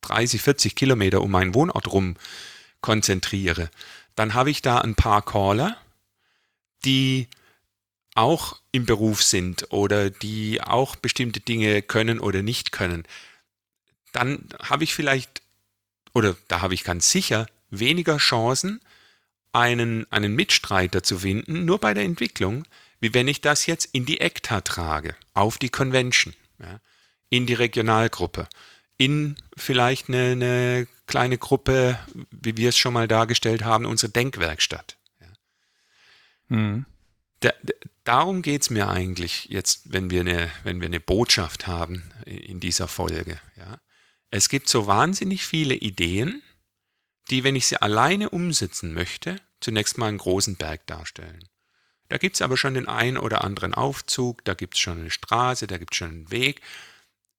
30, 0.01 0.43
40 0.43 0.75
Kilometer 0.75 1.21
um 1.21 1.31
meinen 1.31 1.55
Wohnort 1.55 1.93
rum 1.93 2.17
konzentriere, 2.81 3.71
dann 4.15 4.35
habe 4.35 4.51
ich 4.51 4.63
da 4.63 4.79
ein 4.79 4.95
paar 4.95 5.23
Caller, 5.23 5.77
die 6.85 7.29
auch 8.15 8.61
im 8.73 8.87
Beruf 8.87 9.23
sind 9.23 9.73
oder 9.73 10.11
die 10.11 10.61
auch 10.61 10.97
bestimmte 10.97 11.41
Dinge 11.41 11.83
können 11.83 12.21
oder 12.21 12.43
nicht 12.43 12.73
können, 12.73 13.05
dann 14.13 14.49
habe 14.63 14.85
ich 14.85 14.95
vielleicht, 14.95 15.43
oder 16.13 16.37
da 16.49 16.61
habe 16.61 16.75
ich 16.75 16.85
ganz 16.85 17.11
sicher 17.11 17.47
weniger 17.71 18.19
Chancen, 18.19 18.81
einen, 19.53 20.11
einen 20.11 20.35
Mitstreiter 20.35 21.03
zu 21.03 21.21
finden, 21.21 21.65
nur 21.65 21.79
bei 21.79 21.95
der 21.95 22.05
Entwicklung, 22.05 22.65
wie 23.01 23.15
wenn 23.15 23.29
ich 23.29 23.41
das 23.41 23.67
jetzt 23.67 23.87
in 23.93 24.07
die 24.07 24.21
ECTA 24.21 24.63
trage, 24.63 25.17
auf 25.35 25.59
die 25.59 25.69
Convention, 25.69 26.35
ja, 26.59 26.81
in 27.29 27.47
die 27.47 27.55
Regionalgruppe, 27.55 28.49
in 28.97 29.37
vielleicht 29.57 30.09
eine, 30.09 30.33
eine, 30.33 30.87
kleine 31.07 31.37
Gruppe, 31.37 31.99
wie 32.31 32.57
wir 32.57 32.71
es 32.71 32.79
schon 32.79 32.95
mal 32.95 33.09
dargestellt 33.09 33.65
haben, 33.65 33.85
unsere 33.85 34.13
Denkwerkstatt. 34.13 34.97
Mhm. 36.53 36.87
Da, 37.41 37.53
darum 38.05 38.43
geht 38.43 38.63
es 38.63 38.71
mir 38.71 38.89
eigentlich 38.89 39.47
jetzt, 39.47 39.93
wenn 39.93 40.11
wir, 40.11 40.21
eine, 40.21 40.51
wenn 40.63 40.81
wir 40.81 40.87
eine 40.87 41.01
Botschaft 41.01 41.67
haben 41.67 42.13
in 42.25 42.61
dieser 42.61 42.89
Folge. 42.89 43.41
Ja. 43.57 43.81
Es 44.31 44.49
gibt 44.49 44.69
so 44.69 44.87
wahnsinnig 44.87 45.45
viele 45.45 45.75
Ideen, 45.75 46.43
die, 47.31 47.45
wenn 47.45 47.57
ich 47.57 47.67
sie 47.67 47.81
alleine 47.81 48.31
umsetzen 48.31 48.95
möchte, 48.95 49.37
zunächst 49.61 49.99
mal 49.99 50.09
einen 50.09 50.19
großen 50.19 50.57
Berg 50.57 50.87
darstellen. 50.87 51.49
Da 52.09 52.19
gibt 52.19 52.37
es 52.37 52.43
aber 52.43 52.57
schon 52.57 52.75
den 52.75 52.89
einen 52.89 53.17
oder 53.17 53.43
anderen 53.43 53.73
Aufzug, 53.73 54.45
da 54.45 54.55
gibt 54.55 54.75
es 54.75 54.81
schon 54.81 55.01
eine 55.01 55.11
Straße, 55.11 55.67
da 55.67 55.79
gibt 55.79 55.95
es 55.95 55.99
schon 55.99 56.11
einen 56.11 56.31
Weg. 56.31 56.61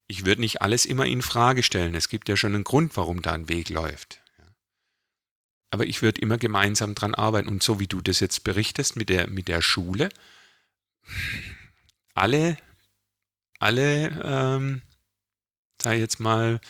Ich 0.08 0.26
würde 0.26 0.42
nicht 0.42 0.62
alles 0.62 0.86
immer 0.86 1.06
in 1.06 1.22
Frage 1.22 1.64
stellen. 1.64 1.96
Es 1.96 2.10
gibt 2.10 2.28
ja 2.28 2.36
schon 2.36 2.56
einen 2.56 2.64
Grund, 2.64 2.98
warum 2.98 3.22
da 3.22 3.34
ein 3.34 3.50
Weg 3.50 3.70
läuft. 3.70 4.23
Aber 5.74 5.88
ich 5.88 6.04
würde 6.04 6.22
immer 6.22 6.38
gemeinsam 6.38 6.94
dran 6.94 7.16
arbeiten. 7.16 7.50
Und 7.50 7.64
so 7.64 7.80
wie 7.80 7.88
du 7.88 8.00
das 8.00 8.20
jetzt 8.20 8.44
berichtest 8.44 8.96
mit 8.96 9.10
der, 9.10 9.28
mit 9.28 9.48
der 9.48 9.64
Schule, 9.64 10.10
alle, 12.14 12.58
alle, 13.58 14.22
ähm, 14.24 14.84
sag 15.82 15.96
ich 15.96 16.00
jetzt 16.00 16.20
mal, 16.20 16.62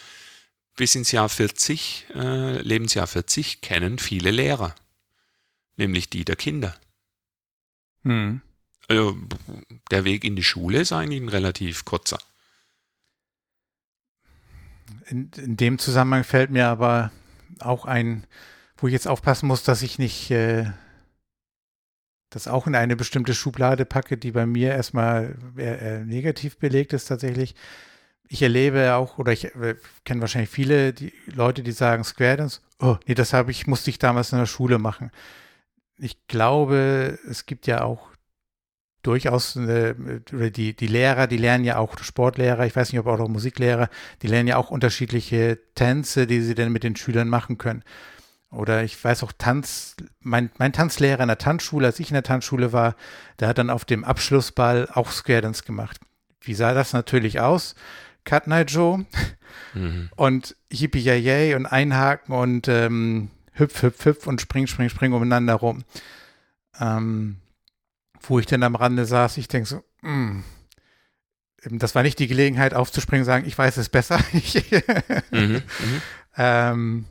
bis 0.77 0.95
ins 0.95 1.11
Jahr 1.11 1.27
40, 1.27 2.05
äh, 2.15 2.61
Lebensjahr 2.61 3.05
40, 3.05 3.59
kennen 3.59 3.99
viele 3.99 4.31
Lehrer. 4.31 4.73
Nämlich 5.75 6.09
die 6.09 6.23
der 6.23 6.37
Kinder. 6.37 6.73
Hm. 8.03 8.39
Also, 8.87 9.17
der 9.91 10.05
Weg 10.05 10.23
in 10.23 10.37
die 10.37 10.45
Schule 10.45 10.79
ist 10.79 10.93
eigentlich 10.93 11.21
ein 11.21 11.27
relativ 11.27 11.83
kurzer. 11.83 12.19
In, 15.07 15.29
in 15.35 15.57
dem 15.57 15.77
Zusammenhang 15.77 16.23
fällt 16.23 16.51
mir 16.51 16.69
aber 16.69 17.11
auch 17.59 17.83
ein, 17.83 18.25
wo 18.83 18.87
ich 18.87 18.93
jetzt 18.93 19.07
aufpassen 19.07 19.47
muss, 19.47 19.63
dass 19.63 19.81
ich 19.81 19.97
nicht 19.97 20.29
äh, 20.29 20.65
das 22.29 22.47
auch 22.47 22.67
in 22.67 22.75
eine 22.75 22.95
bestimmte 22.95 23.33
Schublade 23.33 23.85
packe, 23.85 24.17
die 24.17 24.31
bei 24.31 24.45
mir 24.45 24.71
erstmal 24.71 25.35
eher, 25.57 25.81
eher 25.81 25.99
negativ 26.05 26.57
belegt 26.57 26.93
ist 26.93 27.05
tatsächlich 27.05 27.55
ich 28.33 28.41
erlebe 28.41 28.95
auch, 28.95 29.19
oder 29.19 29.31
ich 29.31 29.53
äh, 29.55 29.75
kenne 30.05 30.21
wahrscheinlich 30.21 30.49
viele 30.49 30.91
die 30.91 31.13
Leute, 31.27 31.61
die 31.61 31.71
sagen 31.71 32.03
Square 32.03 32.37
Dance, 32.37 32.61
oh, 32.79 32.97
nee, 33.05 33.13
das 33.13 33.31
habe 33.31 33.51
ich, 33.51 33.67
musste 33.67 33.91
ich 33.91 33.99
damals 33.99 34.31
in 34.31 34.39
der 34.39 34.47
Schule 34.47 34.79
machen. 34.79 35.11
Ich 35.97 36.27
glaube, 36.27 37.19
es 37.29 37.45
gibt 37.45 37.67
ja 37.67 37.83
auch 37.83 38.09
durchaus, 39.03 39.55
eine, 39.55 40.21
die, 40.51 40.75
die 40.75 40.87
Lehrer, 40.87 41.27
die 41.27 41.37
lernen 41.37 41.63
ja 41.65 41.77
auch, 41.77 41.95
Sportlehrer, 41.99 42.65
ich 42.65 42.75
weiß 42.75 42.91
nicht, 42.91 42.99
ob 42.99 43.07
auch 43.07 43.27
Musiklehrer, 43.27 43.89
die 44.23 44.27
lernen 44.27 44.47
ja 44.47 44.57
auch 44.57 44.71
unterschiedliche 44.71 45.59
Tänze, 45.75 46.25
die 46.25 46.41
sie 46.41 46.55
dann 46.55 46.71
mit 46.71 46.83
den 46.83 46.95
Schülern 46.95 47.29
machen 47.29 47.57
können. 47.57 47.83
Oder 48.53 48.83
ich 48.83 49.01
weiß 49.03 49.23
auch 49.23 49.31
Tanz, 49.37 49.95
mein, 50.19 50.51
mein 50.57 50.73
Tanzlehrer 50.73 51.21
in 51.21 51.27
der 51.27 51.37
Tanzschule, 51.37 51.87
als 51.87 51.99
ich 51.99 52.09
in 52.09 52.13
der 52.13 52.23
Tanzschule 52.23 52.71
war, 52.71 52.95
der 53.39 53.47
hat 53.47 53.57
dann 53.57 53.69
auf 53.69 53.83
dem 53.83 54.03
Abschlussball 54.03 54.87
auch 54.93 55.11
Square 55.11 55.41
Dance 55.41 55.63
gemacht. 55.63 55.99
Wie 56.41 56.53
sah 56.53 56.73
das 56.73 56.93
natürlich 56.93 57.39
aus? 57.39 57.75
Cut 58.25 58.47
Night 58.47 58.71
Joe 58.71 59.05
mhm. 59.73 60.09
und 60.15 60.55
Yippie 60.71 60.99
Yay 60.99 61.55
und 61.55 61.65
Einhaken 61.65 62.33
und 62.33 62.67
ähm, 62.67 63.31
hüpf, 63.53 63.81
hüpf, 63.81 64.05
hüpf 64.05 64.27
und 64.27 64.39
spring, 64.39 64.67
spring, 64.67 64.89
spring 64.89 65.13
umeinander 65.13 65.55
rum. 65.55 65.83
Ähm, 66.79 67.37
wo 68.21 68.39
ich 68.39 68.45
dann 68.45 68.63
am 68.63 68.75
Rande 68.75 69.05
saß, 69.05 69.37
ich 69.37 69.47
denke 69.47 69.67
so, 69.67 69.83
mh, 70.01 70.11
mm, 70.11 70.43
das 71.79 71.95
war 71.95 72.03
nicht 72.03 72.19
die 72.19 72.27
Gelegenheit 72.27 72.73
aufzuspringen 72.73 73.23
und 73.23 73.25
sagen, 73.25 73.47
ich 73.47 73.57
weiß 73.57 73.77
es 73.77 73.89
besser. 73.89 74.19
mhm, 75.31 75.61
mhm. 75.61 76.01
ähm, 76.37 77.05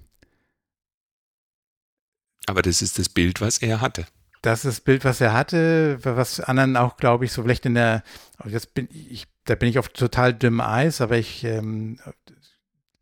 Aber 2.46 2.62
das 2.62 2.82
ist 2.82 2.98
das 2.98 3.08
Bild, 3.08 3.40
was 3.40 3.58
er 3.58 3.80
hatte. 3.80 4.06
Das 4.42 4.64
ist 4.64 4.78
das 4.78 4.80
Bild, 4.80 5.04
was 5.04 5.20
er 5.20 5.32
hatte, 5.32 5.98
was 6.02 6.40
anderen 6.40 6.76
auch, 6.76 6.96
glaube 6.96 7.24
ich, 7.24 7.32
so 7.32 7.42
vielleicht 7.42 7.64
in 7.64 7.74
der, 7.74 8.02
jetzt 8.44 8.74
bin 8.74 8.88
ich 8.90 9.28
da 9.44 9.54
bin 9.54 9.68
ich 9.68 9.78
auf 9.78 9.88
total 9.88 10.34
dünnem 10.34 10.60
Eis, 10.60 11.00
aber 11.00 11.18
ich, 11.18 11.44
ähm, 11.44 11.98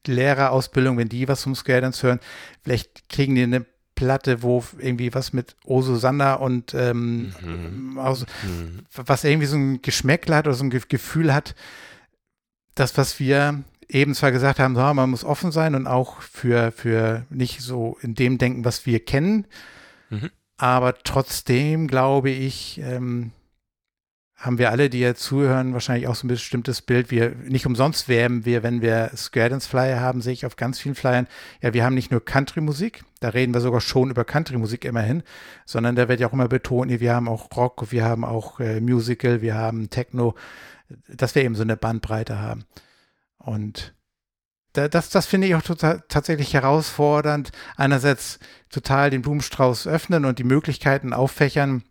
Lehrerausbildung, 0.07 0.96
wenn 0.96 1.09
die 1.09 1.29
was 1.29 1.42
vom 1.42 1.55
Scale 1.55 1.83
Dance 1.83 2.07
hören, 2.07 2.20
vielleicht 2.62 3.09
kriegen 3.09 3.35
die 3.35 3.42
eine 3.42 3.66
Platte, 3.94 4.42
wo 4.42 4.64
irgendwie 4.79 5.12
was 5.12 5.35
mit 5.35 5.57
O 5.64 5.83
Susanna 5.83 6.35
und 6.35 6.72
ähm, 6.72 7.35
mhm. 7.42 7.98
aus, 7.98 8.24
mhm. 8.42 8.87
was 8.94 9.24
irgendwie 9.24 9.46
so 9.46 9.57
ein 9.57 9.83
Geschmäckle 9.83 10.35
hat 10.35 10.46
oder 10.46 10.55
so 10.55 10.64
ein 10.64 10.70
Gefühl 10.70 11.35
hat, 11.35 11.55
das, 12.74 12.96
was 12.96 13.20
wir 13.20 13.62
eben 13.94 14.14
zwar 14.14 14.33
gesagt 14.33 14.59
haben, 14.59 14.74
so, 14.74 14.81
man 14.81 15.11
muss 15.11 15.24
offen 15.24 15.53
sein 15.53 15.74
und 15.74 15.87
auch 15.87 16.20
für, 16.20 16.72
für 16.72 17.26
nicht 17.31 17.61
so 17.61 17.98
in 18.00 18.14
dem 18.14 18.38
denken, 18.38 18.64
was 18.64 18.87
wir 18.87 19.05
kennen, 19.05 19.46
mhm. 20.09 20.31
aber 20.57 20.94
trotzdem 21.03 21.87
glaube 21.87 22.31
ich, 22.31 22.81
ähm, 22.83 23.33
haben 24.40 24.59
wir 24.59 24.70
alle, 24.70 24.88
die 24.88 25.00
jetzt 25.00 25.22
zuhören, 25.22 25.74
wahrscheinlich 25.74 26.09
auch 26.09 26.14
so 26.14 26.26
ein 26.26 26.29
bestimmtes 26.29 26.81
Bild. 26.81 27.11
Wir, 27.11 27.37
nicht 27.44 27.66
umsonst 27.66 28.09
werben 28.09 28.46
wir, 28.46 28.62
wenn 28.62 28.81
wir 28.81 29.11
Square 29.14 29.50
Dance 29.50 29.68
Flyer 29.68 30.00
haben, 30.00 30.22
sehe 30.22 30.33
ich 30.33 30.46
auf 30.46 30.57
ganz 30.57 30.79
vielen 30.81 30.94
Flyern, 30.94 31.26
ja, 31.61 31.74
wir 31.74 31.85
haben 31.85 31.94
nicht 31.94 32.11
nur 32.11 32.24
Country-Musik, 32.24 33.05
da 33.20 33.29
reden 33.29 33.53
wir 33.53 33.61
sogar 33.61 33.83
schon 33.83 34.09
über 34.11 34.24
Country-Musik 34.24 34.87
immerhin, 34.87 35.22
sondern 35.66 35.94
da 35.94 36.09
wird 36.09 36.20
ja 36.20 36.29
auch 36.29 36.33
immer 36.33 36.48
betont, 36.48 36.90
wir 37.00 37.14
haben 37.14 37.29
auch 37.29 37.55
Rock, 37.55 37.92
wir 37.92 38.05
haben 38.05 38.24
auch 38.24 38.61
äh, 38.61 38.81
Musical, 38.81 39.42
wir 39.42 39.57
haben 39.57 39.90
Techno, 39.90 40.35
dass 41.07 41.35
wir 41.35 41.44
eben 41.44 41.55
so 41.55 41.62
eine 41.62 41.76
Bandbreite 41.76 42.38
haben. 42.38 42.64
Und 43.40 43.94
da, 44.74 44.88
das, 44.88 45.11
das 45.11 45.26
finde 45.26 45.48
ich 45.48 45.55
auch 45.57 45.62
total, 45.62 46.05
tatsächlich 46.09 46.55
herausfordernd. 46.55 47.50
Einerseits 47.76 48.38
total 48.68 49.11
den 49.11 49.22
Blumenstrauß 49.22 49.88
öffnen 49.88 50.24
und 50.24 50.38
die 50.38 50.44
Möglichkeiten 50.44 51.12
auffächern, 51.12 51.83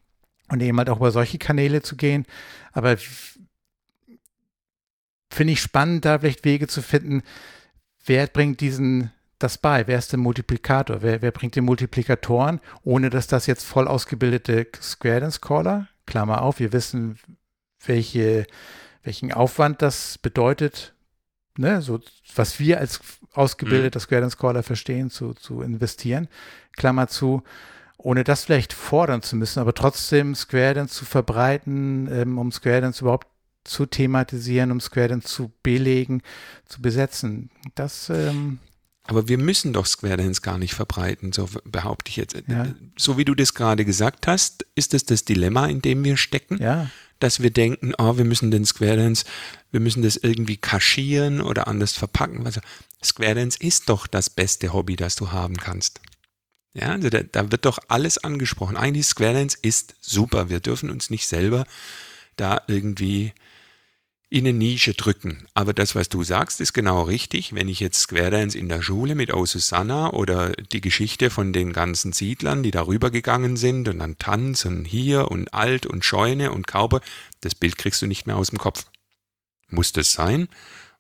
und 0.52 0.62
eben 0.62 0.78
halt 0.78 0.90
auch 0.90 0.98
über 0.98 1.12
solche 1.12 1.38
Kanäle 1.38 1.82
zu 1.82 1.96
gehen. 1.96 2.26
Aber 2.72 2.98
finde 5.32 5.54
ich 5.54 5.62
spannend, 5.62 6.06
da 6.06 6.20
vielleicht 6.20 6.44
Wege 6.44 6.68
zu 6.68 6.82
finden, 6.82 7.22
wer 8.06 8.28
bringt 8.28 8.62
diesen 8.62 9.12
das 9.38 9.58
bei? 9.58 9.88
Wer 9.88 9.98
ist 9.98 10.12
der 10.12 10.20
Multiplikator? 10.20 11.02
Wer, 11.02 11.22
wer 11.22 11.32
bringt 11.32 11.56
die 11.56 11.62
Multiplikatoren, 11.62 12.60
ohne 12.84 13.10
dass 13.10 13.28
das 13.28 13.48
jetzt 13.48 13.64
voll 13.64 13.88
ausgebildete 13.88 14.68
Square 14.82 15.22
Dance 15.22 15.40
Caller, 15.40 15.88
Klammer 16.06 16.42
auf, 16.42 16.60
wir 16.60 16.74
wissen, 16.74 17.18
welche, 17.86 18.46
welchen 19.04 19.32
Aufwand 19.32 19.82
das 19.82 20.18
bedeutet, 20.18 20.94
ne, 21.60 21.82
so 21.82 22.00
was 22.36 22.60
wir 22.60 22.80
als 22.80 23.00
ausgebildeter 23.34 24.00
mhm. 24.00 24.04
Square 24.04 24.22
Dance 24.22 24.38
Caller 24.38 24.64
verstehen, 24.64 25.10
zu, 25.10 25.34
zu 25.34 25.62
investieren, 25.62 26.28
Klammer 26.76 27.08
zu 27.08 27.44
ohne 28.02 28.24
das 28.24 28.46
vielleicht 28.46 28.72
fordern 28.72 29.22
zu 29.22 29.36
müssen, 29.36 29.60
aber 29.60 29.74
trotzdem 29.74 30.34
Square 30.34 30.76
Dance 30.76 30.96
zu 30.96 31.06
verbreiten, 31.06 32.08
ähm, 32.10 32.38
um 32.38 32.52
Square 32.52 32.82
Dance 32.82 33.02
überhaupt 33.02 33.28
zu 33.66 33.86
thematisieren, 33.86 34.72
um 34.72 34.80
Square 34.80 35.10
Dance 35.10 35.28
zu 35.28 35.52
belegen, 35.64 36.22
zu 36.66 36.82
besetzen. 36.82 37.52
Das 37.76 38.10
ähm, 38.10 38.60
aber 39.10 39.28
wir 39.28 39.40
müssen 39.40 39.74
doch 39.74 39.88
Square 39.88 40.18
Dance 40.18 40.42
gar 40.42 40.60
nicht 40.60 40.76
verbreiten, 40.76 41.34
so 41.34 41.50
behaupte 41.64 42.10
ich 42.10 42.16
jetzt. 42.16 42.36
Ja. 42.48 42.68
So 42.96 43.18
wie 43.18 43.26
du 43.26 43.34
das 43.34 43.56
gerade 43.56 43.84
gesagt 43.84 44.28
hast, 44.28 44.68
ist 44.76 44.94
das 44.94 45.04
das 45.04 45.26
Dilemma, 45.26 45.66
in 45.66 45.82
dem 45.82 46.04
wir 46.04 46.16
stecken, 46.16 46.62
ja. 46.62 46.92
dass 47.18 47.42
wir 47.42 47.50
denken, 47.50 47.94
oh, 47.98 48.18
wir 48.18 48.24
müssen 48.24 48.52
den 48.52 48.66
Square 48.66 48.98
Dance, 48.98 49.26
wir 49.72 49.80
müssen 49.80 50.04
das 50.04 50.16
irgendwie 50.16 50.58
kaschieren 50.58 51.42
oder 51.42 51.68
anders 51.68 51.94
verpacken. 51.94 52.46
Also 52.46 52.62
Square 53.04 53.34
Dance 53.34 53.58
ist 53.60 53.90
doch 53.90 54.06
das 54.06 54.30
beste 54.30 54.74
Hobby, 54.74 54.96
das 54.96 55.16
du 55.16 55.32
haben 55.32 55.58
kannst. 55.58 56.02
Ja, 56.76 56.92
also 56.92 57.10
da, 57.10 57.24
da 57.24 57.52
wird 57.52 57.66
doch 57.66 57.80
alles 57.88 58.20
angesprochen. 58.20 58.78
Eigentlich 58.78 59.08
Square 59.08 59.34
Dance 59.34 59.58
ist 59.60 59.96
super. 60.02 60.50
Wir 60.50 60.60
dürfen 60.60 60.92
uns 60.92 61.10
nicht 61.10 61.26
selber 61.26 61.66
da 62.36 62.62
irgendwie 62.68 63.34
in 64.32 64.46
eine 64.46 64.58
Nische 64.58 64.94
drücken. 64.94 65.48
Aber 65.56 65.74
das, 65.74 65.96
was 65.96 66.08
du 66.08 66.24
sagst, 66.24 66.62
ist 66.62 66.74
genau 66.74 67.02
richtig. 67.02 67.54
Wenn 67.56 67.68
ich 67.68 67.80
jetzt 67.80 68.00
Square 68.00 68.30
Dance 68.30 68.58
in 68.58 68.70
der 68.70 68.84
Schule 68.84 69.16
mit 69.16 69.34
O 69.34 69.46
Susanna 69.46 70.12
oder 70.12 70.52
die 70.52 70.82
Geschichte 70.82 71.32
von 71.32 71.52
den 71.52 71.74
ganzen 71.74 72.14
Siedlern, 72.14 72.62
die 72.62 72.72
darüber 72.72 73.10
gegangen 73.10 73.58
sind 73.58 73.88
und 73.88 74.00
dann 74.00 74.20
Tanz 74.20 74.66
und 74.66 74.86
hier 74.86 75.32
und 75.32 75.54
Alt 75.54 75.88
und 75.88 76.06
Scheune 76.06 76.52
und 76.52 76.68
Kaube, 76.68 77.02
das 77.42 77.56
Bild 77.56 77.78
kriegst 77.78 78.02
du 78.04 78.08
nicht 78.08 78.28
mehr 78.28 78.38
aus 78.38 78.50
dem 78.50 78.60
Kopf. 78.60 78.86
Muss 79.68 79.94
das 79.94 80.14
sein? 80.14 80.48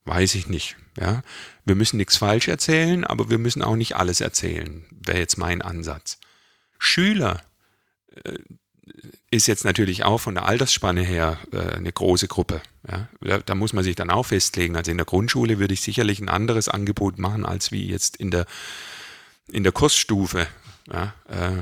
Weiß 0.05 0.33
ich 0.33 0.47
nicht. 0.47 0.75
Ja, 0.99 1.21
wir 1.65 1.75
müssen 1.75 1.97
nichts 1.97 2.17
falsch 2.17 2.47
erzählen, 2.47 3.03
aber 3.03 3.29
wir 3.29 3.37
müssen 3.37 3.61
auch 3.61 3.75
nicht 3.75 3.95
alles 3.95 4.21
erzählen. 4.21 4.85
Wäre 4.89 5.19
jetzt 5.19 5.37
mein 5.37 5.61
Ansatz. 5.61 6.17
Schüler, 6.79 7.43
äh, 8.23 8.39
ist 9.32 9.47
jetzt 9.47 9.65
natürlich 9.65 10.04
auch 10.04 10.17
von 10.19 10.36
der 10.36 10.45
Altersspanne 10.45 11.02
her 11.02 11.38
äh, 11.52 11.75
eine 11.75 11.91
große 11.91 12.28
Gruppe. 12.28 12.62
Ja? 12.89 13.08
Da, 13.21 13.39
da, 13.39 13.56
muss 13.56 13.73
man 13.73 13.84
sich 13.84 13.95
dann 13.95 14.10
auch 14.10 14.28
festlegen. 14.28 14.75
Also 14.75 14.91
in 14.91 14.97
der 14.97 15.06
Grundschule 15.06 15.60
würde 15.60 15.73
ich 15.73 15.82
sicherlich 15.82 16.19
ein 16.19 16.30
anderes 16.30 16.69
Angebot 16.69 17.19
machen 17.19 17.45
als 17.45 17.71
wie 17.71 17.88
jetzt 17.88 18.17
in 18.17 18.32
der, 18.32 18.45
in 19.52 19.63
der 19.63 19.71
Kursstufe. 19.71 20.47
Ja? 20.91 21.13
Äh, 21.28 21.62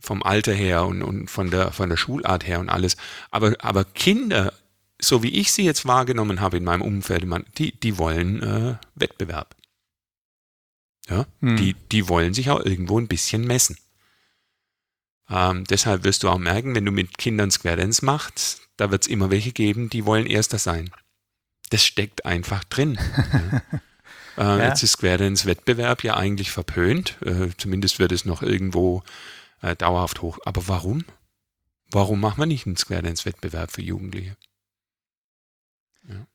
vom 0.00 0.22
Alter 0.22 0.52
her 0.52 0.84
und, 0.84 1.02
und 1.02 1.30
von, 1.30 1.50
der, 1.50 1.72
von 1.72 1.88
der 1.88 1.96
Schulart 1.96 2.46
her 2.46 2.60
und 2.60 2.68
alles. 2.68 2.96
Aber, 3.30 3.54
aber 3.60 3.84
Kinder, 3.84 4.52
so 5.00 5.22
wie 5.22 5.30
ich 5.30 5.52
sie 5.52 5.64
jetzt 5.64 5.86
wahrgenommen 5.86 6.40
habe 6.40 6.56
in 6.56 6.64
meinem 6.64 6.82
Umfeld, 6.82 7.24
man, 7.24 7.44
die, 7.58 7.72
die 7.72 7.98
wollen 7.98 8.42
äh, 8.42 8.74
Wettbewerb. 8.94 9.54
Ja? 11.08 11.26
Hm. 11.40 11.56
Die, 11.56 11.74
die 11.92 12.08
wollen 12.08 12.34
sich 12.34 12.50
auch 12.50 12.64
irgendwo 12.64 12.98
ein 12.98 13.08
bisschen 13.08 13.46
messen. 13.46 13.76
Ähm, 15.32 15.64
deshalb 15.64 16.04
wirst 16.04 16.22
du 16.22 16.28
auch 16.28 16.38
merken, 16.38 16.74
wenn 16.74 16.84
du 16.84 16.92
mit 16.92 17.16
Kindern 17.16 17.50
Square 17.50 17.76
Dance 17.76 18.04
machst, 18.04 18.68
da 18.76 18.90
wird 18.90 19.02
es 19.02 19.08
immer 19.08 19.30
welche 19.30 19.52
geben, 19.52 19.88
die 19.88 20.04
wollen 20.04 20.26
Erster 20.26 20.58
sein. 20.58 20.90
Das 21.70 21.84
steckt 21.84 22.26
einfach 22.26 22.64
drin. 22.64 22.98
äh, 24.36 24.42
ja. 24.42 24.68
Jetzt 24.68 24.82
ist 24.82 24.92
Square 24.92 25.18
Dance 25.18 25.46
Wettbewerb 25.46 26.04
ja 26.04 26.18
eigentlich 26.18 26.50
verpönt. 26.50 27.16
Äh, 27.22 27.48
zumindest 27.56 27.98
wird 27.98 28.12
es 28.12 28.26
noch 28.26 28.42
irgendwo 28.42 29.02
äh, 29.62 29.74
dauerhaft 29.74 30.20
hoch. 30.20 30.38
Aber 30.44 30.68
warum? 30.68 31.04
Warum 31.90 32.20
machen 32.20 32.38
wir 32.38 32.46
nicht 32.46 32.66
einen 32.66 32.76
Square 32.76 33.02
Dance 33.02 33.24
Wettbewerb 33.24 33.72
für 33.72 33.82
Jugendliche? 33.82 34.36
Ja. 36.08 36.26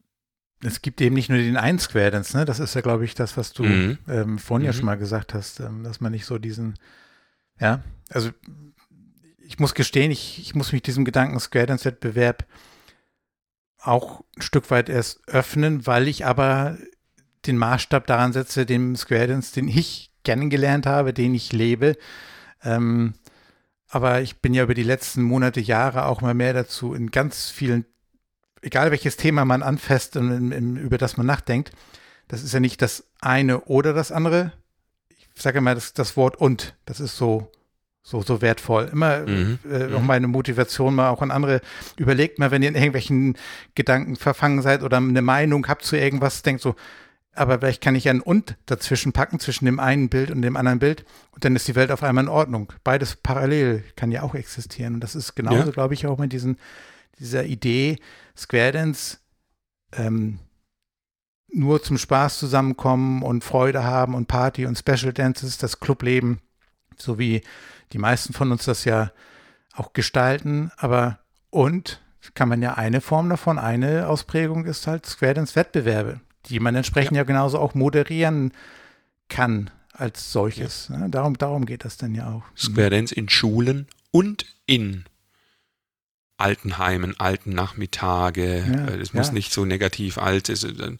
Es 0.63 0.81
gibt 0.81 1.01
eben 1.01 1.13
nicht 1.13 1.29
nur 1.29 1.38
den 1.38 1.57
einen 1.57 1.77
Square 1.77 2.10
Dance, 2.10 2.36
ne? 2.36 2.45
Das 2.45 2.60
ist 2.60 2.73
ja, 2.73 2.81
glaube 2.81 3.05
ich, 3.05 3.13
das, 3.13 3.38
was 3.38 3.53
du 3.53 3.63
mhm. 3.63 3.99
ähm, 4.07 4.39
vorhin 4.39 4.63
mhm. 4.63 4.65
ja 4.65 4.73
schon 4.73 4.86
mal 4.86 4.97
gesagt 4.97 5.36
hast, 5.36 5.60
ähm, 5.60 5.83
dass 5.83 6.01
man 6.01 6.12
nicht 6.12 6.25
so 6.25 6.39
diesen, 6.39 6.79
ja, 7.60 7.83
also 8.10 8.31
ich 9.47 9.60
muss 9.60 9.73
gestehen, 9.73 10.12
ich, 10.12 10.39
ich 10.39 10.55
muss 10.55 10.73
mich 10.73 10.81
diesem 10.81 11.05
Gedanken 11.05 11.39
Square 11.39 11.67
Dance 11.67 11.86
Wettbewerb 11.86 12.45
auch 13.79 14.23
ein 14.36 14.41
Stück 14.41 14.69
weit 14.71 14.89
erst 14.89 15.25
öffnen, 15.27 15.88
weil 15.88 16.07
ich 16.07 16.25
aber 16.25 16.77
den 17.45 17.57
Maßstab 17.57 18.05
daran 18.07 18.33
setze, 18.33 18.65
dem 18.65 18.95
Square 18.95 19.27
Dance, 19.27 19.53
den 19.53 19.69
ich 19.69 20.12
kennengelernt 20.25 20.86
habe, 20.86 21.13
den 21.13 21.33
ich 21.33 21.53
lebe. 21.53 21.95
Ähm, 22.62 23.13
aber 23.88 24.21
ich 24.21 24.41
bin 24.41 24.53
ja 24.53 24.63
über 24.63 24.73
die 24.73 24.83
letzten 24.83 25.21
Monate, 25.21 25.62
Jahre 25.62 26.07
auch 26.07 26.19
mal 26.19 26.33
mehr 26.33 26.51
dazu 26.51 26.93
in 26.93 27.10
ganz 27.12 27.49
vielen, 27.49 27.86
egal 28.62 28.91
welches 28.91 29.15
Thema 29.15 29.45
man 29.45 29.63
anfasst 29.63 30.17
und 30.17 30.29
in, 30.29 30.51
in, 30.51 30.75
über 30.75 30.97
das 30.97 31.15
man 31.15 31.25
nachdenkt, 31.25 31.71
das 32.27 32.43
ist 32.43 32.53
ja 32.53 32.60
nicht 32.60 32.81
das 32.81 33.05
eine 33.21 33.62
oder 33.62 33.93
das 33.93 34.12
andere. 34.12 34.51
Ich 35.07 35.41
sage 35.41 35.60
immer 35.60 35.73
das, 35.73 35.93
das 35.93 36.17
Wort 36.17 36.36
und. 36.36 36.75
Das 36.83 36.99
ist 36.99 37.15
so 37.15 37.49
so, 38.07 38.21
so 38.21 38.41
wertvoll. 38.41 38.89
Immer 38.89 39.27
mhm. 39.27 39.59
äh, 39.69 39.93
auch 39.93 39.99
mhm. 39.99 40.07
meine 40.07 40.27
Motivation 40.27 40.95
mal 40.95 41.09
auch 41.09 41.21
an 41.21 41.29
andere. 41.29 41.59
Überlegt 41.97 42.39
mal, 42.39 42.51
wenn 42.51 42.63
ihr 42.63 42.69
in 42.69 42.75
irgendwelchen 42.75 43.37
Gedanken 43.75 44.15
verfangen 44.15 44.61
seid 44.61 44.81
oder 44.81 44.95
eine 44.95 45.21
Meinung 45.21 45.67
habt 45.67 45.83
zu 45.83 45.97
irgendwas, 45.97 46.41
denkt 46.41 46.61
so, 46.61 46.75
aber 47.33 47.59
vielleicht 47.59 47.83
kann 47.83 47.95
ich 47.95 48.05
ja 48.05 48.13
ein 48.13 48.21
Und 48.21 48.55
dazwischen 48.65 49.11
packen, 49.11 49.41
zwischen 49.41 49.65
dem 49.65 49.81
einen 49.81 50.07
Bild 50.07 50.31
und 50.31 50.41
dem 50.41 50.55
anderen 50.55 50.79
Bild. 50.79 51.03
Und 51.31 51.43
dann 51.43 51.53
ist 51.57 51.67
die 51.67 51.75
Welt 51.75 51.91
auf 51.91 52.01
einmal 52.01 52.23
in 52.23 52.29
Ordnung. 52.29 52.71
Beides 52.85 53.17
parallel 53.17 53.83
kann 53.97 54.09
ja 54.09 54.21
auch 54.23 54.35
existieren. 54.35 54.95
Und 54.95 55.01
das 55.01 55.13
ist 55.13 55.35
genauso, 55.35 55.65
ja. 55.65 55.71
glaube 55.71 55.93
ich, 55.93 56.07
auch 56.07 56.17
mit 56.17 56.31
diesen, 56.31 56.57
dieser 57.19 57.43
Idee, 57.43 57.99
Square 58.37 58.71
Dance, 58.71 59.17
ähm, 59.91 60.39
nur 61.49 61.83
zum 61.83 61.97
Spaß 61.97 62.39
zusammenkommen 62.39 63.21
und 63.21 63.43
Freude 63.43 63.83
haben 63.83 64.15
und 64.15 64.29
Party 64.29 64.65
und 64.65 64.77
Special 64.77 65.11
Dances, 65.11 65.57
das 65.57 65.81
Clubleben, 65.81 66.39
so 66.95 67.19
wie 67.19 67.41
die 67.93 67.97
meisten 67.97 68.34
von 68.34 68.52
uns 68.52 68.65
das 68.65 68.86
ja 68.86 69.12
auch 69.73 69.93
gestalten, 69.93 70.71
aber 70.78 71.19
und 71.50 72.02
kann 72.34 72.50
man 72.50 72.62
ja 72.62 72.73
eine 72.73 73.02
Form 73.02 73.30
davon, 73.30 73.58
eine 73.58 74.08
Ausprägung 74.08 74.65
ist 74.65 74.88
halt 74.88 75.06
Square 75.06 75.36
Dance 75.36 75.56
Wettbewerbe, 75.56 76.19
die 76.47 76.60
man 76.60 76.76
entsprechend 76.76 77.13
ja, 77.13 77.21
ja 77.21 77.23
genauso 77.23 77.60
auch 77.60 77.73
moderieren 77.73 78.52
kann 79.30 79.69
als 79.93 80.32
solches. 80.32 80.89
Ja. 80.89 80.97
Ne? 80.97 81.10
Darum, 81.10 81.38
darum 81.38 81.65
geht 81.65 81.86
das 81.86 81.97
dann 81.97 82.15
ja 82.15 82.32
auch. 82.32 82.43
Square 82.58 82.89
Dance 82.89 83.13
in 83.13 83.30
Schulen 83.30 83.88
und 84.12 84.45
in 84.65 85.06
Altenheimen, 86.38 87.19
alten 87.19 87.52
Nachmittage. 87.52 88.60
Ja, 88.60 88.95
es 88.95 89.13
muss 89.13 89.32
nicht 89.32 89.52
so 89.52 89.65
negativ 89.65 90.19
alt 90.19 90.47
sein. 90.47 91.00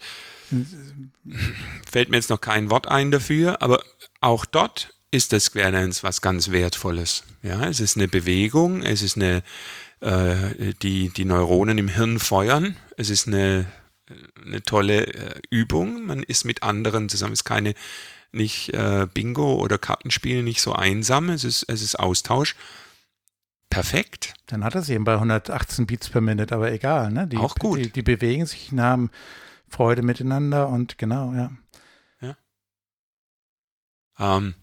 Fällt 1.86 2.10
mir 2.10 2.18
jetzt 2.18 2.32
noch 2.32 2.42
kein 2.42 2.72
Wort 2.72 2.88
ein 2.88 3.12
dafür, 3.12 3.62
aber 3.62 3.84
auch 4.20 4.46
dort 4.46 4.96
ist 5.12 5.34
das 5.34 5.52
Dance 5.52 6.04
was 6.04 6.22
ganz 6.22 6.52
Wertvolles. 6.52 7.24
Ja, 7.42 7.66
es 7.66 7.80
ist 7.80 7.98
eine 7.98 8.08
Bewegung, 8.08 8.84
es 8.84 9.02
ist 9.02 9.16
eine, 9.16 9.44
äh, 10.02 10.74
die, 10.82 11.10
die 11.10 11.26
Neuronen 11.26 11.78
im 11.78 11.88
Hirn 11.88 12.20
feuern, 12.20 12.76
es 12.98 13.10
ist 13.10 13.28
eine, 13.28 13.66
eine 14.46 14.62
tolle 14.64 15.08
äh, 15.08 15.42
Übung, 15.50 16.06
man 16.06 16.24
ist 16.24 16.46
mit 16.46 16.64
anderen 16.64 17.10
zusammen, 17.10 17.34
es 17.34 17.40
ist 17.40 17.46
keine, 17.46 17.74
nicht 18.32 18.74
äh, 18.74 19.08
Bingo 19.14 19.56
oder 19.56 19.78
Kartenspiel, 19.78 20.44
nicht 20.44 20.62
so 20.62 20.74
einsam, 20.74 21.30
es 21.30 21.44
ist, 21.44 21.64
es 21.68 21.82
ist 21.82 21.98
Austausch. 21.98 22.56
Perfekt. 23.70 24.34
Dann 24.48 24.64
hat 24.64 24.76
er 24.76 24.82
es 24.82 24.90
eben 24.90 25.04
bei 25.04 25.14
118 25.14 25.88
Beats 25.88 26.10
per 26.10 26.22
Minute, 26.22 26.56
aber 26.56 26.72
egal, 26.72 27.12
ne? 27.12 27.28
Die, 27.28 27.38
Auch 27.38 27.56
gut. 27.56 27.80
Die, 27.80 27.92
die 27.92 28.02
bewegen 28.02 28.46
sich 28.46 28.72
haben 28.78 29.10
Freude 29.68 30.02
miteinander 30.02 30.70
und 30.70 30.98
genau, 30.98 31.34
ja. 31.34 31.52
Ja. 32.22 34.38
Ähm, 34.38 34.56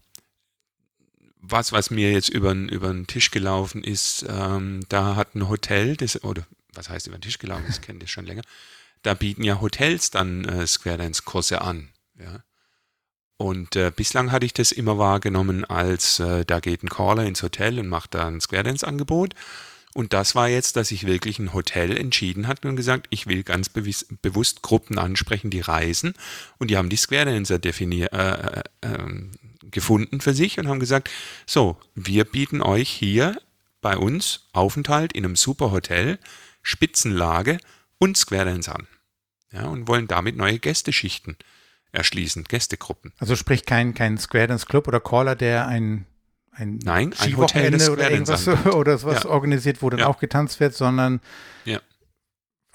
was, 1.49 1.71
was 1.71 1.89
mir 1.89 2.11
jetzt 2.11 2.29
über, 2.29 2.51
über 2.53 2.87
den 2.87 3.07
Tisch 3.07 3.31
gelaufen 3.31 3.83
ist, 3.83 4.25
ähm, 4.27 4.81
da 4.89 5.15
hat 5.15 5.35
ein 5.35 5.49
Hotel, 5.49 5.95
das, 5.95 6.23
oder 6.23 6.45
was 6.73 6.89
heißt 6.89 7.07
über 7.07 7.17
den 7.17 7.21
Tisch 7.21 7.39
gelaufen, 7.39 7.65
das 7.67 7.81
kenne 7.81 8.03
ich 8.03 8.11
schon 8.11 8.25
länger, 8.25 8.43
da 9.01 9.13
bieten 9.13 9.43
ja 9.43 9.61
Hotels 9.61 10.11
dann 10.11 10.45
äh, 10.45 10.65
Square 10.67 10.97
Dance 10.97 11.23
Kurse 11.23 11.61
an. 11.61 11.89
Ja. 12.19 12.43
Und 13.37 13.75
äh, 13.75 13.91
bislang 13.95 14.31
hatte 14.31 14.45
ich 14.45 14.53
das 14.53 14.71
immer 14.71 14.97
wahrgenommen 14.97 15.65
als, 15.65 16.19
äh, 16.19 16.45
da 16.45 16.59
geht 16.59 16.83
ein 16.83 16.89
Caller 16.89 17.25
ins 17.25 17.43
Hotel 17.43 17.79
und 17.79 17.87
macht 17.87 18.13
da 18.13 18.27
ein 18.27 18.41
Square 18.41 18.63
Dance 18.63 18.87
Angebot. 18.87 19.35
Und 19.93 20.11
das 20.11 20.35
war 20.35 20.49
jetzt, 20.49 20.75
dass 20.75 20.89
sich 20.89 21.05
wirklich 21.05 21.39
ein 21.39 21.53
Hotel 21.53 21.95
entschieden 21.95 22.47
hat 22.47 22.65
und 22.65 22.75
gesagt, 22.75 23.07
ich 23.11 23.27
will 23.27 23.43
ganz 23.43 23.69
bewusst 23.69 24.61
Gruppen 24.61 24.97
ansprechen, 24.97 25.49
die 25.49 25.61
reisen. 25.61 26.15
Und 26.57 26.69
die 26.69 26.75
haben 26.75 26.89
die 26.89 26.97
Square 26.97 27.25
Dancer 27.25 27.59
definiert, 27.59 28.11
äh, 28.11 28.59
äh, 28.59 28.63
ähm, 28.81 29.31
gefunden 29.75 30.21
für 30.21 30.33
sich 30.33 30.57
und 30.57 30.67
haben 30.67 30.79
gesagt, 30.79 31.11
so, 31.45 31.77
wir 31.93 32.23
bieten 32.23 32.63
euch 32.63 32.89
hier 32.89 33.39
bei 33.81 33.95
uns 33.95 34.47
Aufenthalt 34.53 35.13
in 35.13 35.23
einem 35.23 35.35
super 35.35 35.69
Hotel, 35.69 36.17
Spitzenlage 36.63 37.59
und 37.99 38.17
Square 38.17 38.45
Dance 38.45 38.73
an. 38.73 38.87
Ja, 39.51 39.65
und 39.67 39.87
wollen 39.87 40.07
damit 40.07 40.35
neue 40.35 40.57
Gästeschichten 40.57 41.37
erschließen, 41.91 42.45
Gästegruppen. 42.45 43.13
Also 43.19 43.35
sprich 43.35 43.65
kein, 43.65 43.93
kein 43.93 44.17
Square 44.17 44.47
Dance 44.47 44.65
Club 44.65 44.87
oder 44.87 44.99
Caller, 44.99 45.35
der 45.35 45.67
ein 45.67 46.07
ein 46.57 46.79
Nein, 46.83 47.13
ein 47.19 47.35
Hotel 47.35 47.75
oder 47.89 48.09
irgendwas 48.09 48.47
oder 48.65 48.97
sowas 48.97 49.23
ja. 49.23 49.29
organisiert, 49.29 49.81
wo 49.81 49.89
dann 49.89 49.99
ja. 49.99 50.07
auch 50.07 50.19
getanzt 50.19 50.61
wird, 50.61 50.73
sondern 50.73 51.19
ja. 51.65 51.79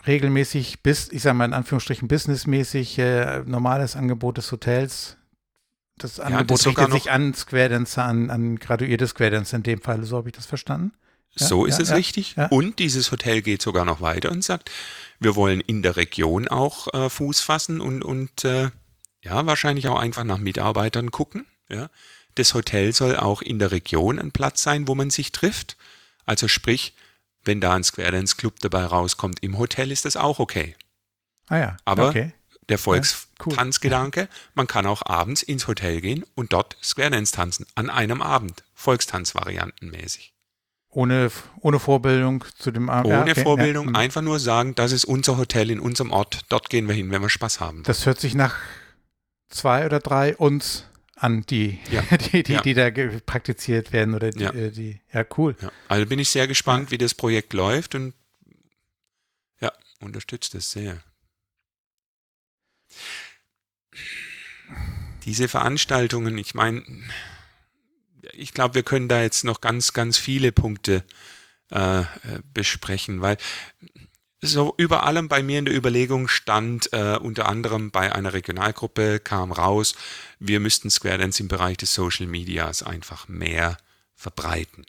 regelmäßig 0.06 0.82
bis, 0.82 1.10
ich 1.10 1.22
sage 1.22 1.34
mal 1.34 1.46
in 1.46 1.54
Anführungsstrichen 1.54 2.06
businessmäßig 2.06 2.98
äh, 2.98 3.42
normales 3.46 3.96
Angebot 3.96 4.36
des 4.36 4.52
Hotels 4.52 5.16
das 6.04 6.20
Angebot 6.20 6.50
ja, 6.50 6.56
das 6.56 6.66
richtet 6.66 6.92
sich 6.92 7.10
an 7.10 7.34
Square 7.34 7.68
Dancer, 7.68 8.04
an, 8.04 8.30
an 8.30 8.56
graduierte 8.56 9.06
Square 9.06 9.30
Dancer 9.30 9.56
in 9.56 9.62
dem 9.62 9.80
Fall, 9.80 10.04
so 10.04 10.16
habe 10.16 10.28
ich 10.28 10.34
das 10.34 10.46
verstanden. 10.46 10.92
so 11.34 11.64
ist 11.64 11.80
es 11.80 11.92
richtig. 11.92 12.36
Und 12.50 12.78
dieses 12.78 13.10
Hotel 13.12 13.42
geht 13.42 13.62
sogar 13.62 13.84
noch 13.84 14.00
weiter 14.00 14.30
und 14.30 14.42
sagt, 14.42 14.70
wir 15.20 15.36
wollen 15.36 15.60
in 15.60 15.82
der 15.82 15.96
Region 15.96 16.48
auch 16.48 16.92
äh, 16.92 17.08
Fuß 17.08 17.40
fassen 17.40 17.80
und, 17.80 18.02
und 18.02 18.44
äh, 18.44 18.70
ja, 19.22 19.46
wahrscheinlich 19.46 19.88
auch 19.88 19.98
einfach 19.98 20.24
nach 20.24 20.38
Mitarbeitern 20.38 21.10
gucken. 21.10 21.46
Ja. 21.68 21.88
Das 22.34 22.54
Hotel 22.54 22.92
soll 22.92 23.16
auch 23.16 23.42
in 23.42 23.58
der 23.58 23.70
Region 23.70 24.18
ein 24.18 24.32
Platz 24.32 24.62
sein, 24.62 24.88
wo 24.88 24.94
man 24.94 25.10
sich 25.10 25.32
trifft. 25.32 25.76
Also 26.24 26.48
sprich, 26.48 26.94
wenn 27.44 27.60
da 27.60 27.74
ein 27.74 27.84
Square 27.84 28.12
Dance 28.12 28.36
Club 28.36 28.60
dabei 28.60 28.84
rauskommt 28.84 29.42
im 29.42 29.58
Hotel, 29.58 29.90
ist 29.90 30.04
das 30.04 30.16
auch 30.16 30.38
okay. 30.38 30.76
Ah 31.48 31.58
ja. 31.58 31.76
Aber 31.84 32.08
okay. 32.08 32.32
der 32.68 32.78
Volkstanzgedanke, 33.44 34.28
man 34.54 34.66
kann 34.66 34.86
auch 34.86 35.04
abends 35.04 35.42
ins 35.42 35.66
Hotel 35.66 36.00
gehen 36.00 36.24
und 36.34 36.52
dort 36.52 36.76
Square 36.82 37.10
Dance 37.10 37.32
tanzen. 37.32 37.66
An 37.74 37.90
einem 37.90 38.22
Abend. 38.22 38.64
Volkstanzvariantenmäßig. 38.74 40.32
Ohne, 40.92 41.30
ohne 41.60 41.78
Vorbildung 41.78 42.44
zu 42.58 42.72
dem 42.72 42.90
Abend. 42.90 43.12
Ohne 43.12 43.30
okay, 43.30 43.42
Vorbildung, 43.42 43.94
ja. 43.94 44.00
einfach 44.00 44.22
nur 44.22 44.40
sagen, 44.40 44.74
das 44.74 44.90
ist 44.90 45.04
unser 45.04 45.36
Hotel 45.36 45.70
in 45.70 45.78
unserem 45.78 46.10
Ort, 46.10 46.40
dort 46.48 46.68
gehen 46.68 46.88
wir 46.88 46.94
hin, 46.94 47.10
wenn 47.12 47.22
wir 47.22 47.28
Spaß 47.28 47.60
haben. 47.60 47.84
Das 47.84 48.06
hört 48.06 48.20
sich 48.20 48.34
nach 48.34 48.56
zwei 49.48 49.86
oder 49.86 50.00
drei 50.00 50.36
uns 50.36 50.86
an, 51.14 51.42
die, 51.42 51.78
ja. 51.90 52.02
die, 52.32 52.42
die, 52.42 52.52
ja. 52.54 52.60
die, 52.62 52.74
da 52.74 52.90
praktiziert 53.24 53.92
werden 53.92 54.14
oder 54.14 54.30
die, 54.30 54.42
ja, 54.42 54.50
äh, 54.50 54.70
die, 54.70 55.00
ja 55.12 55.24
cool. 55.36 55.54
Also 55.86 56.06
bin 56.06 56.18
ich 56.18 56.30
sehr 56.30 56.48
gespannt, 56.48 56.90
wie 56.90 56.98
das 56.98 57.14
Projekt 57.14 57.52
läuft 57.52 57.94
und 57.94 58.14
ja, 59.60 59.72
unterstützt 60.00 60.54
es 60.56 60.70
sehr. 60.72 61.02
Diese 65.24 65.48
Veranstaltungen, 65.48 66.38
ich 66.38 66.54
meine, 66.54 66.82
ich 68.32 68.52
glaube, 68.52 68.74
wir 68.74 68.82
können 68.82 69.08
da 69.08 69.22
jetzt 69.22 69.44
noch 69.44 69.60
ganz, 69.60 69.92
ganz 69.92 70.16
viele 70.18 70.52
Punkte 70.52 71.04
äh, 71.70 72.04
besprechen, 72.52 73.20
weil 73.20 73.36
so 74.42 74.74
über 74.78 75.04
allem 75.04 75.28
bei 75.28 75.42
mir 75.42 75.58
in 75.58 75.66
der 75.66 75.76
Überlegung 75.76 76.28
stand, 76.28 76.92
äh, 76.92 77.18
unter 77.20 77.46
anderem 77.48 77.90
bei 77.90 78.14
einer 78.14 78.32
Regionalgruppe 78.32 79.20
kam 79.20 79.52
raus, 79.52 79.94
wir 80.38 80.60
müssten 80.60 80.90
Square 80.90 81.18
Dance 81.18 81.42
im 81.42 81.48
Bereich 81.48 81.76
des 81.76 81.92
Social 81.92 82.26
Medias 82.26 82.82
einfach 82.82 83.28
mehr 83.28 83.76
verbreiten. 84.14 84.86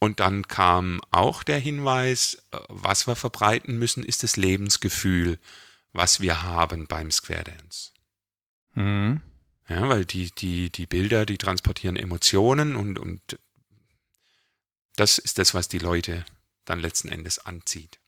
Und 0.00 0.20
dann 0.20 0.46
kam 0.46 1.00
auch 1.10 1.42
der 1.42 1.58
Hinweis, 1.58 2.42
äh, 2.50 2.58
was 2.68 3.06
wir 3.06 3.16
verbreiten 3.16 3.78
müssen, 3.78 4.02
ist 4.02 4.22
das 4.22 4.36
Lebensgefühl, 4.36 5.38
was 5.92 6.20
wir 6.20 6.42
haben 6.42 6.86
beim 6.86 7.10
Square 7.10 7.44
Dance. 7.44 7.92
Mhm. 8.76 9.20
Ja, 9.68 9.88
weil 9.88 10.04
die, 10.04 10.30
die, 10.30 10.70
die 10.70 10.86
Bilder, 10.86 11.26
die 11.26 11.38
transportieren 11.38 11.96
Emotionen 11.96 12.76
und, 12.76 13.00
und 13.00 13.20
das 14.94 15.18
ist 15.18 15.38
das, 15.38 15.54
was 15.54 15.66
die 15.66 15.78
Leute 15.78 16.24
dann 16.64 16.78
letzten 16.78 17.08
Endes 17.08 17.40
anzieht. 17.40 17.98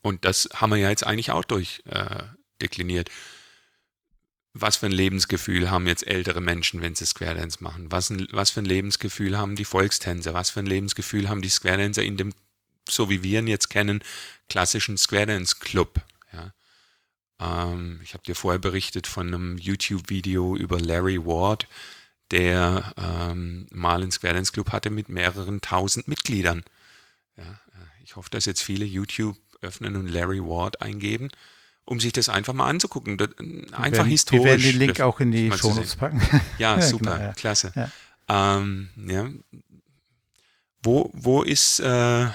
Und 0.00 0.24
das 0.24 0.48
haben 0.54 0.70
wir 0.70 0.76
ja 0.76 0.90
jetzt 0.90 1.06
eigentlich 1.06 1.30
auch 1.30 1.44
durchdekliniert. 1.44 3.08
Äh, 3.08 3.12
was 4.54 4.76
für 4.76 4.86
ein 4.86 4.92
Lebensgefühl 4.92 5.70
haben 5.70 5.86
jetzt 5.88 6.06
ältere 6.06 6.40
Menschen, 6.40 6.80
wenn 6.80 6.94
sie 6.94 7.06
Square 7.06 7.34
Dance 7.34 7.62
machen? 7.62 7.90
Was, 7.90 8.10
ein, 8.10 8.28
was 8.30 8.50
für 8.50 8.60
ein 8.60 8.66
Lebensgefühl 8.66 9.36
haben 9.36 9.56
die 9.56 9.64
Volkstänzer? 9.64 10.32
Was 10.32 10.50
für 10.50 10.60
ein 10.60 10.66
Lebensgefühl 10.66 11.28
haben 11.28 11.42
die 11.42 11.48
Square 11.48 11.82
in 11.82 12.16
dem, 12.16 12.32
so 12.88 13.10
wie 13.10 13.24
wir 13.24 13.40
ihn 13.40 13.48
jetzt 13.48 13.68
kennen, 13.68 14.02
klassischen 14.48 14.96
Square 14.96 15.26
Dance 15.26 15.56
Club? 15.58 16.00
Ähm, 17.40 18.00
ich 18.02 18.14
habe 18.14 18.24
dir 18.24 18.34
vorher 18.34 18.58
berichtet 18.58 19.06
von 19.06 19.28
einem 19.28 19.58
YouTube-Video 19.58 20.56
über 20.56 20.80
Larry 20.80 21.24
Ward, 21.24 21.66
der 22.30 22.94
ähm, 22.96 23.66
mal 23.70 24.02
einen 24.02 24.10
Square 24.10 24.34
Dance 24.34 24.52
Club 24.52 24.72
hatte 24.72 24.90
mit 24.90 25.08
mehreren 25.08 25.60
tausend 25.60 26.08
Mitgliedern. 26.08 26.64
Ja, 27.36 27.44
äh, 27.44 28.02
ich 28.04 28.16
hoffe, 28.16 28.30
dass 28.30 28.44
jetzt 28.44 28.62
viele 28.62 28.84
YouTube 28.84 29.36
öffnen 29.60 29.96
und 29.96 30.08
Larry 30.08 30.40
Ward 30.40 30.82
eingeben, 30.82 31.30
um 31.84 32.00
sich 32.00 32.12
das 32.12 32.28
einfach 32.28 32.52
mal 32.52 32.68
anzugucken. 32.68 33.18
Das, 33.18 33.28
äh, 33.40 33.66
einfach 33.72 33.98
werden, 33.98 34.08
historisch. 34.08 34.44
Wir 34.44 34.50
werden 34.50 34.62
den 34.62 34.78
Link 34.78 35.00
auch 35.00 35.20
in 35.20 35.32
die 35.32 35.50
Show 35.52 35.74
Notes 35.74 35.96
packen. 35.96 36.20
Ja, 36.58 36.80
super, 36.80 37.12
genau, 37.12 37.24
ja. 37.24 37.32
klasse. 37.32 37.72
Ja. 37.74 37.90
Ähm, 38.28 38.90
ja. 38.96 39.28
Wo, 40.82 41.10
wo, 41.14 41.42
ist, 41.42 41.80
äh, 41.80 42.26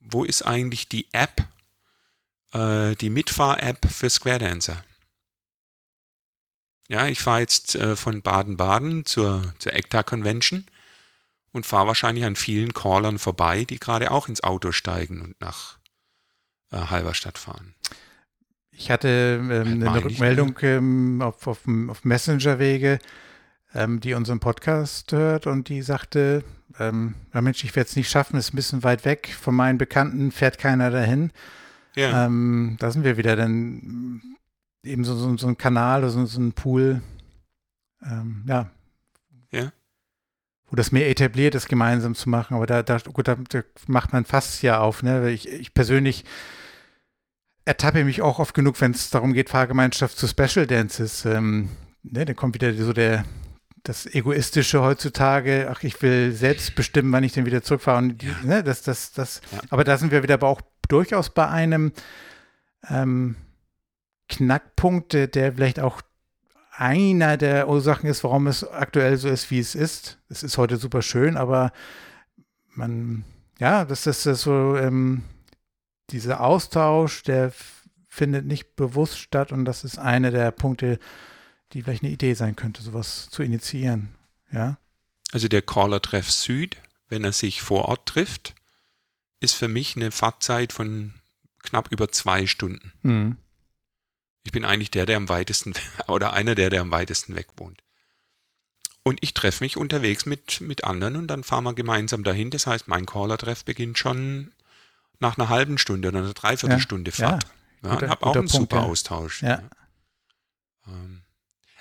wo 0.00 0.24
ist 0.24 0.42
eigentlich 0.42 0.88
die 0.88 1.06
App, 1.12 1.46
äh, 2.56 2.94
die 2.96 3.10
Mitfahr-App 3.10 3.86
für 3.90 4.10
Square 4.10 4.38
Dancer? 4.38 4.82
Ja, 6.88 7.06
ich 7.08 7.20
fahre 7.20 7.40
jetzt 7.40 7.74
äh, 7.74 7.96
von 7.96 8.22
Baden-Baden 8.22 9.04
zur, 9.04 9.54
zur 9.58 9.74
ECTA 9.74 10.02
Convention 10.02 10.64
und 11.52 11.66
fahre 11.66 11.88
wahrscheinlich 11.88 12.24
an 12.24 12.36
vielen 12.36 12.74
Callern 12.74 13.18
vorbei, 13.18 13.64
die 13.64 13.80
gerade 13.80 14.10
auch 14.10 14.28
ins 14.28 14.44
Auto 14.44 14.72
steigen 14.72 15.20
und 15.20 15.40
nach 15.40 15.78
äh, 16.70 16.76
Halberstadt 16.76 17.38
fahren. 17.38 17.74
Ich 18.70 18.90
hatte 18.90 19.40
ähm, 19.40 19.82
eine 19.82 20.04
Rückmeldung 20.04 20.56
ähm, 20.62 21.22
auf, 21.22 21.46
auf, 21.46 21.60
auf 21.88 22.04
Messenger-Wege, 22.04 22.98
ähm, 23.74 24.00
die 24.00 24.14
unseren 24.14 24.38
Podcast 24.38 25.10
hört 25.12 25.46
und 25.46 25.68
die 25.68 25.82
sagte, 25.82 26.44
ähm, 26.78 27.14
Mensch, 27.32 27.64
ich 27.64 27.74
werde 27.74 27.88
es 27.88 27.96
nicht 27.96 28.10
schaffen, 28.10 28.36
ist 28.36 28.52
ein 28.52 28.56
bisschen 28.56 28.84
weit 28.84 29.04
weg, 29.04 29.34
von 29.40 29.54
meinen 29.54 29.78
Bekannten 29.78 30.30
fährt 30.30 30.58
keiner 30.58 30.90
dahin. 30.90 31.32
Ja. 31.96 32.26
Ähm, 32.26 32.76
da 32.78 32.90
sind 32.90 33.04
wir 33.04 33.16
wieder, 33.16 33.36
dann 33.36 34.22
eben 34.84 35.04
so, 35.04 35.16
so, 35.16 35.36
so 35.36 35.48
ein 35.48 35.58
Kanal, 35.58 36.08
so, 36.08 36.24
so 36.26 36.40
ein 36.40 36.52
Pool, 36.52 37.02
ähm, 38.02 38.44
ja. 38.46 38.70
Ja 39.50 39.72
wo 40.68 40.76
das 40.76 40.92
mehr 40.92 41.08
etabliert 41.08 41.54
ist, 41.54 41.68
gemeinsam 41.68 42.14
zu 42.14 42.28
machen. 42.28 42.54
Aber 42.54 42.66
da, 42.66 42.82
da, 42.82 42.98
gut, 42.98 43.28
da, 43.28 43.36
da 43.48 43.62
macht 43.86 44.12
man 44.12 44.24
fast 44.24 44.62
ja 44.62 44.80
auf. 44.80 45.02
Ne? 45.02 45.30
Ich, 45.30 45.48
ich 45.48 45.74
persönlich 45.74 46.24
ertappe 47.64 48.04
mich 48.04 48.22
auch 48.22 48.38
oft 48.38 48.54
genug, 48.54 48.80
wenn 48.80 48.92
es 48.92 49.10
darum 49.10 49.32
geht, 49.32 49.50
Fahrgemeinschaft 49.50 50.18
zu 50.18 50.26
Special 50.26 50.66
Dances. 50.66 51.24
Ähm, 51.24 51.68
ne? 52.02 52.24
Da 52.24 52.34
kommt 52.34 52.54
wieder 52.54 52.72
so 52.74 52.92
der 52.92 53.24
das 53.88 54.04
Egoistische 54.06 54.82
heutzutage, 54.82 55.68
ach, 55.70 55.84
ich 55.84 56.02
will 56.02 56.32
selbst 56.32 56.74
bestimmen, 56.74 57.12
wann 57.12 57.22
ich 57.22 57.32
denn 57.32 57.46
wieder 57.46 57.62
zurückfahre. 57.62 57.98
Und 57.98 58.18
die, 58.20 58.30
ne, 58.42 58.64
das, 58.64 58.82
das, 58.82 59.12
das, 59.12 59.40
ja. 59.52 59.60
Aber 59.70 59.84
da 59.84 59.96
sind 59.96 60.10
wir 60.10 60.22
wieder 60.22 60.34
aber 60.34 60.48
auch 60.48 60.60
durchaus 60.88 61.30
bei 61.30 61.48
einem 61.48 61.92
ähm, 62.88 63.36
Knackpunkt, 64.28 65.12
der 65.12 65.52
vielleicht 65.52 65.78
auch 65.78 66.02
einer 66.72 67.36
der 67.36 67.68
Ursachen 67.68 68.10
ist, 68.10 68.24
warum 68.24 68.48
es 68.48 68.68
aktuell 68.68 69.16
so 69.16 69.28
ist, 69.28 69.50
wie 69.50 69.60
es 69.60 69.74
ist. 69.74 70.18
Es 70.28 70.42
ist 70.42 70.58
heute 70.58 70.76
super 70.78 71.00
schön, 71.00 71.36
aber 71.36 71.72
man, 72.74 73.24
ja, 73.58 73.84
das 73.84 74.06
ist 74.06 74.24
so, 74.24 74.76
ähm, 74.76 75.22
dieser 76.10 76.40
Austausch, 76.40 77.22
der 77.22 77.52
findet 78.08 78.46
nicht 78.46 78.74
bewusst 78.74 79.18
statt 79.18 79.52
und 79.52 79.64
das 79.64 79.84
ist 79.84 79.98
einer 79.98 80.30
der 80.32 80.50
Punkte, 80.50 80.98
die 81.72 81.82
vielleicht 81.82 82.02
eine 82.02 82.12
Idee 82.12 82.34
sein 82.34 82.56
könnte, 82.56 82.82
sowas 82.82 83.28
zu 83.30 83.42
initiieren. 83.42 84.14
Ja. 84.52 84.78
Also 85.32 85.48
der 85.48 85.62
Caller-Treff 85.62 86.30
Süd, 86.30 86.76
wenn 87.08 87.24
er 87.24 87.32
sich 87.32 87.62
vor 87.62 87.86
Ort 87.86 88.06
trifft, 88.06 88.54
ist 89.40 89.54
für 89.54 89.68
mich 89.68 89.96
eine 89.96 90.10
Fahrtzeit 90.10 90.72
von 90.72 91.14
knapp 91.62 91.90
über 91.90 92.10
zwei 92.10 92.46
Stunden. 92.46 92.92
Mhm. 93.02 93.36
Ich 94.44 94.52
bin 94.52 94.64
eigentlich 94.64 94.92
der, 94.92 95.06
der 95.06 95.16
am 95.16 95.28
weitesten, 95.28 95.74
oder 96.06 96.32
einer 96.32 96.54
der, 96.54 96.70
der 96.70 96.80
am 96.80 96.90
weitesten 96.90 97.34
weg 97.34 97.48
wohnt. 97.56 97.82
Und 99.02 99.18
ich 99.20 99.34
treffe 99.34 99.62
mich 99.62 99.76
unterwegs 99.76 100.26
mit, 100.26 100.60
mit 100.60 100.84
anderen 100.84 101.16
und 101.16 101.28
dann 101.28 101.44
fahren 101.44 101.64
wir 101.64 101.74
gemeinsam 101.74 102.24
dahin. 102.24 102.50
Das 102.50 102.66
heißt, 102.66 102.88
mein 102.88 103.06
Caller-Treff 103.06 103.64
beginnt 103.64 103.98
schon 103.98 104.52
nach 105.20 105.38
einer 105.38 105.48
halben 105.48 105.78
Stunde 105.78 106.08
oder 106.08 106.18
einer 106.18 106.34
Dreiviertelstunde 106.34 107.12
ja, 107.12 107.28
Fahrt. 107.28 107.44
Ja, 107.82 107.88
ja, 107.88 107.96
und 107.96 108.08
habe 108.08 108.26
auch 108.26 108.34
einen 108.34 108.48
Punkt, 108.48 108.72
super. 108.72 108.82
Austausch. 108.82 109.42
Ja. 109.42 109.62
Ähm, 110.88 111.22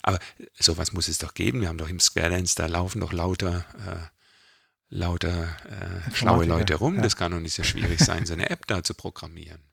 aber 0.06 0.20
sowas 0.54 0.94
muss 0.94 1.08
es 1.08 1.18
doch 1.18 1.34
geben. 1.34 1.62
Wir 1.62 1.68
haben 1.68 1.80
doch 1.80 1.90
im 1.90 2.00
Square 2.00 2.30
Dance, 2.30 2.54
da 2.56 2.68
laufen 2.68 3.02
doch 3.02 3.12
lauter, 3.12 3.66
äh, 3.88 4.96
lauter 4.96 5.58
äh, 5.66 6.12
schlaue 6.14 6.46
Leute 6.46 6.76
rum. 6.76 7.02
Das 7.02 7.16
kann 7.16 7.32
doch 7.32 7.40
nicht 7.40 7.56
so 7.56 7.64
schwierig 7.64 8.00
sein, 8.00 8.28
so 8.28 8.34
eine 8.34 8.52
App 8.52 8.68
da 8.68 8.84
zu 8.84 8.94
programmieren. 8.94 9.64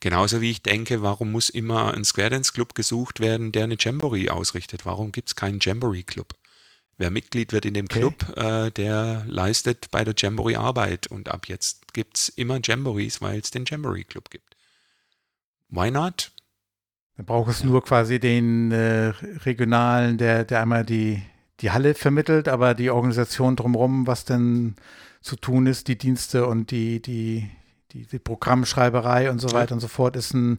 Genauso 0.00 0.40
wie 0.40 0.50
ich 0.50 0.62
denke, 0.64 1.02
warum 1.02 1.30
muss 1.30 1.48
immer 1.48 1.94
ein 1.94 2.04
Square 2.04 2.30
Dance 2.30 2.52
Club 2.52 2.74
gesucht 2.74 3.20
werden, 3.20 3.52
der 3.52 3.62
eine 3.62 3.76
Jamboree 3.78 4.28
ausrichtet? 4.28 4.84
Warum 4.84 5.12
gibt 5.12 5.28
es 5.28 5.36
keinen 5.36 5.60
Jamboree 5.60 6.02
Club? 6.02 6.34
Wer 6.98 7.12
Mitglied 7.12 7.52
wird 7.52 7.64
in 7.64 7.74
dem 7.74 7.86
Club, 7.86 8.26
okay. 8.30 8.66
äh, 8.66 8.70
der 8.72 9.24
leistet 9.28 9.92
bei 9.92 10.02
der 10.02 10.14
Jamboree 10.18 10.56
Arbeit. 10.56 11.06
Und 11.06 11.28
ab 11.28 11.46
jetzt 11.46 11.94
gibt 11.94 12.18
es 12.18 12.28
immer 12.28 12.58
Jamborees, 12.60 13.20
weil 13.20 13.38
es 13.38 13.52
den 13.52 13.64
Jamboree 13.64 14.02
Club 14.02 14.30
gibt. 14.30 14.56
Why 15.68 15.92
not? 15.92 16.32
Dann 17.16 17.26
braucht 17.26 17.50
es 17.50 17.60
ja. 17.60 17.66
nur 17.66 17.84
quasi 17.84 18.18
den 18.18 18.72
äh, 18.72 19.08
regionalen, 19.44 20.18
der, 20.18 20.44
der 20.44 20.62
einmal 20.62 20.84
die, 20.84 21.22
die 21.60 21.70
Halle 21.70 21.94
vermittelt, 21.94 22.48
aber 22.48 22.74
die 22.74 22.90
Organisation 22.90 23.56
drumherum, 23.56 24.06
was 24.06 24.24
denn 24.24 24.76
zu 25.20 25.36
tun 25.36 25.66
ist, 25.66 25.88
die 25.88 25.98
Dienste 25.98 26.46
und 26.46 26.70
die, 26.70 27.00
die, 27.00 27.48
die, 27.92 28.06
die 28.06 28.18
Programmschreiberei 28.18 29.30
und 29.30 29.38
so 29.38 29.52
weiter 29.52 29.74
und 29.74 29.80
so 29.80 29.88
fort 29.88 30.16
ist 30.16 30.34
ein 30.34 30.58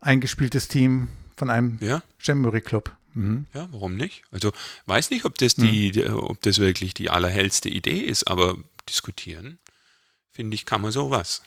eingespieltes 0.00 0.68
Team 0.68 1.08
von 1.36 1.48
einem 1.48 1.78
ja? 1.80 2.02
Jamboree 2.20 2.60
Club. 2.60 2.94
Mhm. 3.14 3.46
Ja, 3.54 3.68
warum 3.72 3.96
nicht? 3.96 4.22
Also 4.30 4.52
weiß 4.86 5.10
nicht, 5.10 5.24
ob 5.24 5.38
das 5.38 5.54
die, 5.54 5.92
mhm. 5.92 6.16
ob 6.16 6.40
das 6.42 6.58
wirklich 6.58 6.94
die 6.94 7.10
allerhellste 7.10 7.68
Idee 7.68 8.00
ist, 8.00 8.24
aber 8.28 8.56
diskutieren, 8.88 9.58
finde 10.30 10.54
ich, 10.54 10.66
kann 10.66 10.80
man 10.80 10.92
sowas. 10.92 11.42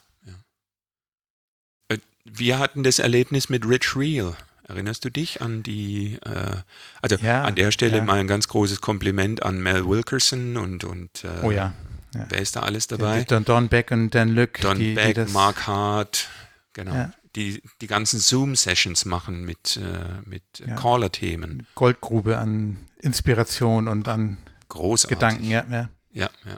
Wir 2.26 2.60
hatten 2.60 2.84
das 2.84 3.00
Erlebnis 3.00 3.50
mit 3.50 3.66
Rich 3.68 3.96
Real. 3.96 4.36
Erinnerst 4.68 5.06
du 5.06 5.12
dich 5.12 5.42
an 5.42 5.62
die, 5.62 6.18
äh, 6.26 6.56
also 7.02 7.18
ja, 7.18 7.44
an 7.44 7.54
der 7.54 7.70
Stelle 7.70 7.98
ja. 7.98 8.04
mal 8.04 8.20
ein 8.20 8.28
ganz 8.28 8.48
großes 8.48 8.82
Kompliment 8.82 9.44
an 9.44 9.62
Mel 9.62 9.88
Wilkerson 9.88 10.58
und, 10.58 10.84
und 10.84 11.24
äh, 11.24 11.44
oh 11.44 11.52
ja. 11.52 11.74
ja. 12.16 12.26
wer 12.30 12.40
ist 12.40 12.56
da 12.56 12.62
alles 12.62 12.88
dabei? 12.88 13.24
Don, 13.26 13.46
Don 13.46 13.70
Beck 13.70 13.92
und 13.92 14.16
Dan 14.16 14.30
Lück. 14.30 14.60
Don 14.62 14.80
die, 14.80 14.96
Beck, 14.96 15.14
die 15.14 15.32
Mark 15.34 15.68
Hart, 15.68 16.30
genau. 16.74 17.12
Die, 17.36 17.62
die 17.82 17.88
ganzen 17.88 18.20
Zoom-Sessions 18.20 19.06
machen 19.06 19.44
mit, 19.44 19.78
äh, 19.78 20.28
mit 20.28 20.44
Caller-Themen. 20.78 21.68
Goldgrube 21.76 22.40
an 22.40 22.78
Inspiration 23.02 23.88
und 23.88 24.08
an 24.08 24.38
Großartig. 24.70 25.20
Gedanken, 25.20 25.50
ja, 25.50 25.64
ja. 25.70 25.90
Ja, 26.12 26.30
ja. 26.46 26.58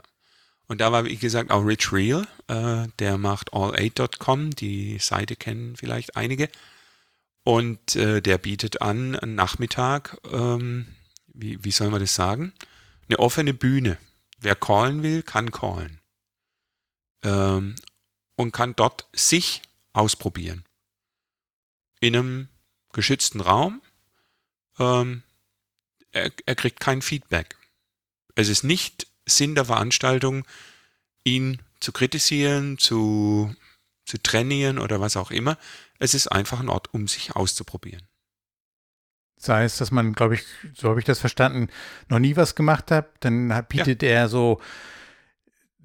Und 0.68 0.82
da 0.82 0.92
war, 0.92 1.06
wie 1.06 1.16
gesagt, 1.16 1.50
auch 1.50 1.64
Rich 1.64 1.92
Real, 1.92 2.28
äh, 2.46 2.86
der 2.98 3.16
macht 3.16 3.52
all8.com, 3.52 4.50
die 4.50 4.98
Seite 4.98 5.34
kennen 5.34 5.76
vielleicht 5.76 6.16
einige. 6.16 6.50
Und 7.42 7.96
äh, 7.96 8.20
der 8.20 8.36
bietet 8.36 8.82
an, 8.82 9.16
einen 9.16 9.34
Nachmittag, 9.34 10.18
ähm, 10.30 10.86
wie, 11.28 11.64
wie 11.64 11.70
soll 11.70 11.88
man 11.88 12.00
das 12.00 12.14
sagen? 12.14 12.52
Eine 13.08 13.18
offene 13.18 13.54
Bühne. 13.54 13.96
Wer 14.38 14.54
callen 14.54 15.02
will, 15.02 15.22
kann 15.22 15.50
callen. 15.50 16.00
Ähm, 17.22 17.74
und 18.36 18.52
kann 18.52 18.76
dort 18.76 19.08
sich 19.14 19.62
ausprobieren. 19.94 20.64
In 22.00 22.14
einem 22.14 22.48
geschützten 22.92 23.40
Raum. 23.40 23.80
Ähm, 24.78 25.22
er, 26.12 26.30
er 26.44 26.54
kriegt 26.54 26.78
kein 26.78 27.02
Feedback. 27.02 27.56
Es 28.34 28.48
ist 28.48 28.62
nicht 28.62 29.07
Sinn 29.28 29.54
der 29.54 29.66
Veranstaltung, 29.66 30.44
ihn 31.24 31.62
zu 31.80 31.92
kritisieren, 31.92 32.78
zu, 32.78 33.54
zu 34.04 34.18
trainieren 34.18 34.78
oder 34.78 35.00
was 35.00 35.16
auch 35.16 35.30
immer, 35.30 35.58
es 35.98 36.14
ist 36.14 36.28
einfach 36.28 36.60
ein 36.60 36.68
Ort, 36.68 36.92
um 36.94 37.08
sich 37.08 37.34
auszuprobieren. 37.34 38.02
Sei 39.36 39.64
es, 39.64 39.76
dass 39.76 39.90
man, 39.92 40.14
glaube 40.14 40.34
ich, 40.34 40.44
so 40.74 40.88
habe 40.88 40.98
ich 40.98 41.06
das 41.06 41.20
verstanden, 41.20 41.68
noch 42.08 42.18
nie 42.18 42.36
was 42.36 42.56
gemacht 42.56 42.90
hat, 42.90 43.08
dann 43.20 43.64
bietet 43.68 44.02
ja. 44.02 44.08
er 44.08 44.28
so 44.28 44.60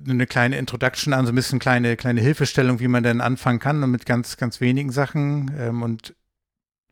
eine 0.07 0.25
kleine 0.25 0.57
Introduction 0.57 1.13
an, 1.13 1.25
so 1.25 1.31
ein 1.31 1.35
bisschen 1.35 1.59
kleine, 1.59 1.95
kleine 1.95 2.21
Hilfestellung, 2.21 2.79
wie 2.79 2.87
man 2.87 3.03
denn 3.03 3.21
anfangen 3.21 3.59
kann 3.59 3.83
und 3.83 3.91
mit 3.91 4.05
ganz, 4.05 4.37
ganz 4.37 4.59
wenigen 4.59 4.91
Sachen. 4.91 5.53
Ähm, 5.57 5.83
und 5.83 6.15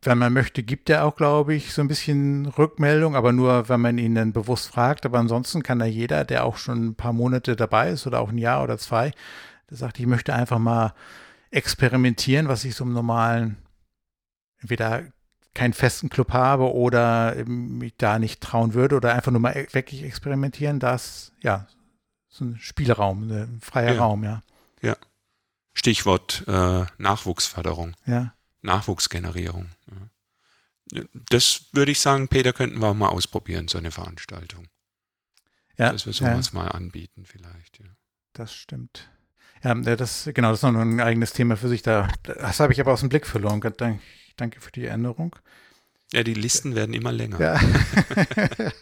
wenn 0.02 0.18
man 0.18 0.32
möchte, 0.32 0.64
gibt 0.64 0.90
er 0.90 1.04
auch, 1.04 1.14
glaube 1.14 1.54
ich, 1.54 1.72
so 1.72 1.80
ein 1.80 1.88
bisschen 1.88 2.46
Rückmeldung, 2.46 3.14
aber 3.14 3.32
nur, 3.32 3.68
wenn 3.68 3.80
man 3.80 3.98
ihn 3.98 4.16
dann 4.16 4.32
bewusst 4.32 4.68
fragt. 4.68 5.06
Aber 5.06 5.18
ansonsten 5.18 5.62
kann 5.62 5.78
da 5.78 5.84
jeder, 5.84 6.24
der 6.24 6.44
auch 6.44 6.56
schon 6.56 6.86
ein 6.86 6.94
paar 6.96 7.12
Monate 7.12 7.54
dabei 7.54 7.90
ist 7.90 8.06
oder 8.06 8.20
auch 8.20 8.30
ein 8.30 8.38
Jahr 8.38 8.64
oder 8.64 8.78
zwei, 8.78 9.12
der 9.70 9.76
sagt, 9.76 10.00
ich 10.00 10.06
möchte 10.06 10.34
einfach 10.34 10.58
mal 10.58 10.92
experimentieren, 11.52 12.48
was 12.48 12.64
ich 12.64 12.74
so 12.74 12.84
im 12.84 12.92
normalen, 12.92 13.58
entweder 14.60 15.04
keinen 15.54 15.72
festen 15.72 16.08
Club 16.08 16.32
habe 16.32 16.72
oder 16.72 17.44
mich 17.46 17.94
da 17.96 18.18
nicht 18.18 18.40
trauen 18.40 18.74
würde 18.74 18.96
oder 18.96 19.14
einfach 19.14 19.30
nur 19.30 19.40
mal 19.40 19.56
e-, 19.56 19.68
wirklich 19.72 20.02
experimentieren, 20.02 20.80
das, 20.80 21.32
ja, 21.42 21.66
so 22.28 22.46
ein 22.46 22.56
Spielraum, 22.58 23.30
ein 23.30 23.60
freier 23.60 23.94
ja. 23.94 24.00
Raum, 24.00 24.24
ja. 24.24 24.40
Ja. 24.80 24.96
Stichwort 25.74 26.44
äh, 26.48 26.86
Nachwuchsförderung. 26.98 27.94
Ja. 28.06 28.32
Nachwuchsgenerierung. 28.62 29.70
Das 31.30 31.66
würde 31.72 31.92
ich 31.92 32.00
sagen, 32.00 32.28
Peter, 32.28 32.52
könnten 32.52 32.80
wir 32.80 32.88
auch 32.88 32.94
mal 32.94 33.08
ausprobieren, 33.08 33.68
so 33.68 33.78
eine 33.78 33.90
Veranstaltung. 33.90 34.68
Ja. 35.78 35.92
Dass 35.92 36.06
wir 36.06 36.12
sowas 36.12 36.50
ja. 36.52 36.58
mal 36.58 36.68
anbieten, 36.68 37.24
vielleicht, 37.24 37.78
ja. 37.78 37.86
Das 38.32 38.54
stimmt. 38.54 39.10
Ja, 39.62 39.74
das, 39.74 40.28
genau, 40.34 40.50
das 40.50 40.58
ist 40.58 40.62
noch 40.64 40.80
ein 40.80 41.00
eigenes 41.00 41.32
Thema 41.32 41.56
für 41.56 41.68
sich. 41.68 41.82
Da, 41.82 42.08
das 42.24 42.60
habe 42.60 42.72
ich 42.72 42.80
aber 42.80 42.92
aus 42.92 43.00
dem 43.00 43.08
Blick 43.08 43.26
verloren. 43.26 43.60
Danke, 44.36 44.60
für 44.60 44.72
die 44.72 44.86
Änderung. 44.86 45.36
Ja, 46.12 46.22
die 46.22 46.34
Listen 46.34 46.74
werden 46.74 46.94
immer 46.94 47.12
länger. 47.12 47.40
Ja. 47.40 47.60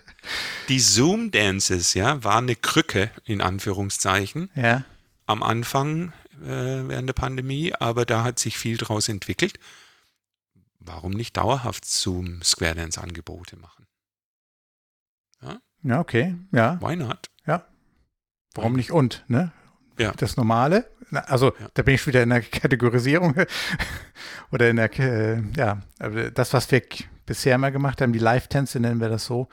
die 0.68 0.80
Zoom-Dances, 0.80 1.94
ja, 1.94 2.24
waren 2.24 2.46
eine 2.46 2.56
Krücke, 2.56 3.10
in 3.24 3.40
Anführungszeichen. 3.40 4.50
Ja. 4.54 4.84
Am 5.26 5.42
Anfang 5.42 6.12
äh, 6.42 6.88
während 6.88 7.08
der 7.08 7.14
Pandemie, 7.14 7.72
aber 7.74 8.04
da 8.04 8.24
hat 8.24 8.38
sich 8.38 8.58
viel 8.58 8.76
daraus 8.76 9.08
entwickelt. 9.08 9.58
Warum 10.78 11.12
nicht 11.12 11.36
dauerhaft 11.36 11.84
Zoom 11.84 12.42
Square 12.42 12.76
Dance 12.76 13.00
Angebote 13.00 13.56
machen? 13.56 13.86
Ja, 15.42 15.60
ja 15.82 16.00
okay, 16.00 16.36
ja. 16.52 16.80
Why 16.80 16.96
not? 16.96 17.30
Ja. 17.46 17.66
Warum 18.54 18.74
nicht 18.74 18.90
und, 18.90 19.24
ne? 19.28 19.52
ja. 20.00 20.12
das 20.16 20.36
Normale. 20.36 20.90
Also 21.12 21.52
ja. 21.58 21.68
da 21.74 21.82
bin 21.82 21.94
ich 21.94 22.06
wieder 22.06 22.22
in 22.22 22.30
der 22.30 22.42
Kategorisierung 22.42 23.34
oder 24.52 24.70
in 24.70 24.76
der, 24.76 24.98
äh, 24.98 25.42
ja, 25.56 25.82
das, 26.34 26.52
was 26.52 26.70
wir 26.70 26.82
bisher 27.26 27.58
mal 27.58 27.72
gemacht 27.72 28.00
haben, 28.00 28.12
die 28.12 28.18
Live-Tänze 28.18 28.80
nennen 28.80 29.00
wir 29.00 29.08
das 29.08 29.26
so. 29.26 29.48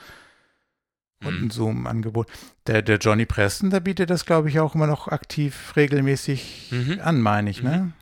Und 1.23 1.37
mhm. 1.37 1.47
ein 1.47 1.49
Zoom-Angebot. 1.49 2.27
Der, 2.67 2.81
der 2.81 2.97
Johnny 2.97 3.25
Preston, 3.25 3.69
der 3.69 3.79
bietet 3.79 4.09
das, 4.09 4.25
glaube 4.25 4.49
ich, 4.49 4.59
auch 4.59 4.75
immer 4.75 4.87
noch 4.87 5.07
aktiv 5.07 5.73
regelmäßig 5.75 6.69
mhm. 6.71 6.99
an, 7.01 7.21
meine 7.21 7.49
ich, 7.49 7.63
ne? 7.63 7.77
Mhm. 7.77 7.93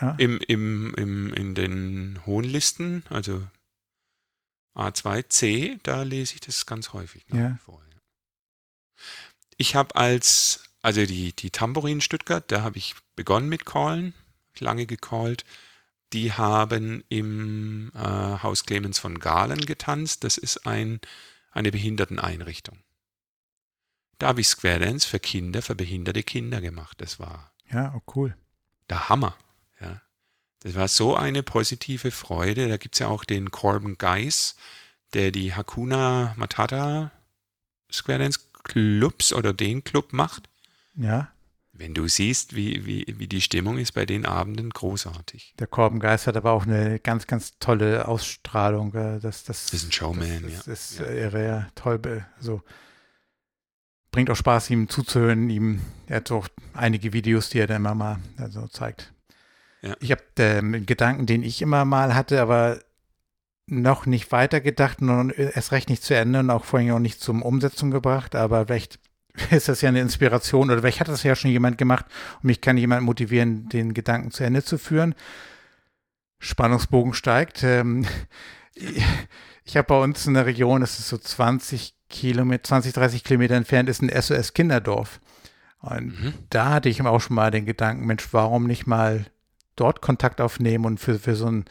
Ja. 0.00 0.14
Im, 0.18 0.38
im, 0.46 0.94
im, 0.94 1.34
in 1.34 1.54
den 1.54 2.20
hohen 2.24 2.44
Listen, 2.44 3.02
also 3.10 3.42
A2C, 4.74 5.78
da 5.82 6.04
lese 6.04 6.34
ich 6.34 6.40
das 6.40 6.64
ganz 6.64 6.94
häufig 6.94 7.26
ja. 7.32 7.58
vor. 7.64 7.82
Ich 9.58 9.74
habe 9.74 9.94
als 9.96 10.62
also 10.82 11.04
die, 11.04 11.34
die 11.34 11.50
Tambourin 11.50 12.00
Stuttgart, 12.00 12.44
da 12.50 12.62
habe 12.62 12.78
ich 12.78 12.94
begonnen 13.14 13.48
mit 13.48 13.66
Callen, 13.66 14.14
lange 14.58 14.86
gecallt. 14.86 15.44
Die 16.12 16.32
haben 16.32 17.04
im 17.08 17.92
äh, 17.94 17.98
Haus 17.98 18.64
Clemens 18.64 18.98
von 18.98 19.18
Galen 19.18 19.64
getanzt. 19.64 20.24
Das 20.24 20.38
ist 20.38 20.66
ein, 20.66 21.00
eine 21.50 21.70
Behinderteneinrichtung. 21.70 22.78
Da 24.18 24.28
habe 24.28 24.40
ich 24.42 24.48
Square 24.48 24.80
Dance 24.80 25.08
für 25.08 25.18
Kinder, 25.18 25.62
für 25.62 25.74
behinderte 25.74 26.22
Kinder 26.22 26.60
gemacht. 26.60 27.00
Das 27.00 27.18
war 27.18 27.52
ja 27.70 27.94
oh 27.96 28.02
cool. 28.14 28.36
Der 28.88 29.08
Hammer. 29.08 29.36
Ja. 29.80 30.02
Das 30.60 30.74
war 30.74 30.88
so 30.88 31.16
eine 31.16 31.42
positive 31.42 32.10
Freude. 32.10 32.68
Da 32.68 32.76
gibt 32.76 32.96
es 32.96 32.98
ja 32.98 33.08
auch 33.08 33.24
den 33.24 33.50
Corbin 33.50 33.96
Geis, 33.96 34.56
der 35.14 35.30
die 35.30 35.54
Hakuna 35.54 36.34
Matata 36.36 37.12
Square 37.90 38.18
Dance 38.18 38.40
Clubs 38.62 39.32
oder 39.32 39.52
den 39.52 39.84
Club 39.84 40.12
macht. 40.12 40.48
Ja. 40.94 41.32
Wenn 41.80 41.94
du 41.94 42.08
siehst, 42.08 42.54
wie, 42.54 42.84
wie, 42.84 43.06
wie 43.16 43.26
die 43.26 43.40
Stimmung 43.40 43.78
ist 43.78 43.92
bei 43.92 44.04
den 44.04 44.26
Abenden, 44.26 44.68
großartig. 44.68 45.54
Der 45.58 45.66
Korbengeist 45.66 46.26
hat 46.26 46.36
aber 46.36 46.52
auch 46.52 46.66
eine 46.66 46.98
ganz, 46.98 47.26
ganz 47.26 47.58
tolle 47.58 48.06
Ausstrahlung. 48.06 48.92
Das, 48.92 49.22
das, 49.22 49.44
das 49.44 49.72
ist 49.72 49.88
ein 49.88 49.92
Showman, 49.92 50.42
das, 50.42 50.52
ja. 50.52 50.58
Das 50.58 50.90
ist 50.90 50.98
ja. 50.98 51.06
irre, 51.06 51.42
ja, 51.42 51.68
toll. 51.74 51.98
So. 52.38 52.60
Bringt 54.12 54.28
auch 54.28 54.36
Spaß, 54.36 54.68
ihm 54.68 54.90
zuzuhören. 54.90 55.48
Ihm, 55.48 55.80
er 56.06 56.16
hat 56.16 56.30
auch 56.30 56.48
einige 56.74 57.14
Videos, 57.14 57.48
die 57.48 57.60
er 57.60 57.66
dann 57.66 57.78
immer 57.78 57.94
mal 57.94 58.18
also 58.36 58.66
zeigt. 58.66 59.14
Ja. 59.80 59.96
Ich 60.00 60.10
habe 60.10 60.22
den 60.36 60.84
Gedanken, 60.84 61.24
den 61.24 61.42
ich 61.42 61.62
immer 61.62 61.86
mal 61.86 62.14
hatte, 62.14 62.42
aber 62.42 62.78
noch 63.64 64.04
nicht 64.04 64.32
weitergedacht 64.32 65.00
und 65.00 65.30
erst 65.30 65.72
recht 65.72 65.88
nicht 65.88 66.02
zu 66.02 66.14
Ende 66.14 66.40
und 66.40 66.50
auch 66.50 66.66
vorhin 66.66 66.90
auch 66.90 66.98
nicht 66.98 67.22
zum 67.22 67.40
Umsetzung 67.40 67.90
gebracht, 67.90 68.34
aber 68.34 68.66
vielleicht 68.66 68.98
ist 69.50 69.68
das 69.68 69.80
ja 69.80 69.88
eine 69.88 70.00
Inspiration 70.00 70.70
oder 70.70 70.80
vielleicht 70.80 71.00
hat 71.00 71.08
das 71.08 71.22
ja 71.22 71.34
schon 71.34 71.50
jemand 71.50 71.78
gemacht 71.78 72.06
und 72.36 72.44
mich 72.44 72.60
kann 72.60 72.76
jemand 72.76 73.02
motivieren, 73.02 73.68
den 73.68 73.94
Gedanken 73.94 74.30
zu 74.30 74.44
Ende 74.44 74.64
zu 74.64 74.78
führen. 74.78 75.14
Spannungsbogen 76.38 77.14
steigt. 77.14 77.62
Ähm, 77.62 78.06
ich 79.64 79.76
habe 79.76 79.86
bei 79.86 80.00
uns 80.00 80.26
in 80.26 80.34
der 80.34 80.46
Region, 80.46 80.80
das 80.80 80.98
ist 80.98 81.08
so 81.08 81.18
20 81.18 81.94
Kilometer, 82.08 82.64
20, 82.64 82.92
30 82.92 83.24
Kilometer 83.24 83.54
entfernt, 83.54 83.88
ist 83.88 84.02
ein 84.02 84.10
SOS 84.10 84.52
Kinderdorf. 84.52 85.20
Und 85.80 86.20
mhm. 86.20 86.34
da 86.50 86.70
hatte 86.70 86.88
ich 86.88 87.00
auch 87.02 87.20
schon 87.20 87.36
mal 87.36 87.50
den 87.50 87.66
Gedanken, 87.66 88.06
Mensch, 88.06 88.28
warum 88.32 88.66
nicht 88.66 88.86
mal 88.86 89.26
dort 89.76 90.02
Kontakt 90.02 90.40
aufnehmen 90.40 90.84
und 90.84 91.00
für, 91.00 91.18
für 91.18 91.36
so 91.36 91.46
ein 91.46 91.64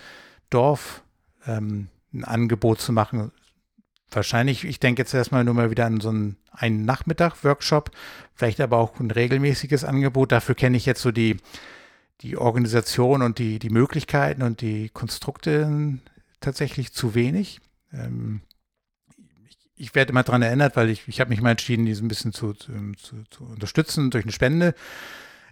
Dorf 0.49 1.03
ähm, 1.45 1.89
ein 2.13 2.24
Angebot 2.24 2.82
zu 2.82 2.91
machen, 2.91 3.32
wahrscheinlich, 4.12 4.66
ich 4.66 4.80
denke 4.80 5.01
jetzt 5.01 5.14
erstmal 5.14 5.43
nur 5.43 5.53
mal 5.53 5.72
wieder 5.72 5.86
an 5.86 5.99
so 5.99 6.10
einen, 6.10 6.38
einen 6.51 6.86
Nachmittag-Workshop, 6.86 7.91
vielleicht 8.34 8.62
aber 8.62 8.78
auch 8.78 8.99
ein 8.99 9.12
regelmäßiges 9.12 9.84
Angebot. 9.84 10.32
Dafür 10.32 10.55
kenne 10.55 10.78
ich 10.78 10.86
jetzt 10.86 11.01
so 11.01 11.12
die, 11.12 11.38
die 12.22 12.38
Organisation 12.38 13.22
und 13.22 13.39
die, 13.39 13.60
die 13.60 13.70
Möglichkeiten 13.70 14.41
und 14.41 14.62
die 14.62 14.89
Konstrukte 14.89 15.99
tatsächlich 16.41 16.93
zu 16.93 17.16
wenig. 17.16 17.60
Ähm, 17.93 18.41
ich, 19.47 19.57
ich, 19.76 19.95
werde 19.95 20.12
immer 20.12 20.24
daran 20.24 20.41
erinnert, 20.41 20.76
weil 20.76 20.89
ich, 20.89 21.07
ich 21.07 21.20
habe 21.20 21.30
mich 21.30 21.41
mal 21.41 21.51
entschieden, 21.51 21.86
die 21.86 21.93
so 21.93 22.03
ein 22.03 22.07
bisschen 22.07 22.34
zu, 22.34 22.53
zu, 22.53 22.72
zu, 22.97 23.24
zu 23.30 23.43
unterstützen 23.45 24.12
durch 24.12 24.26
eine 24.26 24.34
Spende. 24.34 24.74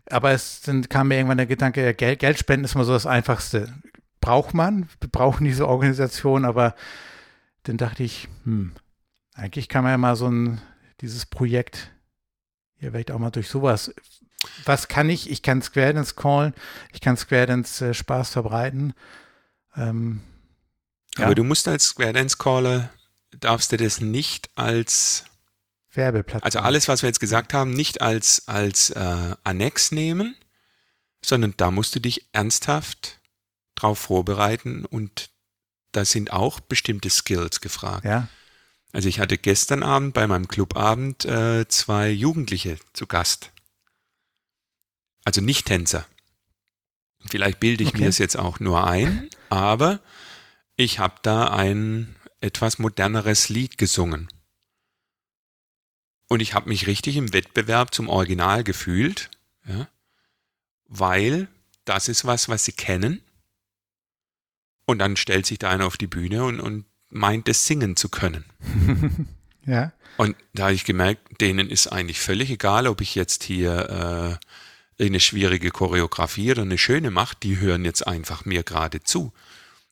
Aber 0.09 0.31
es 0.31 0.61
dann 0.61 0.87
kam 0.87 1.09
mir 1.09 1.15
irgendwann 1.15 1.37
der 1.37 1.47
Gedanke, 1.47 1.93
Geld, 1.93 2.19
Geldspenden 2.19 2.65
ist 2.65 2.75
mal 2.75 2.85
so 2.85 2.93
das 2.93 3.05
Einfachste. 3.05 3.73
Braucht 4.21 4.53
man, 4.53 4.89
wir 4.99 5.09
brauchen 5.09 5.45
diese 5.45 5.67
Organisation, 5.67 6.45
aber 6.45 6.75
dann 7.67 7.77
dachte 7.77 8.03
ich, 8.03 8.27
hm, 8.43 8.73
eigentlich 9.33 9.69
kann 9.69 9.83
man 9.83 9.91
ja 9.91 9.97
mal 9.97 10.15
so 10.15 10.29
ein, 10.29 10.61
dieses 11.01 11.25
Projekt 11.25 11.91
ja 12.79 12.91
vielleicht 12.91 13.11
auch 13.11 13.19
mal 13.19 13.31
durch 13.31 13.49
sowas. 13.49 13.93
Was 14.65 14.87
kann 14.87 15.09
ich? 15.09 15.29
Ich 15.29 15.41
kann 15.41 15.61
Square 15.61 15.93
Dance 15.93 16.15
callen, 16.15 16.53
ich 16.93 17.01
kann 17.01 17.17
Square 17.17 17.47
Dance 17.47 17.89
äh, 17.89 17.93
Spaß 17.93 18.29
verbreiten. 18.29 18.93
Ähm, 19.75 20.21
ja. 21.17 21.25
Aber 21.25 21.35
du 21.35 21.43
musst 21.43 21.67
als 21.67 21.85
Square 21.85 22.13
Dance 22.13 22.37
Caller, 22.37 22.89
darfst 23.31 23.71
du 23.71 23.77
das 23.77 23.99
nicht 23.99 24.49
als 24.55 25.25
Werbeplatz. 25.91 26.43
Also 26.43 26.59
alles, 26.59 26.87
was 26.87 27.01
wir 27.01 27.07
jetzt 27.07 27.19
gesagt 27.19 27.53
haben, 27.53 27.71
nicht 27.71 28.01
als, 28.01 28.47
als 28.47 28.91
äh, 28.91 29.35
Annex 29.43 29.91
nehmen, 29.91 30.35
sondern 31.23 31.53
da 31.57 31.71
musst 31.71 31.95
du 31.95 31.99
dich 31.99 32.29
ernsthaft 32.31 33.19
drauf 33.75 33.99
vorbereiten 33.99 34.85
und 34.85 35.29
da 35.97 36.05
sind 36.05 36.31
auch 36.31 36.59
bestimmte 36.59 37.09
Skills 37.09 37.59
gefragt. 37.59 38.05
Ja. 38.05 38.27
Also 38.93 39.09
ich 39.09 39.19
hatte 39.19 39.39
gestern 39.39 39.81
Abend 39.81 40.13
bei 40.13 40.27
meinem 40.27 40.47
Clubabend 40.47 41.25
äh, 41.25 41.67
zwei 41.67 42.11
Jugendliche 42.11 42.77
zu 42.93 43.07
Gast. 43.07 43.51
Also 45.25 45.41
nicht 45.41 45.65
Tänzer. 45.65 46.05
Vielleicht 47.27 47.59
bilde 47.59 47.83
ich 47.83 47.89
okay. 47.89 48.01
mir 48.01 48.09
es 48.09 48.19
jetzt 48.19 48.37
auch 48.37 48.59
nur 48.59 48.85
ein, 48.85 49.27
aber 49.49 49.99
ich 50.75 50.99
habe 50.99 51.15
da 51.23 51.49
ein 51.49 52.15
etwas 52.41 52.77
moderneres 52.77 53.49
Lied 53.49 53.79
gesungen. 53.79 54.27
Und 56.27 56.41
ich 56.41 56.53
habe 56.53 56.69
mich 56.69 56.85
richtig 56.85 57.17
im 57.17 57.33
Wettbewerb 57.33 57.91
zum 57.91 58.07
Original 58.07 58.63
gefühlt, 58.63 59.31
ja, 59.65 59.87
weil 60.85 61.47
das 61.85 62.07
ist 62.07 62.23
was, 62.23 62.49
was 62.49 62.65
sie 62.65 62.73
kennen. 62.73 63.23
Und 64.87 64.99
dann 64.99 65.17
stellt 65.17 65.45
sich 65.45 65.59
da 65.59 65.69
einer 65.69 65.85
auf 65.85 65.97
die 65.97 66.07
Bühne 66.07 66.45
und, 66.45 66.61
und 66.61 66.85
meint 67.09 67.47
es 67.49 67.67
singen 67.67 67.97
zu 67.97 68.07
können. 68.07 68.45
ja. 69.65 69.91
Und 70.15 70.35
da 70.53 70.63
habe 70.63 70.73
ich 70.73 70.85
gemerkt, 70.85 71.41
denen 71.41 71.69
ist 71.69 71.87
eigentlich 71.87 72.21
völlig 72.21 72.49
egal, 72.49 72.87
ob 72.87 73.01
ich 73.01 73.13
jetzt 73.13 73.43
hier 73.43 74.39
äh, 74.97 75.05
eine 75.05 75.19
schwierige 75.19 75.71
Choreografie 75.71 76.51
oder 76.51 76.61
eine 76.61 76.77
schöne 76.77 77.11
mache, 77.11 77.35
die 77.43 77.59
hören 77.59 77.83
jetzt 77.85 78.07
einfach 78.07 78.45
mir 78.45 78.63
gerade 78.63 79.03
zu. 79.03 79.33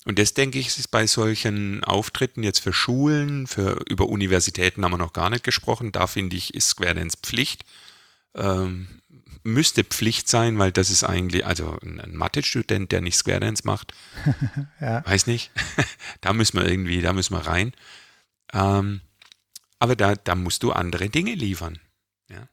Und 0.05 0.17
das 0.17 0.33
denke 0.33 0.59
ich, 0.59 0.67
ist 0.67 0.91
bei 0.91 1.07
solchen 1.07 1.83
Auftritten 1.83 2.41
jetzt 2.41 2.59
für 2.59 2.73
Schulen, 2.73 3.47
für 3.47 3.83
über 3.89 4.07
Universitäten 4.07 4.85
haben 4.85 4.93
wir 4.93 4.97
noch 4.97 5.13
gar 5.13 5.29
nicht 5.29 5.43
gesprochen. 5.43 5.91
Da 5.91 6.07
finde 6.07 6.37
ich, 6.37 6.53
ist 6.53 6.69
Square 6.69 6.95
Dance 6.95 7.17
Pflicht. 7.21 7.65
Ähm, 8.33 8.87
müsste 9.45 9.83
Pflicht 9.83 10.27
sein, 10.27 10.57
weil 10.57 10.71
das 10.71 10.89
ist 10.89 11.03
eigentlich, 11.03 11.45
also 11.45 11.77
ein 11.81 12.15
Mathe-Student, 12.15 12.91
der 12.91 13.01
nicht 13.01 13.15
Square 13.15 13.41
Dance 13.41 13.61
macht, 13.65 13.93
ja. 14.81 15.05
weiß 15.05 15.27
nicht. 15.27 15.51
da 16.21 16.33
müssen 16.33 16.57
wir 16.57 16.67
irgendwie, 16.67 17.01
da 17.01 17.13
müssen 17.13 17.35
wir 17.35 17.45
rein. 17.45 17.73
Ähm, 18.53 19.01
aber 19.77 19.95
da, 19.95 20.15
da 20.15 20.33
musst 20.33 20.63
du 20.63 20.71
andere 20.71 21.09
Dinge 21.09 21.35
liefern. 21.35 21.79
Ja? 22.27 22.47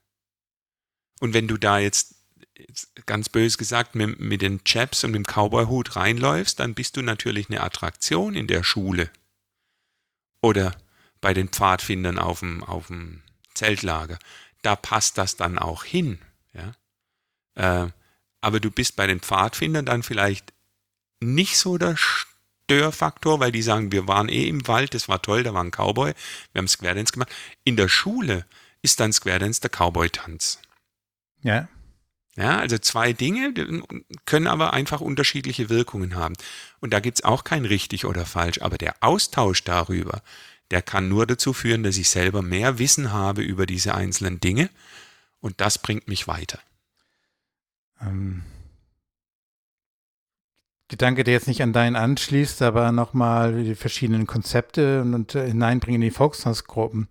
Und 1.19 1.33
wenn 1.33 1.49
du 1.49 1.57
da 1.57 1.79
jetzt, 1.79 2.15
jetzt 2.59 2.95
ganz 3.07 3.31
bös 3.31 3.57
gesagt, 3.57 3.95
mit, 3.95 4.21
mit 4.21 4.43
den 4.43 4.63
Chaps 4.65 5.03
und 5.03 5.15
dem 5.15 5.25
Cowboy-Hut 5.25 5.97
reinläufst, 5.97 6.61
dann 6.61 6.75
bist 6.75 6.99
du 6.99 7.03
natürlich 7.03 7.49
eine 7.49 7.63
Attraktion 7.63 8.35
in 8.35 8.49
der 8.49 8.65
Schule. 8.65 9.11
Oder 10.43 10.77
bei 11.23 11.33
den 11.33 11.49
Pfadfindern 11.49 12.19
auf 12.19 12.41
dem, 12.41 12.63
auf 12.63 12.89
dem 12.89 13.23
Zeltlager. 13.55 14.19
Da 14.61 14.77
passt 14.77 15.17
das 15.17 15.37
dann 15.37 15.59
auch 15.59 15.85
hin. 15.85 16.19
Ja? 16.53 16.75
Äh, 17.55 17.87
aber 18.41 18.61
du 18.61 18.71
bist 18.71 18.97
bei 18.97 19.07
den 19.07 19.21
Pfadfindern 19.21 19.87
dann 19.87 20.03
vielleicht 20.03 20.53
nicht 21.21 21.57
so 21.59 21.79
der 21.79 21.97
Störfaktor, 21.97 23.41
weil 23.41 23.53
die 23.53 23.63
sagen, 23.63 23.93
wir 23.93 24.09
waren 24.09 24.29
eh 24.29 24.49
im 24.49 24.67
Wald, 24.67 24.95
das 24.95 25.09
war 25.09 25.23
toll, 25.23 25.43
da 25.43 25.55
war 25.55 25.63
ein 25.63 25.71
Cowboy, 25.71 26.13
wir 26.53 26.59
haben 26.59 26.69
Square 26.69 26.97
Dance 26.97 27.13
gemacht. 27.13 27.31
In 27.65 27.77
der 27.77 27.89
Schule 27.89 28.47
ist 28.83 29.01
dann 29.01 29.13
Square 29.13 29.39
Dance 29.39 29.61
der 29.61 29.71
Cowboy-Tanz. 29.71 30.59
Ja. 31.43 31.69
Ja, 32.35 32.59
also 32.59 32.79
zwei 32.79 33.13
Dinge 33.13 33.53
können 34.25 34.47
aber 34.47 34.73
einfach 34.73 35.03
unterschiedliche 35.03 35.69
Wirkungen 35.69 36.17
haben. 36.17 36.35
Und 36.81 36.93
da 36.93 37.01
gibt 37.01 37.19
es 37.19 37.25
auch 37.25 37.45
kein 37.45 37.67
richtig 37.67 38.07
oder 38.07 38.25
falsch, 38.25 38.63
aber 38.63 38.79
der 38.79 38.97
Austausch 39.01 39.65
darüber, 39.65 40.23
der 40.71 40.81
kann 40.81 41.11
nur 41.11 41.27
dazu 41.27 41.53
führen, 41.53 41.83
dass 41.83 41.99
ich 41.99 42.09
selber 42.09 42.41
mehr 42.41 42.79
Wissen 42.79 43.13
habe 43.13 43.43
über 43.43 43.67
diese 43.67 43.95
einzelnen 43.95 44.41
Dinge 44.41 44.71
und 45.41 45.61
das 45.61 45.77
bringt 45.77 46.09
mich 46.09 46.27
weiter. 46.27 46.59
Ähm, 48.03 48.43
Gedanke, 50.89 51.25
der 51.25 51.33
jetzt 51.33 51.49
nicht 51.49 51.63
an 51.63 51.73
deinen 51.73 51.97
anschließt, 51.97 52.61
aber 52.61 52.93
nochmal 52.93 53.65
die 53.65 53.75
verschiedenen 53.75 54.27
Konzepte 54.27 55.01
und, 55.01 55.15
und 55.15 55.35
äh, 55.35 55.47
hineinbringen 55.47 56.03
in 56.03 56.09
die 56.09 56.15
Volkstanzgruppen. 56.15 57.09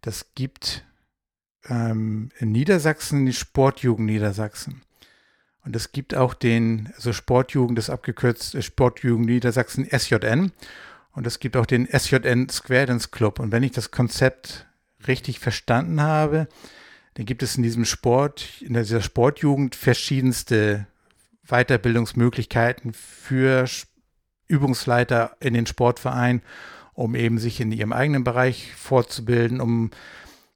Das 0.00 0.34
gibt 0.34 0.84
ähm, 1.68 2.30
in 2.38 2.52
Niedersachsen 2.52 3.26
die 3.26 3.34
Sportjugend 3.34 4.06
Niedersachsen. 4.06 4.82
Und 5.64 5.76
es 5.76 5.92
gibt 5.92 6.14
auch 6.14 6.34
den, 6.34 6.90
also 6.94 7.12
Sportjugend, 7.12 7.76
das 7.76 7.90
abgekürzt 7.90 8.54
äh, 8.54 8.62
Sportjugend 8.62 9.26
Niedersachsen 9.26 9.86
SJN. 9.86 10.52
Und 11.12 11.26
es 11.26 11.38
gibt 11.38 11.58
auch 11.58 11.66
den 11.66 11.86
SJN 11.86 12.48
Square 12.48 12.86
Dance 12.86 13.10
Club. 13.10 13.38
Und 13.38 13.52
wenn 13.52 13.62
ich 13.62 13.72
das 13.72 13.90
Konzept 13.90 14.66
richtig 15.06 15.38
verstanden 15.38 16.00
habe, 16.00 16.48
dann 17.14 17.26
gibt 17.26 17.42
es 17.42 17.56
in 17.56 17.62
diesem 17.62 17.84
Sport, 17.84 18.62
in 18.62 18.74
dieser 18.74 19.02
Sportjugend 19.02 19.74
verschiedenste 19.74 20.86
Weiterbildungsmöglichkeiten 21.46 22.92
für 22.92 23.66
Übungsleiter 24.48 25.36
in 25.40 25.54
den 25.54 25.66
Sportvereinen, 25.66 26.42
um 26.94 27.14
eben 27.14 27.38
sich 27.38 27.60
in 27.60 27.72
ihrem 27.72 27.92
eigenen 27.92 28.24
Bereich 28.24 28.74
fortzubilden, 28.74 29.60
um 29.60 29.90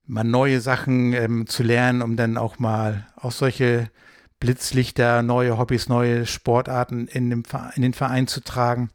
mal 0.06 0.24
neue 0.24 0.60
Sachen 0.60 1.12
ähm, 1.12 1.46
zu 1.46 1.62
lernen, 1.62 2.02
um 2.02 2.16
dann 2.16 2.36
auch 2.36 2.58
mal 2.58 3.06
auch 3.16 3.32
solche 3.32 3.90
Blitzlichter, 4.38 5.22
neue 5.22 5.58
Hobbys, 5.58 5.88
neue 5.88 6.26
Sportarten 6.26 7.08
in, 7.08 7.30
dem, 7.30 7.42
in 7.74 7.82
den 7.82 7.94
Verein 7.94 8.26
zu 8.26 8.40
tragen. 8.40 8.90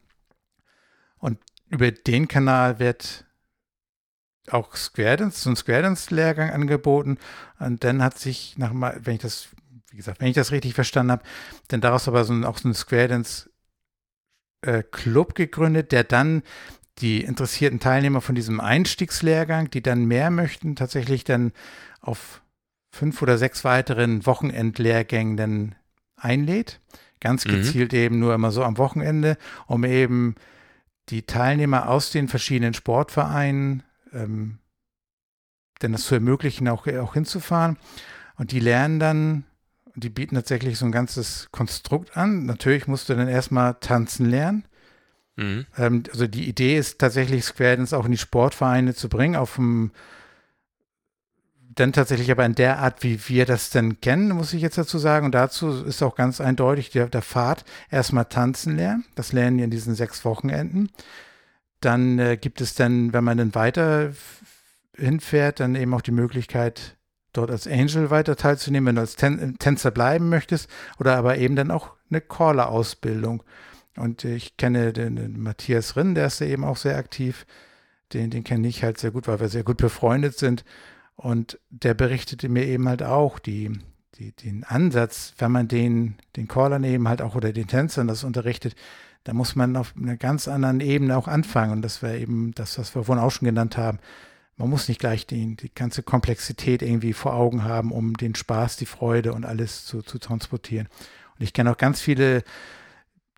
Und 1.18 1.38
über 1.68 1.90
den 1.90 2.28
Kanal 2.28 2.78
wird 2.78 3.24
auch 4.52 4.76
Square 4.76 5.18
Dance, 5.18 5.40
so 5.40 5.50
ein 5.50 5.56
Square 5.56 5.82
Dance 5.82 6.14
Lehrgang 6.14 6.50
angeboten. 6.50 7.18
Und 7.58 7.84
dann 7.84 8.02
hat 8.02 8.18
sich 8.18 8.56
nach 8.58 8.72
mal, 8.72 8.98
wenn 9.02 9.14
ich 9.14 9.22
das, 9.22 9.48
wie 9.90 9.96
gesagt, 9.96 10.20
wenn 10.20 10.28
ich 10.28 10.34
das 10.34 10.52
richtig 10.52 10.74
verstanden 10.74 11.12
habe, 11.12 11.22
dann 11.68 11.80
daraus 11.80 12.08
aber 12.08 12.24
so 12.24 12.32
ein, 12.32 12.44
auch 12.44 12.58
so 12.58 12.68
ein 12.68 12.74
Square 12.74 13.08
Dance 13.08 13.50
äh, 14.62 14.82
Club 14.82 15.34
gegründet, 15.34 15.92
der 15.92 16.04
dann 16.04 16.42
die 16.98 17.22
interessierten 17.22 17.80
Teilnehmer 17.80 18.20
von 18.20 18.34
diesem 18.34 18.60
Einstiegslehrgang, 18.60 19.70
die 19.70 19.82
dann 19.82 20.04
mehr 20.04 20.30
möchten, 20.30 20.76
tatsächlich 20.76 21.24
dann 21.24 21.52
auf 22.00 22.42
fünf 22.90 23.22
oder 23.22 23.38
sechs 23.38 23.64
weiteren 23.64 24.26
Wochenendlehrgängen 24.26 25.36
dann 25.36 25.74
einlädt. 26.16 26.80
Ganz 27.20 27.46
mhm. 27.46 27.52
gezielt 27.52 27.92
mhm. 27.92 27.98
eben 27.98 28.18
nur 28.18 28.34
immer 28.34 28.50
so 28.50 28.62
am 28.62 28.78
Wochenende, 28.78 29.38
um 29.66 29.84
eben 29.84 30.34
die 31.08 31.22
Teilnehmer 31.22 31.88
aus 31.88 32.10
den 32.10 32.28
verschiedenen 32.28 32.74
Sportvereinen 32.74 33.82
ähm, 34.12 34.58
denn 35.82 35.92
das 35.92 36.04
zu 36.04 36.14
ermöglichen, 36.14 36.68
auch, 36.68 36.86
auch 36.86 37.14
hinzufahren. 37.14 37.76
Und 38.36 38.52
die 38.52 38.60
lernen 38.60 38.98
dann, 38.98 39.44
die 39.94 40.10
bieten 40.10 40.34
tatsächlich 40.34 40.78
so 40.78 40.86
ein 40.86 40.92
ganzes 40.92 41.48
Konstrukt 41.50 42.16
an. 42.16 42.46
Natürlich 42.46 42.86
musst 42.86 43.08
du 43.08 43.14
dann 43.14 43.28
erstmal 43.28 43.74
tanzen 43.74 44.30
lernen. 44.30 44.64
Mhm. 45.36 45.66
Ähm, 45.76 46.02
also 46.10 46.26
die 46.26 46.48
Idee 46.48 46.78
ist 46.78 46.98
tatsächlich, 46.98 47.44
Square 47.44 47.76
Dance 47.76 47.96
auch 47.96 48.04
in 48.04 48.12
die 48.12 48.18
Sportvereine 48.18 48.94
zu 48.94 49.08
bringen, 49.08 49.36
auf 49.36 49.56
dem 49.56 49.92
dann 51.74 51.92
tatsächlich 51.92 52.30
aber 52.30 52.44
in 52.44 52.54
der 52.54 52.80
Art, 52.80 53.02
wie 53.02 53.18
wir 53.28 53.46
das 53.46 53.70
denn 53.70 54.00
kennen, 54.00 54.32
muss 54.32 54.52
ich 54.52 54.60
jetzt 54.60 54.76
dazu 54.76 54.98
sagen. 54.98 55.24
Und 55.24 55.34
dazu 55.34 55.84
ist 55.84 56.02
auch 56.02 56.16
ganz 56.16 56.40
eindeutig 56.40 56.90
der, 56.90 57.08
der 57.08 57.22
Pfad 57.22 57.64
erstmal 57.90 58.26
tanzen 58.26 58.76
lernen. 58.76 59.06
Das 59.14 59.32
lernen 59.32 59.58
die 59.58 59.64
in 59.64 59.70
diesen 59.70 59.94
sechs 59.94 60.24
Wochenenden. 60.24 60.90
Dann 61.82 62.18
äh, 62.18 62.36
gibt 62.36 62.60
es 62.60 62.74
dann, 62.74 63.12
wenn 63.12 63.24
man 63.24 63.38
dann 63.38 63.54
weiter 63.54 64.12
hinfährt, 64.96 65.60
dann 65.60 65.74
eben 65.74 65.92
auch 65.94 66.00
die 66.00 66.12
Möglichkeit, 66.12 66.96
dort 67.32 67.50
als 67.50 67.66
Angel 67.66 68.10
weiter 68.10 68.36
teilzunehmen, 68.36 68.88
wenn 68.88 68.94
du 68.96 69.00
als 69.00 69.16
Tän 69.16 69.56
Tänzer 69.58 69.90
bleiben 69.90 70.28
möchtest, 70.28 70.68
oder 70.98 71.16
aber 71.16 71.38
eben 71.38 71.56
dann 71.56 71.70
auch 71.70 71.92
eine 72.10 72.20
Caller-Ausbildung. 72.20 73.42
Und 73.96 74.24
ich 74.24 74.56
kenne 74.56 74.92
den, 74.92 75.16
den, 75.16 75.40
Matthias 75.40 75.96
Rinn, 75.96 76.14
der 76.14 76.26
ist 76.26 76.40
ja 76.40 76.46
eben 76.46 76.64
auch 76.64 76.76
sehr 76.76 76.96
aktiv. 76.96 77.46
Den, 78.12 78.30
den 78.30 78.44
kenne 78.44 78.68
ich 78.68 78.82
halt 78.84 78.98
sehr 78.98 79.10
gut, 79.10 79.28
weil 79.28 79.40
wir 79.40 79.48
sehr 79.48 79.64
gut 79.64 79.78
befreundet 79.78 80.38
sind. 80.38 80.64
Und 81.16 81.58
der 81.70 81.94
berichtete 81.94 82.48
mir 82.48 82.66
eben 82.66 82.88
halt 82.88 83.02
auch 83.02 83.38
die, 83.38 83.78
die, 84.16 84.32
den 84.32 84.64
Ansatz, 84.64 85.34
wenn 85.38 85.52
man 85.52 85.68
den, 85.68 86.16
den 86.36 86.48
Callern 86.48 86.84
eben 86.84 87.08
halt 87.08 87.22
auch 87.22 87.34
oder 87.34 87.52
den 87.52 87.66
Tänzern 87.66 88.08
das 88.08 88.24
unterrichtet, 88.24 88.74
da 89.24 89.32
muss 89.32 89.54
man 89.54 89.76
auf 89.76 89.94
einer 89.96 90.16
ganz 90.16 90.48
anderen 90.48 90.80
Ebene 90.80 91.16
auch 91.16 91.28
anfangen. 91.28 91.72
Und 91.72 91.82
das 91.82 92.02
wäre 92.02 92.18
eben 92.18 92.52
das, 92.54 92.78
was 92.78 92.94
wir 92.94 93.04
vorhin 93.04 93.22
auch 93.22 93.30
schon 93.30 93.46
genannt 93.46 93.76
haben. 93.76 93.98
Man 94.56 94.68
muss 94.68 94.88
nicht 94.88 95.00
gleich 95.00 95.26
die, 95.26 95.56
die 95.56 95.74
ganze 95.74 96.02
Komplexität 96.02 96.82
irgendwie 96.82 97.12
vor 97.12 97.34
Augen 97.34 97.64
haben, 97.64 97.92
um 97.92 98.14
den 98.14 98.34
Spaß, 98.34 98.76
die 98.76 98.86
Freude 98.86 99.32
und 99.32 99.44
alles 99.44 99.86
zu, 99.86 100.02
zu 100.02 100.18
transportieren. 100.18 100.88
Und 101.38 101.44
ich 101.44 101.52
kenne 101.52 101.70
auch 101.70 101.78
ganz 101.78 102.00
viele 102.00 102.42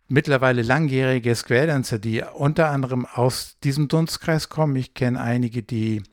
mittlerweile 0.07 0.61
langjährige 0.61 1.33
Square 1.33 1.67
Dancer, 1.67 1.99
die 1.99 2.23
unter 2.33 2.69
anderem 2.69 3.05
aus 3.05 3.57
diesem 3.63 3.87
Dunstkreis 3.87 4.49
kommen. 4.49 4.75
Ich 4.75 4.93
kenne 4.93 5.19
einige, 5.19 5.63
die, 5.63 6.03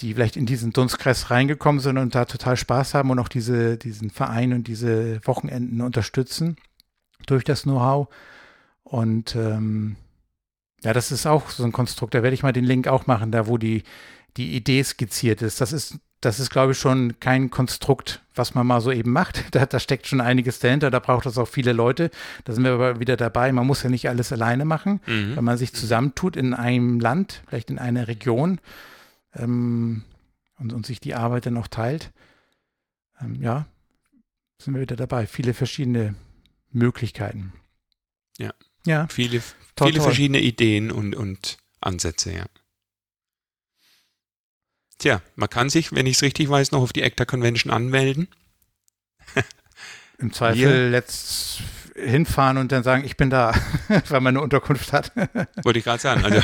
die 0.00 0.14
vielleicht 0.14 0.36
in 0.36 0.46
diesen 0.46 0.72
Dunstkreis 0.72 1.30
reingekommen 1.30 1.80
sind 1.80 1.98
und 1.98 2.14
da 2.14 2.24
total 2.24 2.56
Spaß 2.56 2.94
haben 2.94 3.10
und 3.10 3.18
auch 3.18 3.28
diese, 3.28 3.76
diesen 3.76 4.10
Verein 4.10 4.52
und 4.52 4.66
diese 4.66 5.20
Wochenenden 5.26 5.80
unterstützen 5.80 6.56
durch 7.26 7.44
das 7.44 7.62
Know-how. 7.62 8.08
Und 8.82 9.36
ähm, 9.36 9.96
ja, 10.82 10.92
das 10.92 11.12
ist 11.12 11.26
auch 11.26 11.50
so 11.50 11.64
ein 11.64 11.72
Konstrukt. 11.72 12.14
Da 12.14 12.22
werde 12.22 12.34
ich 12.34 12.42
mal 12.42 12.52
den 12.52 12.64
Link 12.64 12.88
auch 12.88 13.06
machen, 13.06 13.32
da 13.32 13.46
wo 13.46 13.58
die, 13.58 13.84
die 14.36 14.54
Idee 14.56 14.82
skizziert 14.82 15.42
ist. 15.42 15.60
Das 15.60 15.72
ist 15.72 15.98
das 16.22 16.38
ist, 16.38 16.50
glaube 16.50 16.70
ich, 16.70 16.78
schon 16.78 17.18
kein 17.18 17.50
Konstrukt, 17.50 18.22
was 18.36 18.54
man 18.54 18.64
mal 18.64 18.80
so 18.80 18.90
eben 18.90 19.12
macht. 19.12 19.44
Da, 19.50 19.66
da, 19.66 19.80
steckt 19.80 20.06
schon 20.06 20.20
einiges 20.20 20.60
dahinter. 20.60 20.90
Da 20.90 21.00
braucht 21.00 21.26
es 21.26 21.36
auch 21.36 21.48
viele 21.48 21.72
Leute. 21.72 22.10
Da 22.44 22.52
sind 22.54 22.62
wir 22.64 22.72
aber 22.72 23.00
wieder 23.00 23.16
dabei. 23.16 23.52
Man 23.52 23.66
muss 23.66 23.82
ja 23.82 23.90
nicht 23.90 24.08
alles 24.08 24.32
alleine 24.32 24.64
machen. 24.64 25.00
Mhm. 25.06 25.36
Wenn 25.36 25.44
man 25.44 25.58
sich 25.58 25.74
zusammentut 25.74 26.36
in 26.36 26.54
einem 26.54 27.00
Land, 27.00 27.42
vielleicht 27.48 27.70
in 27.70 27.78
einer 27.78 28.06
Region 28.06 28.60
ähm, 29.34 30.04
und, 30.58 30.72
und, 30.72 30.86
sich 30.86 31.00
die 31.00 31.14
Arbeit 31.14 31.46
dann 31.46 31.58
auch 31.58 31.66
teilt, 31.66 32.12
ähm, 33.20 33.42
ja, 33.42 33.66
sind 34.58 34.74
wir 34.74 34.80
wieder 34.80 34.96
dabei. 34.96 35.26
Viele 35.26 35.54
verschiedene 35.54 36.14
Möglichkeiten. 36.70 37.52
Ja. 38.38 38.54
Ja. 38.86 39.06
Viele, 39.08 39.42
toll, 39.76 39.88
viele 39.88 39.98
toll. 39.98 40.06
verschiedene 40.06 40.40
Ideen 40.40 40.90
und, 40.90 41.14
und 41.14 41.58
Ansätze, 41.80 42.32
ja. 42.32 42.46
Tja, 44.98 45.20
man 45.34 45.50
kann 45.50 45.68
sich, 45.68 45.92
wenn 45.92 46.06
ich 46.06 46.16
es 46.16 46.22
richtig 46.22 46.48
weiß, 46.48 46.70
noch 46.70 46.82
auf 46.82 46.92
die 46.92 47.02
ACTA 47.02 47.24
Convention 47.24 47.72
anmelden. 47.72 48.28
Im 50.18 50.32
Zweifel 50.32 50.92
jetzt 50.92 51.62
hinfahren 51.96 52.56
und 52.56 52.72
dann 52.72 52.82
sagen, 52.82 53.04
ich 53.04 53.16
bin 53.16 53.30
da, 53.30 53.52
weil 54.08 54.20
man 54.20 54.36
eine 54.36 54.40
Unterkunft 54.40 54.92
hat. 54.92 55.12
Wollte 55.62 55.78
ich 55.78 55.84
gerade 55.84 56.00
sagen. 56.00 56.24
Also 56.24 56.40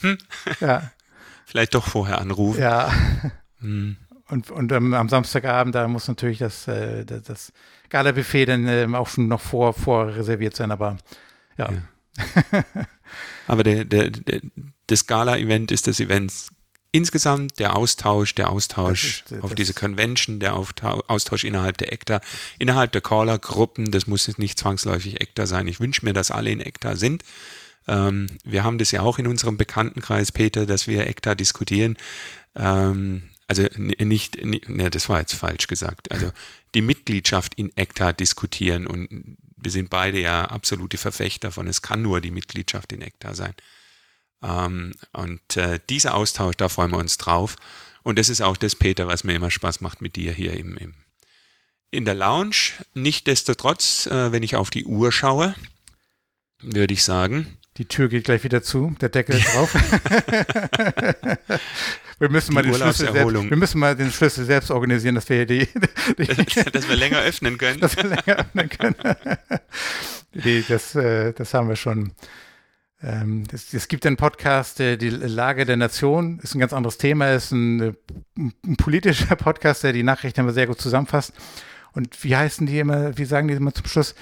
hm? 0.00 0.18
ja. 0.60 0.90
Vielleicht 1.44 1.74
doch 1.74 1.86
vorher 1.86 2.18
anrufen. 2.18 2.60
Ja. 2.60 2.92
Hm. 3.60 3.96
Und, 4.28 4.50
und 4.50 4.72
ähm, 4.72 4.92
am 4.94 5.08
Samstagabend, 5.08 5.74
da 5.74 5.86
muss 5.86 6.08
natürlich 6.08 6.38
das, 6.38 6.66
äh, 6.66 7.04
das 7.04 7.52
Gala-Buffet 7.90 8.46
dann 8.46 8.66
ähm, 8.68 8.94
auch 8.94 9.08
schon 9.08 9.28
noch 9.28 9.40
vor, 9.40 9.72
vorreserviert 9.72 10.56
sein, 10.56 10.70
aber 10.70 10.96
ja. 11.58 11.70
ja. 11.72 12.64
aber 13.46 13.62
der, 13.62 13.84
der, 13.84 14.10
der, 14.10 14.40
das 14.86 15.06
Gala-Event 15.06 15.70
ist 15.72 15.86
das 15.86 16.00
Event 16.00 16.32
insgesamt, 16.92 17.58
der 17.58 17.76
Austausch, 17.76 18.34
der 18.34 18.50
Austausch 18.50 19.24
ist, 19.30 19.42
auf 19.42 19.54
diese 19.54 19.74
Convention, 19.74 20.40
der 20.40 20.54
Austausch 20.56 21.44
innerhalb 21.44 21.76
der 21.78 21.92
ECTA, 21.92 22.20
innerhalb 22.58 22.92
der 22.92 23.02
Caller-Gruppen, 23.02 23.90
das 23.90 24.06
muss 24.06 24.26
jetzt 24.26 24.38
nicht 24.38 24.58
zwangsläufig 24.58 25.20
ECTA 25.20 25.46
sein. 25.46 25.68
Ich 25.68 25.78
wünsche 25.78 26.04
mir, 26.04 26.12
dass 26.12 26.30
alle 26.30 26.50
in 26.50 26.60
ECTA 26.60 26.96
sind. 26.96 27.22
Ähm, 27.86 28.28
wir 28.44 28.64
haben 28.64 28.78
das 28.78 28.90
ja 28.90 29.02
auch 29.02 29.18
in 29.18 29.26
unserem 29.26 29.56
Bekanntenkreis, 29.56 30.32
Peter, 30.32 30.66
dass 30.66 30.86
wir 30.86 31.06
ECTA 31.06 31.34
diskutieren. 31.34 31.96
Ähm, 32.54 33.24
also 33.48 33.66
nicht, 33.76 34.44
ne, 34.44 34.90
das 34.90 35.08
war 35.08 35.20
jetzt 35.20 35.34
falsch 35.34 35.66
gesagt. 35.66 36.10
Also 36.10 36.32
die 36.74 36.82
Mitgliedschaft 36.82 37.54
in 37.54 37.70
ECTA 37.76 38.12
diskutieren 38.12 38.86
und 38.86 39.36
wir 39.56 39.70
sind 39.70 39.88
beide 39.88 40.20
ja 40.20 40.46
absolute 40.46 40.98
Verfechter 40.98 41.52
von, 41.52 41.66
es 41.66 41.82
kann 41.82 42.02
nur 42.02 42.20
die 42.20 42.30
Mitgliedschaft 42.30 42.92
in 42.92 43.02
ECTA 43.02 43.34
sein. 43.34 43.54
Ähm, 44.42 44.94
und 45.12 45.56
äh, 45.56 45.80
dieser 45.88 46.14
Austausch, 46.14 46.56
da 46.56 46.68
freuen 46.68 46.90
wir 46.90 46.98
uns 46.98 47.18
drauf. 47.18 47.56
Und 48.02 48.18
das 48.18 48.28
ist 48.28 48.40
auch 48.40 48.56
das, 48.56 48.76
Peter, 48.76 49.06
was 49.06 49.24
mir 49.24 49.34
immer 49.34 49.50
Spaß 49.50 49.80
macht 49.80 50.00
mit 50.00 50.16
dir 50.16 50.32
hier 50.32 50.54
im, 50.54 50.76
im 50.76 50.94
in 51.90 52.04
der 52.04 52.14
Lounge. 52.14 52.72
Nichtsdestotrotz, 52.94 54.06
äh, 54.06 54.32
wenn 54.32 54.42
ich 54.42 54.56
auf 54.56 54.70
die 54.70 54.84
Uhr 54.84 55.12
schaue, 55.12 55.54
würde 56.60 56.94
ich 56.94 57.04
sagen. 57.04 57.58
Die 57.78 57.86
Tür 57.86 58.08
geht 58.08 58.24
gleich 58.24 58.44
wieder 58.44 58.62
zu, 58.62 58.94
der 59.00 59.08
Deckel 59.08 59.36
ist 59.36 59.46
drauf. 59.54 59.74
wir 62.18 62.30
müssen 62.30 62.54
mal 62.54 62.62
den 62.62 62.74
Schlüssel 62.74 63.12
selbst, 63.12 63.50
wir 63.50 63.56
müssen 63.56 63.78
mal 63.78 63.96
den 63.96 64.10
Schlüssel 64.10 64.44
selbst 64.44 64.70
organisieren, 64.70 65.14
dass 65.14 65.28
wir 65.28 65.46
die, 65.46 65.68
die 66.18 66.26
dass 66.72 66.88
wir 66.88 66.96
länger 66.96 67.20
öffnen 67.20 67.58
können. 67.58 67.80
Dass 67.80 67.96
wir 67.96 68.04
länger 68.04 68.38
öffnen 68.38 68.68
können. 68.68 68.94
die, 70.34 70.64
das, 70.66 70.94
äh, 70.94 71.32
das 71.32 71.52
haben 71.54 71.68
wir 71.68 71.76
schon 71.76 72.12
ähm, 73.02 73.44
es, 73.52 73.88
gibt 73.88 74.06
einen 74.06 74.16
Podcast, 74.16 74.78
die 74.78 75.10
Lage 75.10 75.66
der 75.66 75.76
Nation 75.76 76.40
ist 76.42 76.54
ein 76.54 76.60
ganz 76.60 76.72
anderes 76.72 76.96
Thema, 76.96 77.32
ist 77.32 77.52
ein, 77.52 77.94
ein 78.36 78.76
politischer 78.76 79.36
Podcast, 79.36 79.84
der 79.84 79.92
die 79.92 80.02
Nachrichten 80.02 80.40
immer 80.40 80.52
sehr 80.52 80.66
gut 80.66 80.80
zusammenfasst. 80.80 81.34
Und 81.92 82.24
wie 82.24 82.36
heißen 82.36 82.66
die 82.66 82.78
immer, 82.78 83.16
wie 83.18 83.24
sagen 83.24 83.48
die 83.48 83.54
immer 83.54 83.74
zum 83.74 83.86
Schluss? 83.86 84.14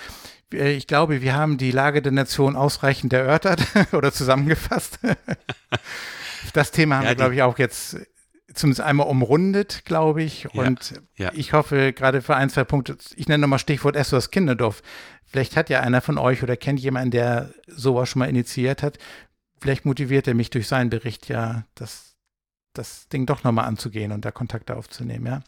Äh, 0.53 0.73
ich 0.73 0.87
glaube, 0.87 1.23
wir 1.23 1.35
haben 1.35 1.57
die 1.57 1.71
Lage 1.71 2.03
der 2.03 2.13
Nation 2.13 2.57
ausreichend 2.57 3.13
erörtert 3.13 3.63
oder 3.93 4.13
zusammengefasst. 4.13 4.99
Das 6.53 6.71
Thema 6.71 6.97
haben 6.97 7.05
ja, 7.05 7.11
wir, 7.11 7.17
glaube 7.17 7.35
ich, 7.35 7.43
auch 7.43 7.59
jetzt 7.59 7.97
zumindest 8.53 8.81
einmal 8.81 9.07
umrundet, 9.07 9.85
glaube 9.85 10.23
ich. 10.23 10.55
Und 10.55 11.01
ja, 11.17 11.33
ich 11.35 11.53
hoffe, 11.53 11.93
gerade 11.93 12.23
für 12.23 12.37
ein, 12.37 12.51
zwei 12.51 12.65
Punkte, 12.65 12.97
ich 13.17 13.29
nenne 13.29 13.43
nochmal 13.43 13.59
Stichwort 13.59 13.97
SOS 13.97 14.31
Kinderdorf. 14.31 14.83
Vielleicht 15.25 15.57
hat 15.57 15.71
ja 15.71 15.81
einer 15.81 16.01
von 16.01 16.19
euch 16.19 16.43
oder 16.43 16.57
kennt 16.57 16.81
jemanden, 16.81 17.11
der 17.11 17.53
sowas 17.67 18.09
schon 18.09 18.21
mal 18.21 18.29
initiiert 18.29 18.83
hat. 18.83 18.99
Vielleicht 19.61 19.85
motiviert 19.85 20.29
er 20.29 20.35
mich 20.35 20.51
durch 20.51 20.69
seinen 20.69 20.91
Bericht 20.91 21.29
ja, 21.29 21.65
das, 21.75 22.15
das 22.73 23.09
Ding 23.09 23.27
doch 23.27 23.45
nochmal 23.45 23.65
anzugehen 23.65 24.13
und 24.13 24.25
da 24.25 24.31
Kontakte 24.31 24.77
aufzunehmen, 24.77 25.27
ja. 25.27 25.43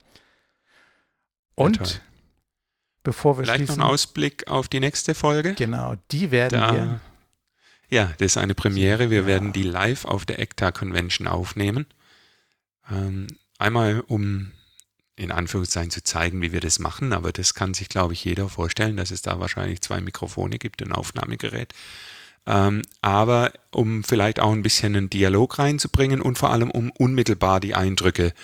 Und 1.55 1.79
ja, 1.79 1.87
bevor 3.03 3.39
wir 3.39 3.45
Vielleicht 3.45 3.59
schließen, 3.59 3.79
noch 3.79 3.87
ein 3.87 3.93
Ausblick 3.93 4.49
auf 4.49 4.69
die 4.69 4.81
nächste 4.81 5.15
Folge. 5.15 5.55
Genau, 5.55 5.95
die 6.11 6.31
werden 6.31 6.61
da, 6.61 6.75
wir. 6.75 7.01
Ja, 7.89 8.13
das 8.19 8.33
ist 8.33 8.37
eine 8.37 8.55
Premiere. 8.55 9.11
Wir 9.11 9.21
ja. 9.21 9.27
werden 9.27 9.53
die 9.53 9.63
live 9.63 10.05
auf 10.05 10.25
der 10.25 10.39
ECTA 10.39 10.73
Convention 10.73 11.27
aufnehmen. 11.29 11.87
Ähm, 12.91 13.29
einmal, 13.59 14.03
um 14.07 14.53
in 15.17 15.33
Anführungszeichen 15.33 15.91
zu 15.91 16.05
zeigen, 16.05 16.43
wie 16.43 16.53
wir 16.53 16.61
das 16.61 16.79
machen, 16.79 17.13
aber 17.13 17.33
das 17.33 17.55
kann 17.55 17.73
sich, 17.73 17.89
glaube 17.89 18.13
ich, 18.13 18.25
jeder 18.25 18.49
vorstellen, 18.49 18.99
dass 18.99 19.11
es 19.11 19.23
da 19.23 19.41
wahrscheinlich 19.41 19.81
zwei 19.81 20.01
Mikrofone 20.01 20.59
gibt, 20.59 20.83
ein 20.83 20.93
Aufnahmegerät. 20.93 21.73
Ähm, 22.47 22.83
aber 23.01 23.53
um 23.73 24.05
vielleicht 24.05 24.41
auch 24.41 24.53
ein 24.53 24.63
bisschen 24.63 24.95
einen 24.95 25.11
Dialog 25.11 25.59
reinzubringen 25.59 26.21
und 26.21 26.39
vor 26.39 26.51
allem 26.51 26.71
um 26.71 26.91
unmittelbar 26.91 27.61
die 27.61 27.75
Eindrücke, 27.75 28.35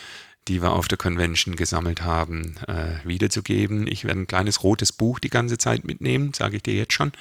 die 0.48 0.60
wir 0.60 0.72
auf 0.72 0.88
der 0.88 0.98
Convention 0.98 1.54
gesammelt 1.54 2.02
haben, 2.02 2.56
äh, 2.66 3.06
wiederzugeben. 3.06 3.86
Ich 3.86 4.04
werde 4.04 4.20
ein 4.20 4.26
kleines 4.26 4.64
rotes 4.64 4.92
Buch 4.92 5.20
die 5.20 5.30
ganze 5.30 5.58
Zeit 5.58 5.84
mitnehmen, 5.84 6.32
sage 6.34 6.56
ich 6.56 6.62
dir 6.62 6.74
jetzt 6.74 6.94
schon. 6.94 7.12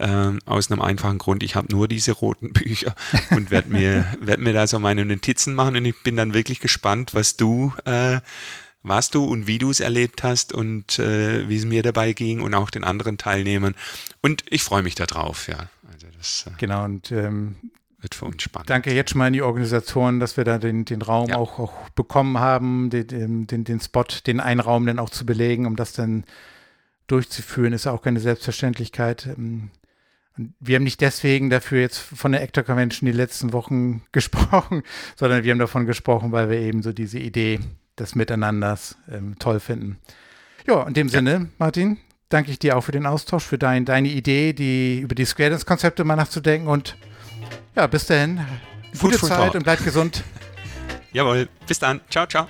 Ähm, 0.00 0.40
aus 0.44 0.70
einem 0.70 0.82
einfachen 0.82 1.18
Grund, 1.18 1.44
ich 1.44 1.54
habe 1.54 1.68
nur 1.70 1.86
diese 1.86 2.12
roten 2.12 2.52
Bücher 2.52 2.96
und 3.30 3.52
werde 3.52 3.70
mir, 3.70 4.04
werd 4.20 4.40
mir 4.40 4.52
da 4.52 4.66
so 4.66 4.80
meine 4.80 5.04
Notizen 5.04 5.54
machen 5.54 5.76
und 5.76 5.84
ich 5.84 6.02
bin 6.02 6.16
dann 6.16 6.34
wirklich 6.34 6.58
gespannt, 6.58 7.14
was 7.14 7.36
du 7.36 7.72
äh, 7.84 8.20
was 8.84 9.08
du 9.10 9.24
und 9.24 9.46
wie 9.46 9.58
du 9.58 9.70
es 9.70 9.80
erlebt 9.80 10.22
hast 10.22 10.52
und 10.52 10.98
äh, 10.98 11.48
wie 11.48 11.56
es 11.56 11.64
mir 11.64 11.82
dabei 11.82 12.12
ging 12.12 12.40
und 12.40 12.54
auch 12.54 12.70
den 12.70 12.84
anderen 12.84 13.18
Teilnehmern. 13.18 13.74
Und 14.20 14.44
ich 14.48 14.62
freue 14.62 14.82
mich 14.82 14.94
darauf, 14.94 15.48
ja. 15.48 15.68
Also 15.90 16.06
das, 16.16 16.46
äh, 16.46 16.50
genau, 16.58 16.84
und 16.84 17.10
ähm, 17.10 17.56
wird 18.04 18.14
für 18.14 18.26
uns 18.26 18.42
spannend. 18.42 18.68
Danke 18.68 18.94
jetzt 18.94 19.10
schon 19.10 19.18
mal 19.18 19.28
an 19.28 19.32
die 19.32 19.42
Organisatoren, 19.42 20.20
dass 20.20 20.36
wir 20.36 20.44
da 20.44 20.58
den, 20.58 20.84
den 20.84 21.00
Raum 21.00 21.30
ja. 21.30 21.36
auch, 21.36 21.58
auch 21.58 21.88
bekommen 21.90 22.38
haben, 22.38 22.90
den, 22.90 23.46
den, 23.46 23.64
den 23.64 23.80
Spot, 23.80 24.04
den 24.26 24.38
einen 24.38 24.60
Raum 24.60 24.86
dann 24.86 24.98
auch 24.98 25.10
zu 25.10 25.24
belegen, 25.24 25.66
um 25.66 25.76
das 25.76 25.94
dann 25.94 26.24
durchzuführen, 27.06 27.72
ist 27.72 27.86
auch 27.86 28.02
keine 28.02 28.20
Selbstverständlichkeit. 28.20 29.30
Wir 30.36 30.76
haben 30.76 30.84
nicht 30.84 31.00
deswegen 31.00 31.50
dafür 31.50 31.80
jetzt 31.80 31.98
von 31.98 32.32
der 32.32 32.42
Actor 32.42 32.64
Convention 32.64 33.06
die 33.06 33.16
letzten 33.16 33.52
Wochen 33.52 34.02
gesprochen, 34.12 34.82
sondern 35.16 35.44
wir 35.44 35.52
haben 35.52 35.58
davon 35.58 35.86
gesprochen, 35.86 36.32
weil 36.32 36.50
wir 36.50 36.58
eben 36.58 36.82
so 36.82 36.92
diese 36.92 37.18
Idee 37.18 37.60
des 37.98 38.14
Miteinanders 38.14 38.96
ähm, 39.10 39.36
toll 39.38 39.60
finden. 39.60 39.98
Ja, 40.66 40.82
in 40.84 40.94
dem 40.94 41.08
ja. 41.08 41.12
Sinne, 41.12 41.48
Martin, 41.58 41.98
danke 42.28 42.50
ich 42.50 42.58
dir 42.58 42.76
auch 42.76 42.82
für 42.82 42.92
den 42.92 43.06
Austausch, 43.06 43.44
für 43.44 43.58
dein, 43.58 43.84
deine 43.84 44.08
Idee, 44.08 44.52
die 44.52 45.00
über 45.00 45.14
die 45.14 45.24
Square 45.24 45.50
Dance-Konzepte 45.50 46.04
mal 46.04 46.16
nachzudenken 46.16 46.68
und 46.68 46.96
ja, 47.76 47.86
bis 47.86 48.06
dahin, 48.06 48.40
gute 48.98 49.18
Zeit 49.18 49.54
und 49.54 49.62
bleibt 49.62 49.84
gesund. 49.84 50.24
Jawohl, 51.12 51.48
bis 51.66 51.78
dann. 51.78 52.00
Ciao, 52.10 52.26
ciao. 52.26 52.48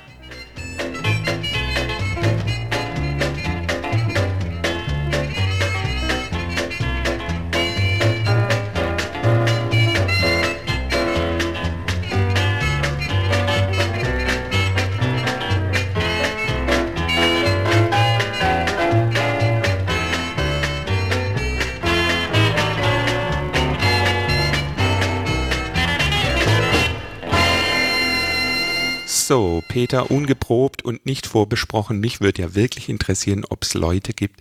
So, 29.27 29.65
Peter, 29.69 30.11
ungeprobt 30.11 30.83
und 30.83 31.07
nicht 31.07 31.27
vorbesprochen. 31.27 31.99
Mich 31.99 32.21
würde 32.21 32.43
ja 32.43 32.55
wirklich 32.55 32.91
interessieren, 32.91 33.47
ob 33.49 33.63
es 33.63 33.73
Leute 33.73 34.13
gibt, 34.13 34.41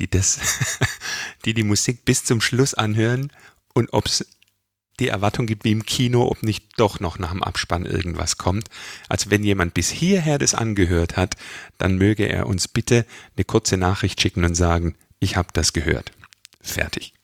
die 0.00 0.10
das, 0.10 0.40
die 1.44 1.54
die 1.54 1.62
Musik 1.62 2.04
bis 2.04 2.24
zum 2.24 2.40
Schluss 2.40 2.74
anhören 2.74 3.30
und 3.72 3.92
ob 3.92 4.06
es 4.06 4.26
die 4.98 5.06
Erwartung 5.06 5.46
gibt 5.46 5.62
wie 5.62 5.70
im 5.70 5.86
Kino, 5.86 6.26
ob 6.26 6.42
nicht 6.42 6.64
doch 6.76 6.98
noch 6.98 7.20
nach 7.20 7.30
dem 7.30 7.44
Abspann 7.44 7.86
irgendwas 7.86 8.36
kommt. 8.36 8.68
Also 9.08 9.30
wenn 9.30 9.44
jemand 9.44 9.74
bis 9.74 9.90
hierher 9.90 10.38
das 10.38 10.54
angehört 10.54 11.16
hat, 11.16 11.36
dann 11.78 11.96
möge 11.96 12.24
er 12.24 12.48
uns 12.48 12.66
bitte 12.66 13.06
eine 13.36 13.44
kurze 13.44 13.76
Nachricht 13.76 14.20
schicken 14.20 14.44
und 14.44 14.56
sagen, 14.56 14.96
ich 15.20 15.36
habe 15.36 15.50
das 15.52 15.72
gehört. 15.72 16.10
Fertig. 16.60 17.15